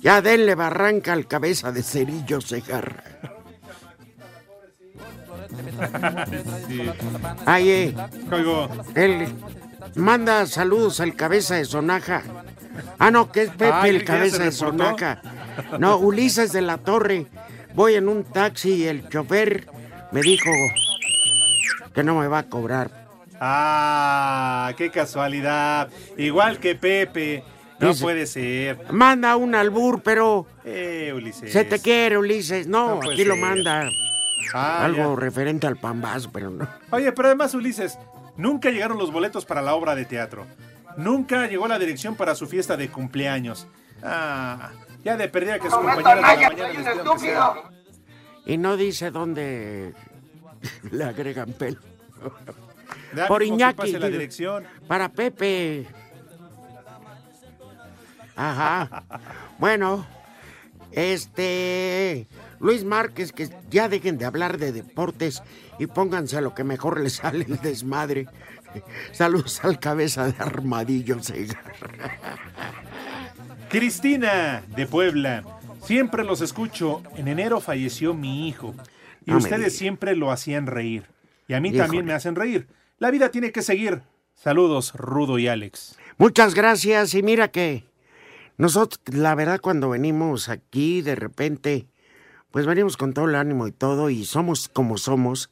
Ya 0.00 0.22
denle 0.22 0.54
barranca 0.54 1.12
al 1.12 1.26
cabeza 1.26 1.72
de 1.72 1.82
Cerillo 1.82 2.40
Segarra. 2.40 3.04
Sí. 6.68 6.90
Ay, 7.46 7.70
eh, 7.70 7.94
él 8.94 9.28
manda 9.96 10.46
saludos 10.46 11.00
al 11.00 11.14
cabeza 11.16 11.56
de 11.56 11.64
Sonaja. 11.64 12.22
Ah, 12.98 13.10
no, 13.10 13.30
que 13.30 13.42
es 13.44 13.50
Pepe 13.50 13.72
Ay, 13.72 13.90
el 13.90 13.96
¿ya 13.96 14.00
se 14.00 14.04
cabeza 14.06 14.44
de? 14.44 14.52
Sonaja. 14.52 15.22
No, 15.78 15.98
Ulises 15.98 16.52
de 16.52 16.62
la 16.62 16.78
Torre. 16.78 17.26
Voy 17.74 17.94
en 17.94 18.08
un 18.08 18.24
taxi 18.24 18.74
y 18.74 18.86
el 18.86 19.08
chofer 19.08 19.66
me 20.12 20.22
dijo 20.22 20.50
que 21.94 22.02
no 22.04 22.14
me 22.18 22.28
va 22.28 22.38
a 22.40 22.48
cobrar. 22.48 23.08
Ah, 23.40 24.72
qué 24.76 24.90
casualidad. 24.90 25.88
Igual 26.16 26.58
que 26.58 26.74
Pepe. 26.74 27.42
No 27.80 27.88
Dice- 27.88 28.02
puede 28.02 28.26
ser. 28.26 28.78
Manda 28.92 29.36
un 29.36 29.54
albur, 29.54 30.02
pero 30.02 30.46
Eh, 30.64 31.12
Ulises. 31.14 31.50
se 31.52 31.64
te 31.64 31.78
quiere, 31.80 32.18
Ulises. 32.18 32.66
No, 32.66 33.00
aquí 33.02 33.24
lo 33.24 33.34
ser. 33.34 33.42
manda. 33.42 33.88
Ah, 34.54 34.84
Algo 34.84 35.14
ya. 35.14 35.20
referente 35.20 35.66
al 35.66 35.76
pambazo, 35.76 36.30
pero 36.32 36.50
no. 36.50 36.68
Oye, 36.90 37.10
pero 37.12 37.28
además, 37.28 37.54
Ulises, 37.54 37.98
nunca 38.36 38.70
llegaron 38.70 38.98
los 38.98 39.10
boletos 39.12 39.46
para 39.46 39.62
la 39.62 39.74
obra 39.74 39.94
de 39.94 40.04
teatro. 40.04 40.46
Nunca 40.96 41.46
llegó 41.46 41.68
la 41.68 41.78
dirección 41.78 42.16
para 42.16 42.34
su 42.34 42.46
fiesta 42.46 42.76
de 42.76 42.88
cumpleaños. 42.88 43.66
Ah, 44.02 44.70
ya 45.04 45.16
de 45.16 45.28
perdida 45.28 45.58
que 45.58 45.70
su 45.70 45.76
compañera 45.76 46.14
de 46.16 46.20
la 46.20 46.26
mañana. 46.26 47.54
Y 48.46 48.56
no 48.58 48.76
dice 48.76 49.10
dónde 49.10 49.94
le 50.90 51.04
agregan 51.04 51.52
pelo. 51.52 51.78
Por 53.28 53.42
Iñaki. 53.42 53.76
pase 53.76 53.98
la 53.98 54.08
dirección. 54.08 54.64
Para 54.86 55.08
Pepe. 55.10 55.86
Ajá. 58.40 59.04
Bueno, 59.58 60.06
este. 60.92 62.26
Luis 62.58 62.84
Márquez, 62.84 63.32
que 63.32 63.48
ya 63.70 63.88
dejen 63.88 64.16
de 64.18 64.24
hablar 64.24 64.56
de 64.58 64.72
deportes 64.72 65.42
y 65.78 65.86
pónganse 65.86 66.36
a 66.36 66.40
lo 66.40 66.54
que 66.54 66.64
mejor 66.64 67.00
les 67.00 67.14
sale 67.16 67.44
el 67.48 67.58
desmadre. 67.60 68.26
Saludos 69.12 69.62
al 69.64 69.78
cabeza 69.78 70.26
de 70.26 70.34
armadillo 70.38 71.22
Segarra. 71.22 72.18
Cristina, 73.68 74.62
de 74.76 74.86
Puebla. 74.86 75.44
Siempre 75.84 76.24
los 76.24 76.40
escucho. 76.40 77.02
En 77.16 77.28
enero 77.28 77.60
falleció 77.60 78.14
mi 78.14 78.48
hijo. 78.48 78.74
Y 79.26 79.32
No 79.32 79.38
ustedes 79.38 79.76
siempre 79.76 80.16
lo 80.16 80.30
hacían 80.30 80.66
reír. 80.66 81.04
Y 81.48 81.54
a 81.54 81.60
mí 81.60 81.68
Híjole. 81.68 81.82
también 81.82 82.04
me 82.06 82.12
hacen 82.14 82.36
reír. 82.36 82.68
La 82.98 83.10
vida 83.10 83.30
tiene 83.30 83.52
que 83.52 83.62
seguir. 83.62 84.02
Saludos, 84.34 84.92
Rudo 84.94 85.38
y 85.38 85.48
Alex. 85.48 85.96
Muchas 86.18 86.54
gracias 86.54 87.14
y 87.14 87.22
mira 87.22 87.48
que 87.48 87.84
nosotros, 88.60 89.00
la 89.06 89.34
verdad, 89.34 89.58
cuando 89.58 89.88
venimos 89.88 90.50
aquí 90.50 91.00
de 91.00 91.14
repente, 91.14 91.86
pues 92.50 92.66
venimos 92.66 92.98
con 92.98 93.14
todo 93.14 93.24
el 93.24 93.34
ánimo 93.34 93.66
y 93.66 93.72
todo 93.72 94.10
y 94.10 94.26
somos 94.26 94.68
como 94.68 94.98
somos. 94.98 95.50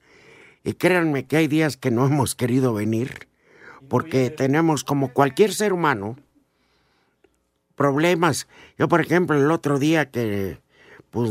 Y 0.63 0.75
créanme 0.75 1.25
que 1.25 1.39
hay 1.39 1.49
días 1.49 1.79
que 1.79 1.91
no 1.91 2.05
hemos 2.07 2.35
querido 2.35 2.75
venir 2.75 3.27
porque 3.89 4.29
tenemos 4.29 4.85
como 4.85 5.15
cualquier 5.15 5.55
ser 5.55 5.73
humano 5.73 6.19
problemas. 7.77 8.47
Yo, 8.77 8.89
por 8.89 9.01
ejemplo, 9.01 9.39
el 9.39 9.51
otro 9.53 9.79
día 9.79 10.11
que, 10.11 10.61
pues, 11.11 11.31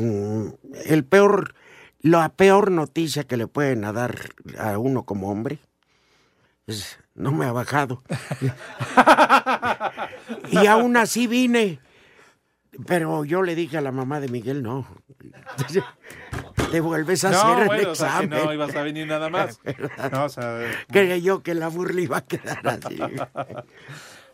el 0.88 1.03
peor, 1.03 1.53
la 2.01 2.30
peor 2.30 2.71
noticia 2.71 3.25
que 3.25 3.38
le 3.38 3.45
pueden 3.45 3.82
dar 3.82 4.32
a 4.57 4.80
uno 4.80 5.03
como 5.03 5.30
hombre 5.30 5.59
es, 6.65 6.97
no 7.18 7.32
me 7.34 7.45
ha 7.45 7.51
bajado. 7.51 8.01
y 10.51 10.65
aún 10.68 10.97
así 10.97 11.28
vine. 11.28 11.80
Pero 12.86 13.26
yo 13.26 13.41
le 13.41 13.55
dije 13.55 13.78
a 13.78 13.82
la 13.82 13.91
mamá 13.91 14.20
de 14.20 14.28
Miguel, 14.30 14.61
no. 14.63 14.88
Te 16.72 16.80
vuelves 16.82 17.24
a 17.26 17.32
No, 17.32 17.39
hacer 17.41 17.80
el 17.80 17.88
o 17.88 17.95
sea, 17.95 18.20
que 18.20 18.26
examen. 18.26 18.45
no 18.45 18.53
ibas 18.53 18.76
a 18.76 18.82
venir 18.84 19.07
nada 19.07 19.30
más. 19.30 19.59
No, 20.11 20.26
o 20.26 20.30
sea, 20.30 20.59
Creía 20.91 21.18
yo 21.18 21.41
que 21.41 21.53
la 21.53 21.70
burla 21.70 22.01
iba 22.01 22.18
a 22.18 22.26
quedar 22.26 22.61
así. 22.68 22.99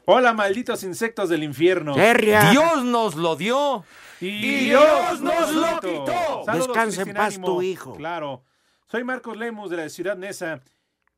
Hola, 0.05 0.33
malditos 0.33 0.83
insectos 0.83 1.29
del 1.29 1.43
infierno. 1.43 1.93
Serria. 1.93 2.49
Dios 2.51 2.83
nos 2.83 3.15
lo 3.15 3.35
dio. 3.35 3.85
Y 4.19 4.65
Dios 4.65 5.21
nos 5.21 5.53
lo 5.53 5.79
quitó. 5.79 6.43
Saludos, 6.45 6.67
Descansa 6.67 7.01
en 7.03 7.13
paz 7.13 7.35
ánimo. 7.35 7.47
tu 7.47 7.61
hijo. 7.61 7.93
Claro. 7.95 8.43
Soy 8.87 9.03
Marcos 9.03 9.37
Lemus 9.37 9.69
de 9.69 9.77
la 9.77 9.89
ciudad 9.89 10.17
Nesa. 10.17 10.61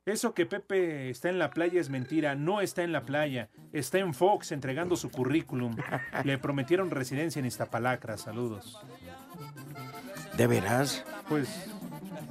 Eso 0.05 0.35
que 0.35 0.45
Pepe 0.45 1.09
está 1.09 1.29
en 1.29 1.39
la 1.39 1.49
playa 1.49 1.81
es 1.81 1.89
mentira. 1.89 2.35
No 2.35 2.61
está 2.61 2.83
en 2.83 2.91
la 2.91 3.01
playa. 3.01 3.49
Está 3.73 3.97
en 3.97 4.13
Fox 4.13 4.51
entregando 4.51 4.95
su 4.95 5.09
currículum. 5.09 5.75
Le 6.23 6.37
prometieron 6.37 6.91
residencia 6.91 7.39
en 7.39 7.47
Iztapalacra. 7.47 8.15
Saludos. 8.17 8.79
¿De 10.37 10.45
veras? 10.45 11.03
Pues. 11.27 11.49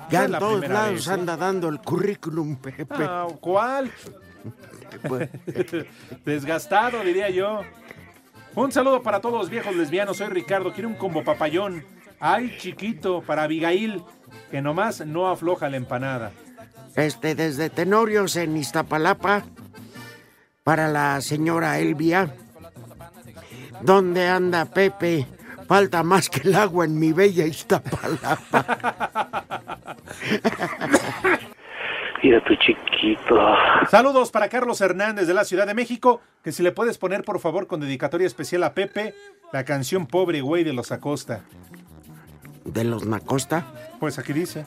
Ya 0.09 0.27
en 0.27 0.33
todos 0.33 0.69
lados 0.69 0.95
vez, 0.95 1.09
¿eh? 1.09 1.13
anda 1.13 1.37
dando 1.37 1.69
el 1.69 1.81
currículum, 1.81 2.57
Pepe. 2.57 2.87
Ah, 2.91 3.27
¿Cuál? 3.41 3.91
Pues, 5.09 5.29
Desgastado, 6.25 7.03
diría 7.03 7.31
yo. 7.31 7.63
Un 8.55 8.71
saludo 8.71 9.03
para 9.03 9.21
todos 9.21 9.37
los 9.37 9.51
viejos 9.51 9.75
lesbianos. 9.75 10.19
Soy 10.19 10.29
Ricardo. 10.29 10.73
Quiero 10.73 10.89
un 10.89 10.95
combo 10.95 11.25
papayón. 11.25 11.85
Ay, 12.21 12.57
chiquito, 12.57 13.21
para 13.23 13.43
Abigail, 13.43 14.05
que 14.53 14.63
nomás 14.63 15.05
no 15.05 15.29
afloja 15.29 15.69
la 15.69 15.77
empanada. 15.77 16.31
Este, 16.97 17.35
desde 17.35 17.71
Tenorios 17.71 18.37
en 18.37 18.57
Iztapalapa, 18.57 19.45
para 20.63 20.89
la 20.89 21.21
señora 21.21 21.79
Elvia. 21.79 22.35
¿Dónde 23.83 24.29
anda 24.29 24.65
Pepe? 24.65 25.27
Falta 25.67 26.03
más 26.03 26.29
que 26.31 26.49
el 26.49 26.55
agua 26.55 26.85
en 26.85 26.99
mi 26.99 27.13
bella 27.13 27.47
Iztapalapa. 27.47 28.67
Mira 32.23 32.43
tu 32.45 32.55
chiquito. 32.55 33.37
Saludos 33.91 34.31
para 34.31 34.49
Carlos 34.49 34.81
Hernández 34.81 35.27
de 35.27 35.35
la 35.35 35.45
Ciudad 35.45 35.67
de 35.67 35.75
México, 35.75 36.23
que 36.43 36.53
si 36.53 36.63
le 36.63 36.73
puedes 36.73 36.97
poner 36.97 37.23
por 37.25 37.41
favor 37.41 37.67
con 37.67 37.81
dedicatoria 37.81 38.27
especial 38.27 38.63
a 38.63 38.73
Pepe, 38.73 39.15
la 39.53 39.65
canción 39.65 40.07
Pobre 40.07 40.41
Güey 40.41 40.65
de 40.65 40.73
los 40.73 40.93
Acosta. 40.93 41.43
¿De 42.65 42.85
los 42.85 43.05
Nacosta? 43.05 43.67
Pues 44.01 44.19
aquí 44.19 44.33
dice. 44.33 44.65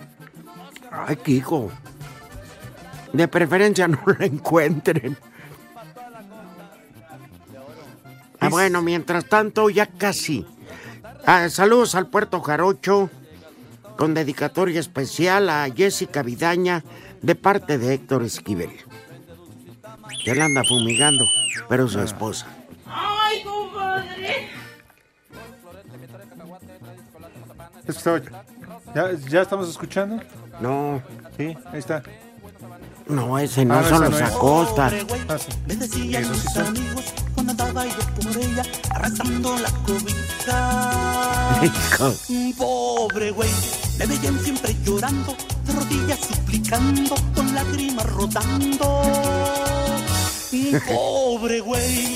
Ay, 0.92 1.16
qué 1.18 1.32
hijo. 1.32 1.72
De 3.14 3.28
preferencia 3.28 3.88
no 3.88 4.00
la 4.18 4.26
encuentren. 4.26 5.18
Ah, 8.40 8.50
bueno, 8.50 8.82
mientras 8.82 9.26
tanto, 9.26 9.70
ya 9.70 9.88
casi. 9.88 10.46
Ah, 11.26 11.50
saludos 11.50 11.96
al 11.96 12.08
Puerto 12.08 12.42
Jarocho, 12.42 13.10
con 13.98 14.14
dedicatoria 14.14 14.80
especial 14.80 15.50
a 15.50 15.68
Jessica 15.74 16.22
Vidaña, 16.22 16.84
de 17.22 17.36
parte 17.36 17.78
de 17.78 17.96
Héctor 17.96 18.24
Esquivel. 18.24 18.70
Que 20.24 20.36
la 20.36 20.46
anda 20.46 20.64
fumigando, 20.64 21.26
pero 21.68 21.88
su 21.88 22.00
esposa. 22.00 22.48
¡Ay, 22.86 23.44
compadre! 23.44 24.50
¿Ya, 28.94 29.12
¿Ya 29.28 29.42
estamos 29.42 29.70
escuchando? 29.70 30.22
No. 30.60 31.02
Sí, 31.38 31.58
ahí 31.72 31.80
está. 31.80 32.04
No, 33.10 33.38
ese 33.40 33.64
no 33.66 33.76
Ah, 33.76 33.84
son 33.88 34.02
los 34.04 34.20
no. 34.20 34.26
Acosta. 34.26 34.92
Ah, 35.30 35.38
sí. 35.38 35.50
Eso 35.68 35.86
sí 35.94 36.00
mis 36.10 36.54
son. 36.54 36.68
amigos 36.68 37.06
cuando 37.34 37.52
andaba 37.52 37.86
yo 37.86 37.94
por 38.22 38.38
ella 38.38 38.64
arrastrando 38.92 39.58
la 39.60 39.70
cobija. 39.86 41.60
Hijo. 41.64 42.14
Pobre 42.58 43.32
güey, 43.32 43.50
me 44.00 44.06
veían 44.08 44.40
siempre 44.44 44.76
llorando, 44.84 45.36
de 45.66 45.74
rodillas 45.74 46.20
suplicando, 46.20 47.16
con 47.34 47.54
lágrimas 47.56 48.06
rodando. 48.08 49.02
Pobre 50.88 51.60
güey. 51.62 52.16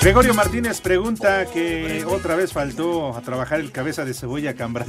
Gregorio 0.00 0.32
Martínez 0.32 0.80
pregunta 0.80 1.44
que 1.46 2.04
otra 2.08 2.34
vez 2.34 2.52
faltó 2.54 3.14
a 3.14 3.20
trabajar 3.20 3.60
el 3.60 3.70
cabeza 3.70 4.04
de 4.04 4.14
cebolla 4.14 4.54
Cambray. 4.54 4.86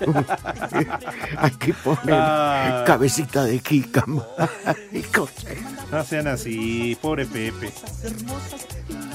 Aquí 1.38 1.72
ponen 1.72 2.14
Ah. 2.16 2.84
cabecita 2.86 3.44
de 3.44 3.58
jícama. 3.58 4.24
No 5.90 6.02
sean 6.02 6.26
así, 6.26 6.96
pobre 7.00 7.24
Pepe. 7.26 7.72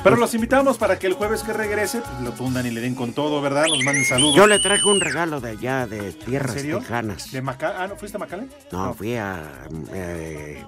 Pero 0.04 0.16
los 0.16 0.34
invitamos 0.34 0.78
para 0.78 0.98
que 0.98 1.08
el 1.08 1.14
jueves 1.14 1.44
que 1.44 1.52
regrese 1.52 2.00
pues, 2.00 2.22
lo 2.22 2.32
tundan 2.32 2.66
y 2.66 2.72
le 2.72 2.80
den 2.80 2.96
con 2.96 3.12
todo, 3.12 3.42
¿verdad? 3.42 3.66
Nos 3.68 3.84
manden 3.84 4.06
saludos. 4.06 4.36
Yo 4.36 4.48
le 4.48 4.60
traje 4.60 4.86
un 4.88 5.02
regalo 5.02 5.42
de 5.42 5.50
allá, 5.52 5.88
de 5.88 6.08
¿En 6.10 6.20
tierras 6.20 6.54
serio? 6.54 6.80
tejanas. 6.80 7.32
¿De 7.32 7.42
Maca 7.42 7.76
ah, 7.84 7.88
¿no 7.88 7.98
fuiste 7.98 8.16
a 8.16 8.20
Macalén? 8.20 8.50
No, 8.72 8.94
fui 8.94 9.16
a. 9.18 9.44
eh, 9.94 10.64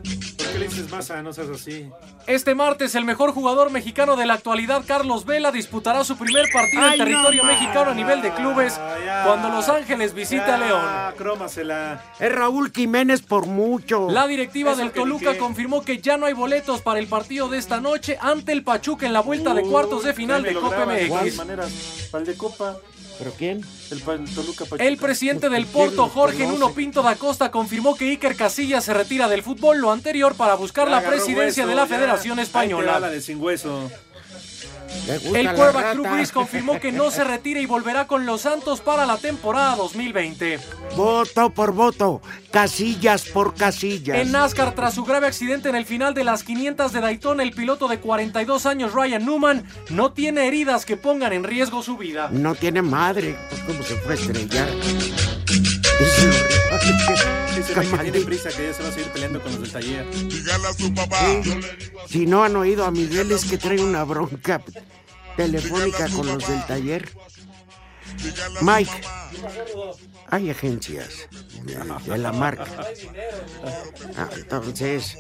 ¿Por 0.47 0.53
qué 0.53 0.59
le 0.59 0.67
dices 0.69 0.89
masa? 0.89 1.21
No 1.21 1.33
seas 1.33 1.49
así. 1.49 1.89
Este 2.25 2.55
martes, 2.55 2.95
el 2.95 3.03
mejor 3.03 3.31
jugador 3.33 3.69
mexicano 3.69 4.15
de 4.15 4.25
la 4.25 4.35
actualidad, 4.35 4.83
Carlos 4.87 5.25
Vela, 5.25 5.51
disputará 5.51 6.03
su 6.05 6.17
primer 6.17 6.45
partido 6.53 6.83
Ay, 6.83 6.99
en 6.99 7.05
territorio 7.05 7.43
no, 7.43 7.49
mexicano 7.49 7.91
a 7.91 7.93
nivel 7.93 8.21
de 8.21 8.31
clubes 8.33 8.75
ya. 9.05 9.23
cuando 9.25 9.49
Los 9.49 9.67
Ángeles 9.69 10.13
visita 10.13 10.55
a 10.55 10.57
León. 10.57 10.81
Ah, 10.83 11.13
crómasela. 11.17 12.01
Es 12.19 12.31
Raúl 12.31 12.71
Jiménez 12.73 13.21
por 13.21 13.45
mucho. 13.45 14.09
La 14.09 14.25
directiva 14.27 14.71
Eso 14.71 14.81
del 14.81 14.91
Toluca 14.91 15.29
dije. 15.31 15.37
confirmó 15.37 15.83
que 15.83 15.99
ya 15.99 16.17
no 16.17 16.25
hay 16.25 16.33
boletos 16.33 16.81
para 16.81 16.99
el 16.99 17.07
partido 17.07 17.49
de 17.49 17.57
esta 17.57 17.81
noche 17.81 18.17
ante 18.21 18.51
el 18.53 18.63
Pachuca 18.63 19.05
en 19.05 19.13
la 19.13 19.21
vuelta 19.21 19.53
de 19.53 19.63
cuartos 19.63 20.03
de 20.03 20.13
final 20.13 20.43
de 20.43 20.53
Copa 20.53 20.85
MX. 20.85 21.35
manera, 21.35 21.65
pal 22.11 22.25
de 22.25 22.35
Copa. 22.37 22.77
¿Pero 23.17 23.33
quién? 23.37 23.61
El, 23.89 24.01
Toluca. 24.01 24.65
El 24.79 24.97
presidente 24.97 25.49
del 25.49 25.65
¿Quién 25.65 25.73
Porto, 25.73 26.07
Jorge? 26.09 26.45
Nuno 26.45 26.73
Pinto 26.73 27.01
da 27.01 27.15
Costa, 27.15 27.49
confirmó 27.51 27.95
que 27.95 28.09
Iker 28.11 28.35
Casillas 28.35 28.85
se 28.85 28.93
retira 28.93 29.27
del 29.27 29.41
fútbol, 29.43 29.79
lo 29.79 29.91
anterior 29.91 30.35
para 30.35 30.55
buscar 30.55 30.87
Ya 30.87 31.01
la 31.01 31.07
presidencia 31.07 31.63
hueso, 31.63 31.69
de 31.69 31.75
la 31.75 31.87
ya. 31.87 31.95
Federación 31.95 32.39
Ahí 32.39 32.45
te 32.45 32.51
va 32.53 32.59
la 32.59 32.65
Española. 32.65 33.09
de 33.09 33.21
sin 33.21 33.41
hueso. 33.41 33.89
El 35.07 35.47
rata. 35.47 35.91
Cruz 35.93 36.07
Gris 36.09 36.31
confirmó 36.31 36.79
que 36.79 36.91
no 36.91 37.11
se 37.11 37.23
retira 37.23 37.59
y 37.59 37.65
volverá 37.65 38.07
con 38.07 38.25
los 38.25 38.41
Santos 38.41 38.81
para 38.81 39.05
la 39.05 39.17
temporada 39.17 39.75
2020. 39.75 40.59
Voto 40.95 41.49
por 41.49 41.71
voto. 41.71 42.21
Casillas 42.51 43.23
por 43.25 43.53
casillas. 43.55 44.17
En 44.17 44.31
NASCAR, 44.31 44.75
tras 44.75 44.93
su 44.93 45.03
grave 45.03 45.27
accidente 45.27 45.69
en 45.69 45.75
el 45.75 45.85
final 45.85 46.13
de 46.13 46.23
las 46.23 46.43
500 46.43 46.91
de 46.91 47.01
Daytona, 47.01 47.43
el 47.43 47.51
piloto 47.51 47.87
de 47.87 47.99
42 47.99 48.65
años 48.65 48.93
Ryan 48.93 49.25
Newman 49.25 49.65
no 49.89 50.11
tiene 50.11 50.47
heridas 50.47 50.85
que 50.85 50.97
pongan 50.97 51.33
en 51.33 51.43
riesgo 51.43 51.83
su 51.83 51.97
vida. 51.97 52.29
No 52.31 52.55
tiene 52.55 52.81
madre. 52.81 53.37
Pues 53.49 53.61
como 53.61 53.83
se 53.83 53.95
fue 53.97 54.13
a 54.13 54.15
estrellar. 54.15 54.67
Ese 57.57 57.73
güey 57.73 57.89
que 57.89 57.97
tiene 57.97 58.19
prisa 58.21 58.49
que 58.49 58.67
ya 58.67 58.73
se 58.73 58.83
va 58.83 58.89
a 58.89 58.91
seguir 58.91 59.11
peleando 59.11 59.41
con 59.41 59.51
los 59.51 59.61
del 59.61 59.71
taller. 59.71 60.05
Si 62.07 62.25
no 62.25 62.43
han 62.43 62.55
oído 62.55 62.85
a 62.85 62.91
Miguel 62.91 63.31
es 63.31 63.45
que 63.45 63.57
trae 63.57 63.81
una 63.81 64.03
bronca 64.03 64.61
telefónica 65.35 66.07
con 66.09 66.27
los 66.27 66.47
del 66.47 66.65
taller. 66.65 67.09
Mike, 68.61 68.91
hay 70.29 70.49
agencias 70.49 71.27
de, 71.63 71.75
de 72.11 72.17
la 72.17 72.31
marca. 72.31 72.65
Ah, 74.17 74.29
entonces, 74.35 75.17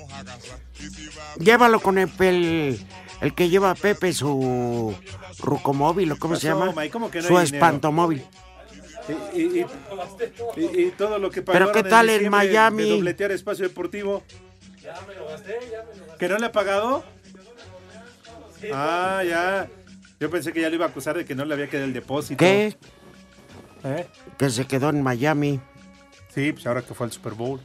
llévalo 1.39 1.79
con 1.79 1.97
el, 1.97 2.09
el, 2.19 2.85
el 3.21 3.33
que 3.35 3.49
lleva 3.49 3.71
a 3.71 3.75
Pepe 3.75 4.13
su 4.13 4.95
rucomóvil 5.39 6.11
o 6.11 6.17
cómo 6.17 6.35
se 6.35 6.47
llama. 6.47 6.73
Mike? 6.75 6.91
¿Cómo 6.91 7.11
que 7.11 7.21
no 7.21 7.27
su 7.27 7.39
espantomóvil. 7.39 8.25
Y, 9.33 9.39
y- 9.41 9.65
y- 10.57 10.61
y- 10.61 10.81
y 10.87 10.91
todo 10.91 11.17
lo 11.19 11.29
que 11.29 11.41
Pero 11.41 11.65
pagaron 11.67 11.73
¿qué 11.73 11.89
tal 11.89 12.09
en 12.09 12.29
Miami? 12.29 12.83
De 12.83 12.89
dobletear 12.89 13.31
espacio 13.31 13.67
deportivo. 13.67 14.23
¿Que 16.19 16.27
no 16.27 16.37
le 16.37 16.45
ha 16.47 16.51
pagado? 16.51 17.03
Ah, 18.73 19.21
ya. 19.27 19.67
Yo 20.19 20.29
pensé 20.29 20.51
que 20.51 20.61
ya 20.61 20.69
lo 20.69 20.75
iba 20.75 20.85
a 20.85 20.89
acusar 20.89 21.15
de 21.17 21.25
que 21.25 21.35
no 21.35 21.45
le 21.45 21.53
había 21.53 21.69
quedado 21.69 21.85
el 21.85 21.93
depósito. 21.93 22.37
¿Qué? 22.37 22.75
¿Eh? 23.83 24.07
Que 24.37 24.49
se 24.49 24.65
quedó 24.65 24.89
en 24.89 25.01
Miami. 25.03 25.59
Sí, 26.33 26.51
pues 26.53 26.65
ahora 26.67 26.81
que 26.81 26.93
fue 26.93 27.05
al 27.05 27.11
Super 27.11 27.33
Bowl. 27.33 27.59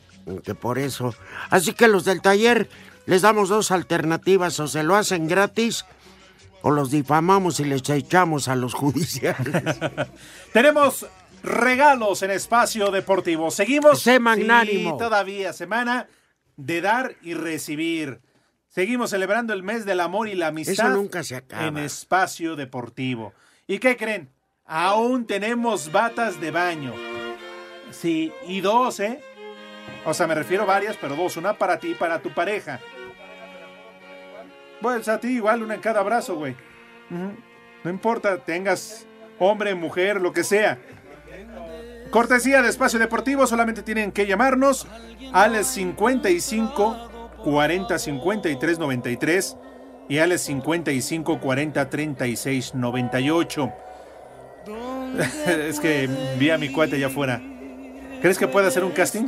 Que 0.45 0.55
por 0.55 0.79
eso. 0.79 1.15
Así 1.51 1.73
que 1.73 1.89
los 1.89 2.05
del 2.05 2.21
taller 2.21 2.69
les 3.07 3.23
damos 3.23 3.49
dos 3.49 3.71
alternativas. 3.71 4.61
O 4.61 4.69
se 4.69 4.83
lo 4.83 4.95
hacen 4.97 5.27
gratis 5.27 5.85
o 6.61 6.71
los 6.71 6.91
difamamos 6.91 7.59
y 7.59 7.65
les 7.65 7.89
echamos 7.89 8.47
a 8.49 8.55
los 8.55 8.75
judiciales. 8.75 9.63
Tenemos 10.53 11.07
regalos 11.43 12.23
en 12.23 12.31
espacio 12.31 12.91
deportivo. 12.91 13.51
Seguimos. 13.51 14.03
Sé 14.03 14.19
magnánimo. 14.19 14.93
Sí, 14.93 14.99
todavía 14.99 15.53
semana 15.53 16.09
de 16.57 16.81
dar 16.81 17.17
y 17.23 17.35
recibir. 17.35 18.21
Seguimos 18.69 19.11
celebrando 19.11 19.53
el 19.53 19.63
mes 19.63 19.85
del 19.85 20.01
amor 20.01 20.29
y 20.29 20.35
la 20.35 20.49
amistad. 20.49 20.87
Eso 20.87 20.97
nunca 20.97 21.23
se 21.23 21.37
acaba. 21.37 21.67
En 21.67 21.77
espacio 21.77 22.57
deportivo. 22.57 23.35
¿Y 23.67 23.79
qué 23.79 23.97
creen? 23.97 24.31
Aún 24.65 25.27
tenemos 25.27 25.93
batas 25.93 26.41
de 26.41 26.51
baño. 26.51 26.95
Sí, 27.91 28.33
y 28.47 28.61
dos, 28.61 29.01
¿eh? 29.01 29.21
O 30.07 30.15
sea, 30.15 30.27
me 30.27 30.35
refiero 30.35 30.63
a 30.63 30.67
varias, 30.67 30.97
pero 30.97 31.17
dos. 31.17 31.37
Una 31.37 31.59
para 31.59 31.79
ti 31.79 31.91
y 31.91 31.95
para 31.95 32.21
tu 32.21 32.33
pareja. 32.33 32.81
Pues 34.81 35.07
a 35.09 35.21
ti 35.21 35.29
igual, 35.29 35.63
una 35.63 35.75
en 35.75 35.81
cada 35.81 36.03
brazo, 36.03 36.37
güey. 36.37 36.57
No 37.85 37.91
importa, 37.91 38.39
tengas 38.39 39.07
hombre, 39.39 39.75
mujer, 39.75 40.21
lo 40.21 40.33
que 40.33 40.45
sea. 40.45 40.79
Cortesía 42.13 42.61
de 42.61 42.69
Espacio 42.69 42.99
Deportivo, 42.99 43.47
solamente 43.47 43.83
tienen 43.83 44.13
que 44.13 44.27
llamarnos 44.27 44.87
al 45.33 45.65
55 45.65 47.33
40 47.43 47.99
53 47.99 48.79
93 48.79 49.57
y 50.11 50.19
al 50.19 50.39
55 50.39 51.41
40 51.41 51.89
36 51.89 52.75
98. 52.75 53.73
es 55.47 55.81
que 55.81 56.07
vi 56.39 56.51
a 56.51 56.59
mi 56.59 56.69
cuate 56.69 56.97
allá 56.97 57.07
afuera. 57.07 57.41
¿Crees 58.21 58.37
que 58.37 58.47
puede 58.47 58.69
hacer 58.69 58.85
un 58.85 58.93
casting? 58.93 59.23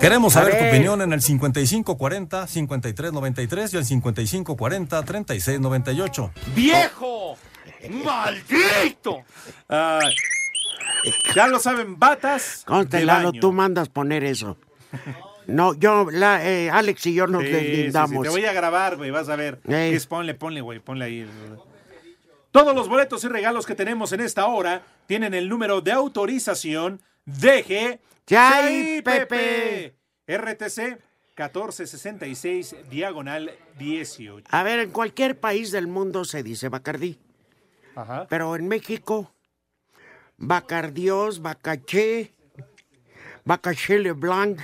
Queremos 0.00 0.32
saber 0.32 0.58
tu 0.58 0.64
opinión 0.64 1.00
en 1.00 1.12
el 1.12 1.22
5540 1.22 2.48
5393 2.48 3.72
y 3.72 3.76
el 3.76 3.84
5540 3.84 5.04
3698. 5.04 6.32
¡Viejo! 6.56 7.36
¡Maldito! 8.04 9.22
Ay, 9.68 10.12
ya 11.34 11.46
lo 11.46 11.58
saben, 11.58 11.98
batas. 11.98 12.64
baño. 12.66 13.32
tú 13.32 13.52
mandas 13.52 13.88
poner 13.88 14.24
eso. 14.24 14.56
No, 15.46 15.74
yo, 15.74 16.08
la, 16.10 16.46
eh, 16.46 16.70
Alex 16.70 17.06
y 17.06 17.14
yo 17.14 17.26
nos 17.26 17.42
Sí, 17.42 17.48
sí, 17.48 17.54
sí, 17.54 17.66
deslindamos. 17.66 18.22
Te 18.22 18.28
voy 18.28 18.44
a 18.44 18.52
grabar, 18.52 18.96
güey, 18.96 19.10
vas 19.10 19.28
a 19.28 19.36
ver. 19.36 19.60
Ey. 19.66 19.94
Es, 19.94 20.06
ponle, 20.06 20.34
ponle, 20.34 20.60
güey, 20.60 20.78
ponle 20.80 21.04
ahí. 21.04 21.26
Todos 22.50 22.74
los 22.74 22.88
boletos 22.88 23.22
y 23.24 23.28
regalos 23.28 23.66
que 23.66 23.74
tenemos 23.74 24.12
en 24.12 24.20
esta 24.20 24.46
hora 24.46 24.82
tienen 25.06 25.34
el 25.34 25.48
número 25.48 25.80
de 25.80 25.92
autorización 25.92 27.00
DG 27.24 28.00
Chay, 28.26 29.02
Pepe. 29.02 29.96
RTC 30.26 31.00
1466 31.36 32.76
diagonal 32.90 33.50
18. 33.78 34.46
A 34.50 34.62
ver, 34.62 34.80
en 34.80 34.90
cualquier 34.90 35.38
país 35.38 35.72
del 35.72 35.86
mundo 35.86 36.24
se 36.24 36.42
dice 36.42 36.68
Bacardí. 36.68 37.18
Ajá. 37.96 38.26
Pero 38.28 38.54
en 38.54 38.68
México, 38.68 39.32
Bacardios, 40.40 41.40
Bacaché, 41.42 42.32
Bacaché 43.44 43.98
Leblanc, 43.98 44.58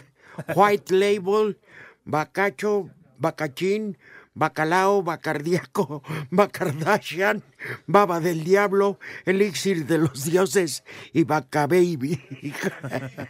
White 0.54 0.92
Label, 0.94 1.58
Bacacho, 2.04 2.90
Bacachín, 3.18 3.96
Bacalao, 4.34 5.02
Bacardiaco, 5.02 6.02
Bacardashian, 6.30 7.42
Baba 7.86 8.20
del 8.20 8.42
Diablo, 8.44 8.98
Elixir 9.24 9.86
de 9.86 9.98
los 9.98 10.24
Dioses 10.24 10.82
y 11.12 11.24
Bacababy. 11.24 12.20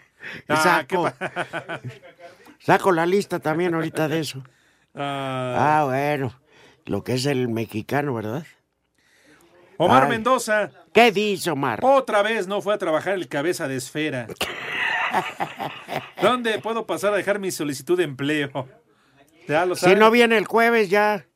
Ah, 0.48 0.56
saco, 0.56 1.08
saco 2.58 2.90
la 2.90 3.06
lista 3.06 3.38
también 3.38 3.74
ahorita 3.74 4.08
de 4.08 4.18
eso. 4.18 4.42
Ah, 4.92 5.78
Ah, 5.78 5.84
bueno, 5.84 6.34
lo 6.84 7.04
que 7.04 7.14
es 7.14 7.26
el 7.26 7.48
mexicano, 7.48 8.12
¿verdad? 8.14 8.44
Omar 9.76 10.04
Ay. 10.04 10.08
Mendoza. 10.10 10.72
¿Qué 10.96 11.12
dice 11.12 11.50
Omar? 11.50 11.80
Otra 11.82 12.22
vez 12.22 12.46
no 12.46 12.62
fue 12.62 12.72
a 12.72 12.78
trabajar 12.78 13.12
el 13.12 13.28
cabeza 13.28 13.68
de 13.68 13.76
esfera. 13.76 14.28
¿Dónde 16.22 16.58
puedo 16.58 16.86
pasar 16.86 17.12
a 17.12 17.18
dejar 17.18 17.38
mi 17.38 17.50
solicitud 17.50 17.98
de 17.98 18.04
empleo? 18.04 18.66
Ya 19.46 19.66
lo 19.66 19.76
Si 19.76 19.94
no 19.94 20.10
viene 20.10 20.38
el 20.38 20.46
jueves, 20.46 20.88
ya, 20.88 21.26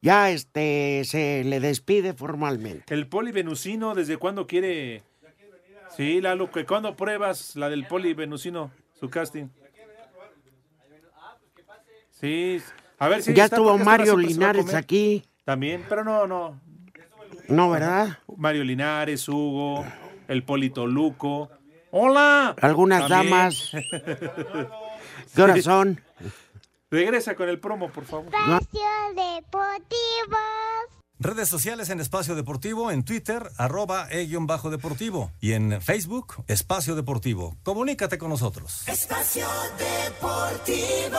ya 0.00 0.30
este, 0.30 1.02
se 1.06 1.42
le 1.42 1.58
despide 1.58 2.12
formalmente. 2.12 2.94
El 2.94 3.08
polivenusino, 3.08 3.96
¿desde 3.96 4.16
cuándo 4.16 4.46
quiere? 4.46 5.02
Sí, 5.96 6.20
Lalo, 6.20 6.52
que 6.52 6.64
¿cuándo 6.64 6.94
pruebas 6.94 7.56
la 7.56 7.68
del 7.68 7.88
polivenusino, 7.88 8.70
su 9.00 9.10
casting? 9.10 9.48
Sí, 12.10 12.62
a 13.00 13.08
ver 13.08 13.24
si 13.24 13.34
ya 13.34 13.46
estuvo 13.46 13.76
Mario 13.76 14.16
Linares 14.16 14.72
aquí, 14.72 15.24
También, 15.44 15.84
pero 15.88 16.04
no, 16.04 16.28
no. 16.28 16.60
¿No, 17.48 17.70
verdad? 17.70 18.18
Mario 18.36 18.64
Linares, 18.64 19.28
Hugo, 19.28 19.84
el 20.28 20.44
Polito 20.44 20.86
Luco. 20.86 21.50
¡Hola! 21.90 22.54
Algunas 22.60 23.08
También. 23.08 23.30
damas. 23.30 23.70
¿Qué 25.34 25.42
horas 25.42 25.62
son? 25.62 26.00
Regresa 26.90 27.34
con 27.34 27.48
el 27.48 27.58
promo, 27.58 27.90
por 27.90 28.04
favor. 28.04 28.26
Espacio 28.26 28.80
Deportivo. 29.14 30.38
Redes 31.20 31.48
sociales 31.48 31.90
en 31.90 32.00
Espacio 32.00 32.34
Deportivo, 32.34 32.90
en 32.90 33.04
Twitter, 33.04 33.50
arroba 33.56 34.08
e-deportivo 34.10 35.30
y 35.40 35.52
en 35.52 35.80
Facebook, 35.80 36.44
Espacio 36.48 36.96
Deportivo. 36.96 37.56
Comunícate 37.62 38.18
con 38.18 38.30
nosotros. 38.30 38.86
Espacio 38.88 39.46
Deportivo. 39.78 41.18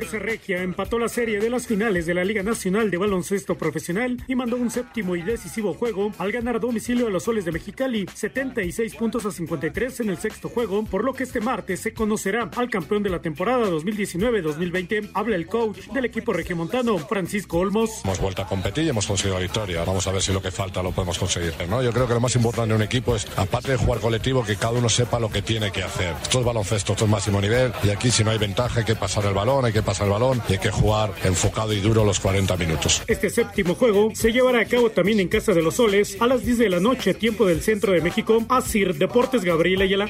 Fuerza 0.00 0.18
Regia 0.18 0.62
empató 0.62 0.98
la 0.98 1.10
serie 1.10 1.40
de 1.40 1.50
las 1.50 1.66
finales 1.66 2.06
de 2.06 2.14
la 2.14 2.24
Liga 2.24 2.42
Nacional 2.42 2.90
de 2.90 2.96
Baloncesto 2.96 3.58
Profesional 3.58 4.16
y 4.26 4.34
mandó 4.34 4.56
un 4.56 4.70
séptimo 4.70 5.14
y 5.14 5.20
decisivo 5.20 5.74
juego 5.74 6.10
al 6.16 6.32
ganar 6.32 6.56
a 6.56 6.58
domicilio 6.58 7.08
a 7.08 7.10
los 7.10 7.24
soles 7.24 7.44
de 7.44 7.52
Mexicali 7.52 8.06
76 8.14 8.94
puntos 8.94 9.26
a 9.26 9.30
53 9.30 10.00
en 10.00 10.08
el 10.08 10.16
sexto 10.16 10.48
juego, 10.48 10.86
por 10.86 11.04
lo 11.04 11.12
que 11.12 11.24
este 11.24 11.42
martes 11.42 11.80
se 11.80 11.92
conocerá 11.92 12.50
al 12.56 12.70
campeón 12.70 13.02
de 13.02 13.10
la 13.10 13.20
temporada 13.20 13.68
2019-2020. 13.68 15.10
Habla 15.12 15.36
el 15.36 15.46
coach 15.46 15.88
del 15.88 16.06
equipo 16.06 16.32
regiomontano, 16.32 16.96
Francisco 16.96 17.58
Olmos. 17.58 18.00
Hemos 18.02 18.20
vuelto 18.20 18.40
a 18.40 18.46
competir 18.46 18.84
y 18.84 18.88
hemos 18.88 19.06
conseguido 19.06 19.34
la 19.34 19.42
victoria. 19.42 19.84
Vamos 19.84 20.06
a 20.06 20.12
ver 20.12 20.22
si 20.22 20.32
lo 20.32 20.40
que 20.40 20.50
falta 20.50 20.82
lo 20.82 20.92
podemos 20.92 21.18
conseguir. 21.18 21.52
¿no? 21.68 21.82
Yo 21.82 21.92
creo 21.92 22.08
que 22.08 22.14
lo 22.14 22.20
más 22.20 22.34
importante 22.36 22.70
en 22.70 22.76
un 22.76 22.82
equipo 22.82 23.16
es, 23.16 23.26
aparte 23.36 23.72
de 23.72 23.76
jugar 23.76 24.00
colectivo, 24.00 24.46
que 24.46 24.56
cada 24.56 24.72
uno 24.72 24.88
sepa 24.88 25.20
lo 25.20 25.28
que 25.28 25.42
tiene 25.42 25.70
que 25.70 25.82
hacer. 25.82 26.14
Esto 26.22 26.38
es 26.38 26.44
baloncesto, 26.46 26.92
esto 26.92 27.04
es 27.04 27.10
máximo 27.10 27.38
nivel 27.38 27.70
y 27.82 27.90
aquí 27.90 28.10
si 28.10 28.24
no 28.24 28.30
hay 28.30 28.38
ventaja 28.38 28.80
hay 28.80 28.86
que 28.86 28.96
pasar 28.96 29.26
el 29.26 29.34
balón, 29.34 29.66
hay 29.66 29.74
que 29.74 29.82
pasar 29.90 30.06
el 30.06 30.12
balón 30.12 30.40
y 30.48 30.52
hay 30.52 30.58
que 30.58 30.70
jugar 30.70 31.12
enfocado 31.24 31.72
y 31.72 31.80
duro 31.80 32.04
los 32.04 32.20
40 32.20 32.56
minutos. 32.56 33.02
Este 33.08 33.28
séptimo 33.28 33.74
juego 33.74 34.10
se 34.14 34.30
llevará 34.30 34.60
a 34.60 34.64
cabo 34.64 34.90
también 34.90 35.18
en 35.18 35.26
Casa 35.26 35.52
de 35.52 35.62
los 35.62 35.74
Soles 35.76 36.16
a 36.20 36.28
las 36.28 36.44
10 36.44 36.58
de 36.58 36.68
la 36.68 36.78
noche, 36.78 37.12
tiempo 37.12 37.44
del 37.44 37.60
centro 37.60 37.92
de 37.92 38.00
México. 38.00 38.44
Asir 38.48 38.94
Deportes 38.94 39.44
Gabriel 39.44 39.82
Ayala. 39.82 40.08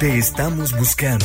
Te 0.00 0.18
estamos 0.18 0.76
buscando. 0.76 1.24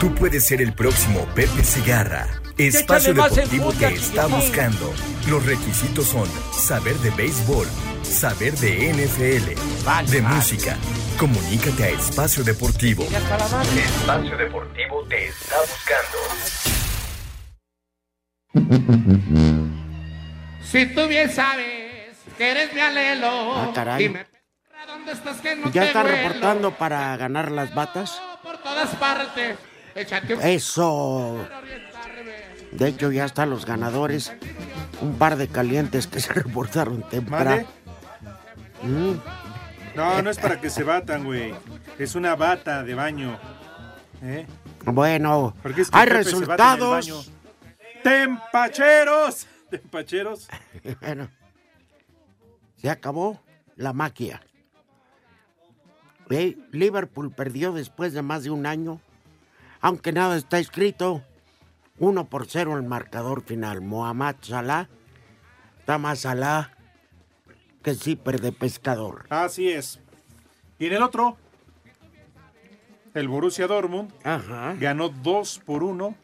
Tú 0.00 0.14
puedes 0.14 0.44
ser 0.44 0.60
el 0.60 0.74
próximo 0.74 1.26
Pepe 1.34 1.64
Segarra. 1.64 2.41
Espacio 2.68 3.14
Deportivo 3.14 3.72
te 3.72 3.86
está 3.94 4.26
buscando. 4.26 4.92
Los 5.28 5.44
requisitos 5.46 6.06
son 6.06 6.28
saber 6.52 6.94
de 6.98 7.10
béisbol, 7.10 7.66
saber 8.02 8.52
de 8.54 8.92
NFL, 8.92 10.10
de 10.10 10.22
música. 10.22 10.76
Comunícate 11.18 11.84
a 11.84 11.88
Espacio 11.90 12.44
Deportivo. 12.44 13.04
Espacio 13.04 14.36
Deportivo 14.36 15.04
te 15.08 15.28
está 15.28 15.56
buscando. 15.60 16.18
Si 20.70 20.86
tú 20.86 21.06
bien 21.08 21.30
sabes 21.30 22.16
que 22.38 22.50
eres 22.50 22.72
mi 22.74 22.80
alelo, 22.80 23.54
Ah, 23.56 23.70
caray. 23.74 24.14
¿dónde 24.86 25.12
estás 25.12 25.40
que 25.40 25.56
no 25.56 25.70
¿Ya 25.72 25.82
te 25.82 25.86
está 25.88 26.02
vuelo? 26.02 26.16
reportando 26.16 26.70
para 26.72 27.16
ganar 27.16 27.50
las 27.50 27.74
batas? 27.74 28.20
Por 28.42 28.58
todas 28.58 28.90
partes, 28.96 29.56
échate 29.94 30.34
un... 30.34 30.42
Eso. 30.42 31.46
De 32.72 32.88
hecho, 32.88 33.12
ya 33.12 33.24
están 33.24 33.50
los 33.50 33.66
ganadores. 33.66 34.32
Un 35.00 35.16
par 35.18 35.36
de 35.36 35.48
calientes 35.48 36.06
que 36.06 36.20
se 36.20 36.32
reportaron 36.32 37.02
temprano. 37.08 37.66
Mm, 38.82 39.12
No, 39.94 40.22
no 40.22 40.30
es 40.30 40.38
para 40.38 40.60
que 40.60 40.70
se 40.70 40.82
batan, 40.82 41.24
güey. 41.24 41.54
Es 41.98 42.14
una 42.14 42.34
bata 42.34 42.82
de 42.82 42.94
baño. 42.94 43.38
¿Eh? 44.22 44.46
Bueno, 44.84 45.54
Porque 45.62 45.82
es 45.82 45.90
que 45.90 45.98
hay 45.98 46.06
resultados. 46.06 47.30
¡Tempacheros! 48.02 49.46
¿Tempacheros? 49.70 50.48
Bueno, 51.00 51.28
se 52.76 52.90
acabó 52.90 53.40
la 53.76 53.92
maquia. 53.92 54.42
Ve, 56.28 56.58
Liverpool 56.72 57.30
perdió 57.32 57.72
después 57.72 58.12
de 58.12 58.22
más 58.22 58.42
de 58.44 58.50
un 58.50 58.66
año, 58.66 59.00
aunque 59.80 60.12
nada 60.12 60.36
está 60.36 60.58
escrito. 60.58 61.22
1 61.98 62.24
por 62.28 62.46
0 62.46 62.76
el 62.76 62.82
marcador 62.82 63.42
final. 63.42 63.80
Mohamed 63.80 64.36
Salah 64.40 64.88
más 65.98 66.20
Salah 66.20 66.72
que 67.82 67.94
zipper 67.94 68.40
de 68.40 68.52
pescador. 68.52 69.26
Así 69.30 69.68
es. 69.68 70.00
Y 70.78 70.86
en 70.86 70.94
el 70.94 71.02
otro, 71.02 71.36
el 73.14 73.28
Borussia 73.28 73.66
Dortmund 73.66 74.12
ganó 74.80 75.08
2 75.08 75.62
por 75.64 75.82
1 75.82 76.16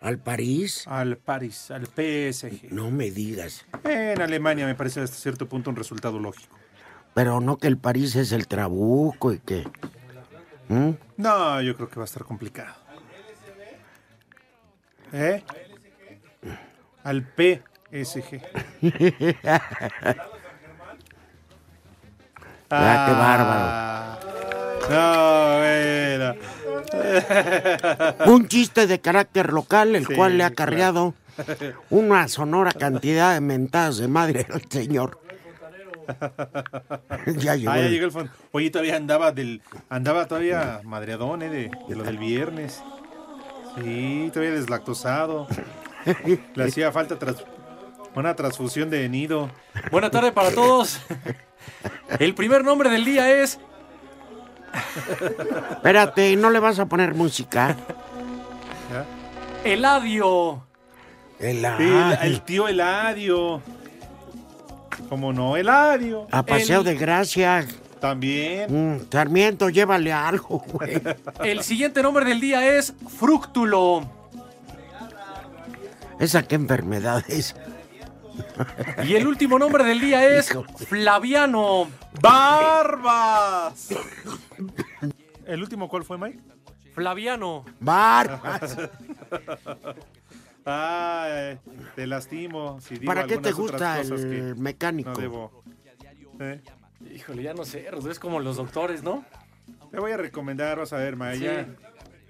¿Al 0.00 0.18
París? 0.18 0.84
al 0.88 1.16
París, 1.16 1.70
al 1.70 1.86
PSG. 1.86 2.72
No 2.72 2.90
me 2.90 3.10
digas. 3.12 3.64
En 3.84 4.20
Alemania 4.20 4.66
me 4.66 4.74
parece 4.74 5.00
hasta 5.00 5.16
cierto 5.16 5.48
punto 5.48 5.70
un 5.70 5.76
resultado 5.76 6.18
lógico. 6.18 6.56
Pero 7.14 7.40
no 7.40 7.56
que 7.58 7.68
el 7.68 7.78
París 7.78 8.16
es 8.16 8.32
el 8.32 8.48
trabuco 8.48 9.32
y 9.32 9.38
que... 9.38 9.64
¿Mm? 10.68 10.90
No, 11.18 11.60
yo 11.62 11.76
creo 11.76 11.88
que 11.88 11.96
va 11.96 12.02
a 12.02 12.06
estar 12.06 12.24
complicado. 12.24 12.74
¿Eh? 15.12 15.42
Al 17.04 17.22
PSG. 17.36 18.40
Ah, 22.74 23.04
qué 23.06 23.12
bárbaro. 23.12 23.68
No, 24.90 25.58
bueno. 28.24 28.32
Un 28.32 28.48
chiste 28.48 28.86
de 28.86 28.98
carácter 28.98 29.52
local, 29.52 29.94
el 29.94 30.06
Sí, 30.06 30.14
cual 30.14 30.38
le 30.38 30.44
ha 30.44 30.50
claro. 30.50 30.72
acarreado 30.72 31.14
una 31.90 32.28
sonora 32.28 32.72
cantidad 32.72 33.34
de 33.34 33.42
mentadas 33.42 33.98
de 33.98 34.08
madre 34.08 34.46
al 34.50 34.62
señor. 34.70 35.20
ya 37.36 37.56
llegó. 37.56 37.70
Ah, 37.72 37.78
ya 37.78 37.88
llegó 37.88 38.06
el 38.06 38.12
fondo. 38.12 38.32
Oye, 38.52 38.70
todavía 38.70 38.96
andaba 38.96 39.32
del, 39.32 39.60
andaba 39.90 40.26
todavía 40.26 40.80
madreadón, 40.82 41.42
eh, 41.42 41.50
de, 41.50 41.70
de 41.88 41.94
lo 41.96 42.04
del 42.04 42.16
viernes. 42.16 42.82
Sí, 43.80 44.30
todavía 44.32 44.54
deslactosado. 44.54 45.46
Le 46.54 46.64
hacía 46.64 46.90
falta 46.92 47.18
tras- 47.18 47.44
una 48.14 48.34
transfusión 48.36 48.90
de 48.90 49.08
nido. 49.08 49.50
Buena 49.90 50.10
tarde 50.10 50.32
para 50.32 50.50
todos. 50.50 51.00
El 52.18 52.34
primer 52.34 52.64
nombre 52.64 52.90
del 52.90 53.04
día 53.04 53.30
es 53.42 53.58
Espérate, 55.70 56.34
¿no 56.36 56.50
le 56.50 56.58
vas 56.58 56.78
a 56.78 56.86
poner 56.86 57.14
música? 57.14 57.76
Eladio. 59.64 60.64
El, 61.38 61.60
Sí, 61.60 61.66
el, 61.80 62.18
el 62.22 62.40
tío 62.42 62.68
Eladio. 62.68 63.60
¿Cómo 65.08 65.32
no? 65.32 65.56
Eladio. 65.56 66.26
A 66.30 66.42
paseo 66.42 66.80
El- 66.80 66.86
de 66.86 66.94
gracia. 66.96 67.66
También. 68.02 68.96
Mm, 68.96 69.10
Sarmiento, 69.12 69.70
llévale 69.70 70.12
algo, 70.12 70.58
güey. 70.58 71.00
El 71.44 71.62
siguiente 71.62 72.02
nombre 72.02 72.24
del 72.24 72.40
día 72.40 72.76
es 72.76 72.92
Frúctulo. 73.16 74.02
¿Esa 76.18 76.42
qué 76.42 76.56
enfermedad 76.56 77.22
es? 77.28 77.54
Y 79.04 79.14
el 79.14 79.28
último 79.28 79.56
nombre 79.56 79.84
del 79.84 80.00
día 80.00 80.36
es 80.36 80.52
Flaviano. 80.88 81.88
¡Barbas! 82.20 83.90
¿El 85.46 85.62
último 85.62 85.88
cuál 85.88 86.02
fue, 86.02 86.18
Mike? 86.18 86.40
Flaviano. 86.94 87.64
Barbas. 87.78 88.78
Ay, 90.64 91.56
te 91.94 92.08
lastimo. 92.08 92.80
Si 92.80 92.94
digo 92.96 93.06
¿Para 93.06 93.28
qué 93.28 93.38
te 93.38 93.52
gusta 93.52 94.00
el 94.00 94.08
que 94.08 94.54
mecánico? 94.60 95.10
No 95.10 95.16
debo. 95.16 95.62
Eh, 96.40 96.60
Híjole, 97.14 97.42
ya 97.42 97.54
no 97.54 97.64
sé, 97.64 97.88
es 98.10 98.18
como 98.18 98.40
los 98.40 98.56
doctores, 98.56 99.02
¿no? 99.02 99.24
Te 99.90 100.00
voy 100.00 100.12
a 100.12 100.16
recomendar, 100.16 100.78
vas 100.78 100.92
a 100.92 100.96
ver, 100.96 101.16
Maya. 101.16 101.64
Sí. 101.64 101.72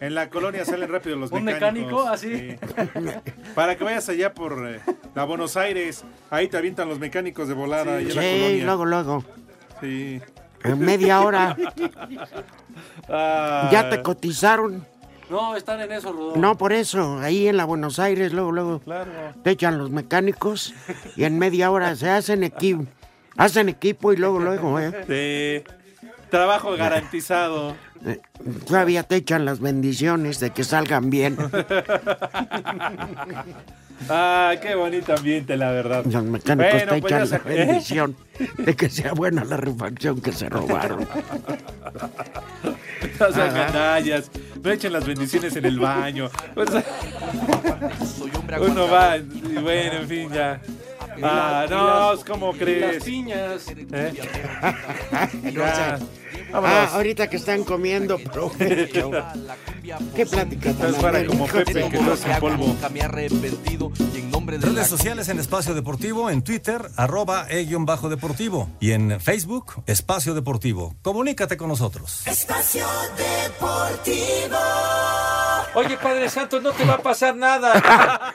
En 0.00 0.14
la 0.16 0.28
colonia 0.30 0.64
salen 0.64 0.90
rápido 0.90 1.16
los 1.16 1.30
¿Un 1.32 1.44
mecánicos. 1.44 2.06
mecánico? 2.06 2.08
¿Así? 2.08 2.36
Sí. 2.36 2.56
Para 3.54 3.76
que 3.76 3.84
vayas 3.84 4.08
allá 4.08 4.34
por 4.34 4.66
eh, 4.68 4.80
la 5.14 5.24
Buenos 5.24 5.56
Aires, 5.56 6.04
ahí 6.30 6.48
te 6.48 6.56
avientan 6.56 6.88
los 6.88 6.98
mecánicos 6.98 7.46
de 7.48 7.54
volada. 7.54 7.96
ahí 7.98 8.08
en 8.10 8.16
la 8.16 8.22
Sí, 8.22 8.28
colonia. 8.40 8.64
luego, 8.64 8.84
luego. 8.86 9.24
Sí. 9.80 10.20
En 10.64 10.78
media 10.80 11.20
hora. 11.20 11.56
Ah, 13.08 13.68
¿Ya 13.70 13.90
te 13.90 14.02
cotizaron? 14.02 14.86
No, 15.30 15.56
están 15.56 15.80
en 15.80 15.92
eso, 15.92 16.12
Rodolfo. 16.12 16.38
No, 16.38 16.56
por 16.56 16.72
eso. 16.72 17.18
Ahí 17.18 17.46
en 17.48 17.56
la 17.56 17.64
Buenos 17.64 17.98
Aires, 17.98 18.32
luego, 18.32 18.52
luego. 18.52 18.78
Claro. 18.80 19.10
Te 19.42 19.50
echan 19.50 19.78
los 19.78 19.90
mecánicos 19.90 20.74
y 21.16 21.24
en 21.24 21.38
media 21.38 21.70
hora 21.70 21.94
se 21.96 22.08
hacen 22.10 22.44
equipo. 22.44 22.84
Hacen 23.36 23.68
equipo 23.68 24.12
y 24.12 24.16
luego, 24.16 24.38
luego, 24.40 24.78
¿eh? 24.78 24.92
Sí. 25.64 25.72
Trabajo 26.30 26.76
garantizado. 26.76 27.76
Eh, 28.04 28.20
Todavía 28.66 29.02
te 29.04 29.16
echan 29.16 29.44
las 29.44 29.60
bendiciones 29.60 30.40
de 30.40 30.50
que 30.50 30.64
salgan 30.64 31.10
bien. 31.10 31.36
Ah, 34.08 34.54
qué 34.60 34.74
bonito 34.74 35.14
ambiente, 35.14 35.56
la 35.56 35.70
verdad. 35.70 36.04
Los 36.04 36.24
mecánicos 36.24 36.72
Bueno, 36.72 36.92
te 36.94 37.00
pues 37.00 37.12
echan 37.12 37.30
la 37.30 37.38
bendición 37.38 38.16
de 38.58 38.74
que 38.74 38.90
sea 38.90 39.12
buena 39.12 39.44
la 39.44 39.56
refacción 39.56 40.20
que 40.20 40.32
se 40.32 40.48
robaron. 40.48 41.06
No 43.20 43.30
sean 43.32 43.54
gandallas, 43.54 44.30
no 44.62 44.70
echen 44.70 44.92
las 44.92 45.06
bendiciones 45.06 45.54
en 45.54 45.64
el 45.66 45.78
baño. 45.78 46.28
O 46.56 46.64
sea, 46.66 46.82
uno 48.60 48.88
va, 48.88 49.16
y 49.18 49.58
bueno, 49.60 49.98
en 49.98 50.08
fin, 50.08 50.30
ya. 50.32 50.60
Ah, 51.22 51.66
no, 51.68 52.24
¿cómo 52.24 52.54
y 52.54 52.58
crees? 52.58 52.94
Las 52.94 53.04
piñas. 53.04 53.68
¿Eh? 53.68 54.12
Ya. 55.52 55.60
Vámonos. 55.60 56.21
Ah, 56.52 56.90
ahorita 56.94 57.28
que 57.28 57.36
están 57.36 57.64
comiendo. 57.64 58.18
Qué 60.14 60.26
plática 60.26 60.72
tan 60.72 60.86
Estás 60.86 61.02
para 61.02 61.26
como 61.26 61.46
de 61.46 61.64
Pepe, 61.64 61.88
que 61.88 62.00
no 62.00 62.12
hace 62.12 62.34
polvo. 62.40 62.76
Redes 64.46 64.88
sociales 64.88 65.28
en 65.28 65.38
Espacio 65.38 65.74
Deportivo, 65.74 66.30
en 66.30 66.42
Twitter, 66.42 66.90
arroba 66.96 67.46
e-bajo 67.48 68.08
deportivo. 68.08 68.68
Y 68.80 68.92
en 68.92 69.20
Facebook, 69.20 69.82
Espacio 69.86 70.34
Deportivo. 70.34 70.94
Comunícate 71.02 71.56
con 71.56 71.68
nosotros. 71.68 72.26
Espacio 72.26 72.86
Deportivo. 73.16 74.58
Oye, 75.74 75.96
Padre 75.96 76.28
Santo, 76.28 76.60
no 76.60 76.72
te 76.72 76.84
va 76.84 76.94
a 76.94 76.98
pasar 76.98 77.34
nada. 77.34 78.34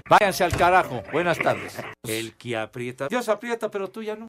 Váyanse 0.08 0.44
al 0.44 0.56
carajo. 0.56 1.02
Buenas 1.12 1.38
tardes. 1.38 1.74
El 2.04 2.36
que 2.36 2.56
aprieta. 2.56 3.08
Dios 3.08 3.28
aprieta, 3.28 3.70
pero 3.70 3.90
tú 3.90 4.02
ya 4.02 4.14
no. 4.14 4.28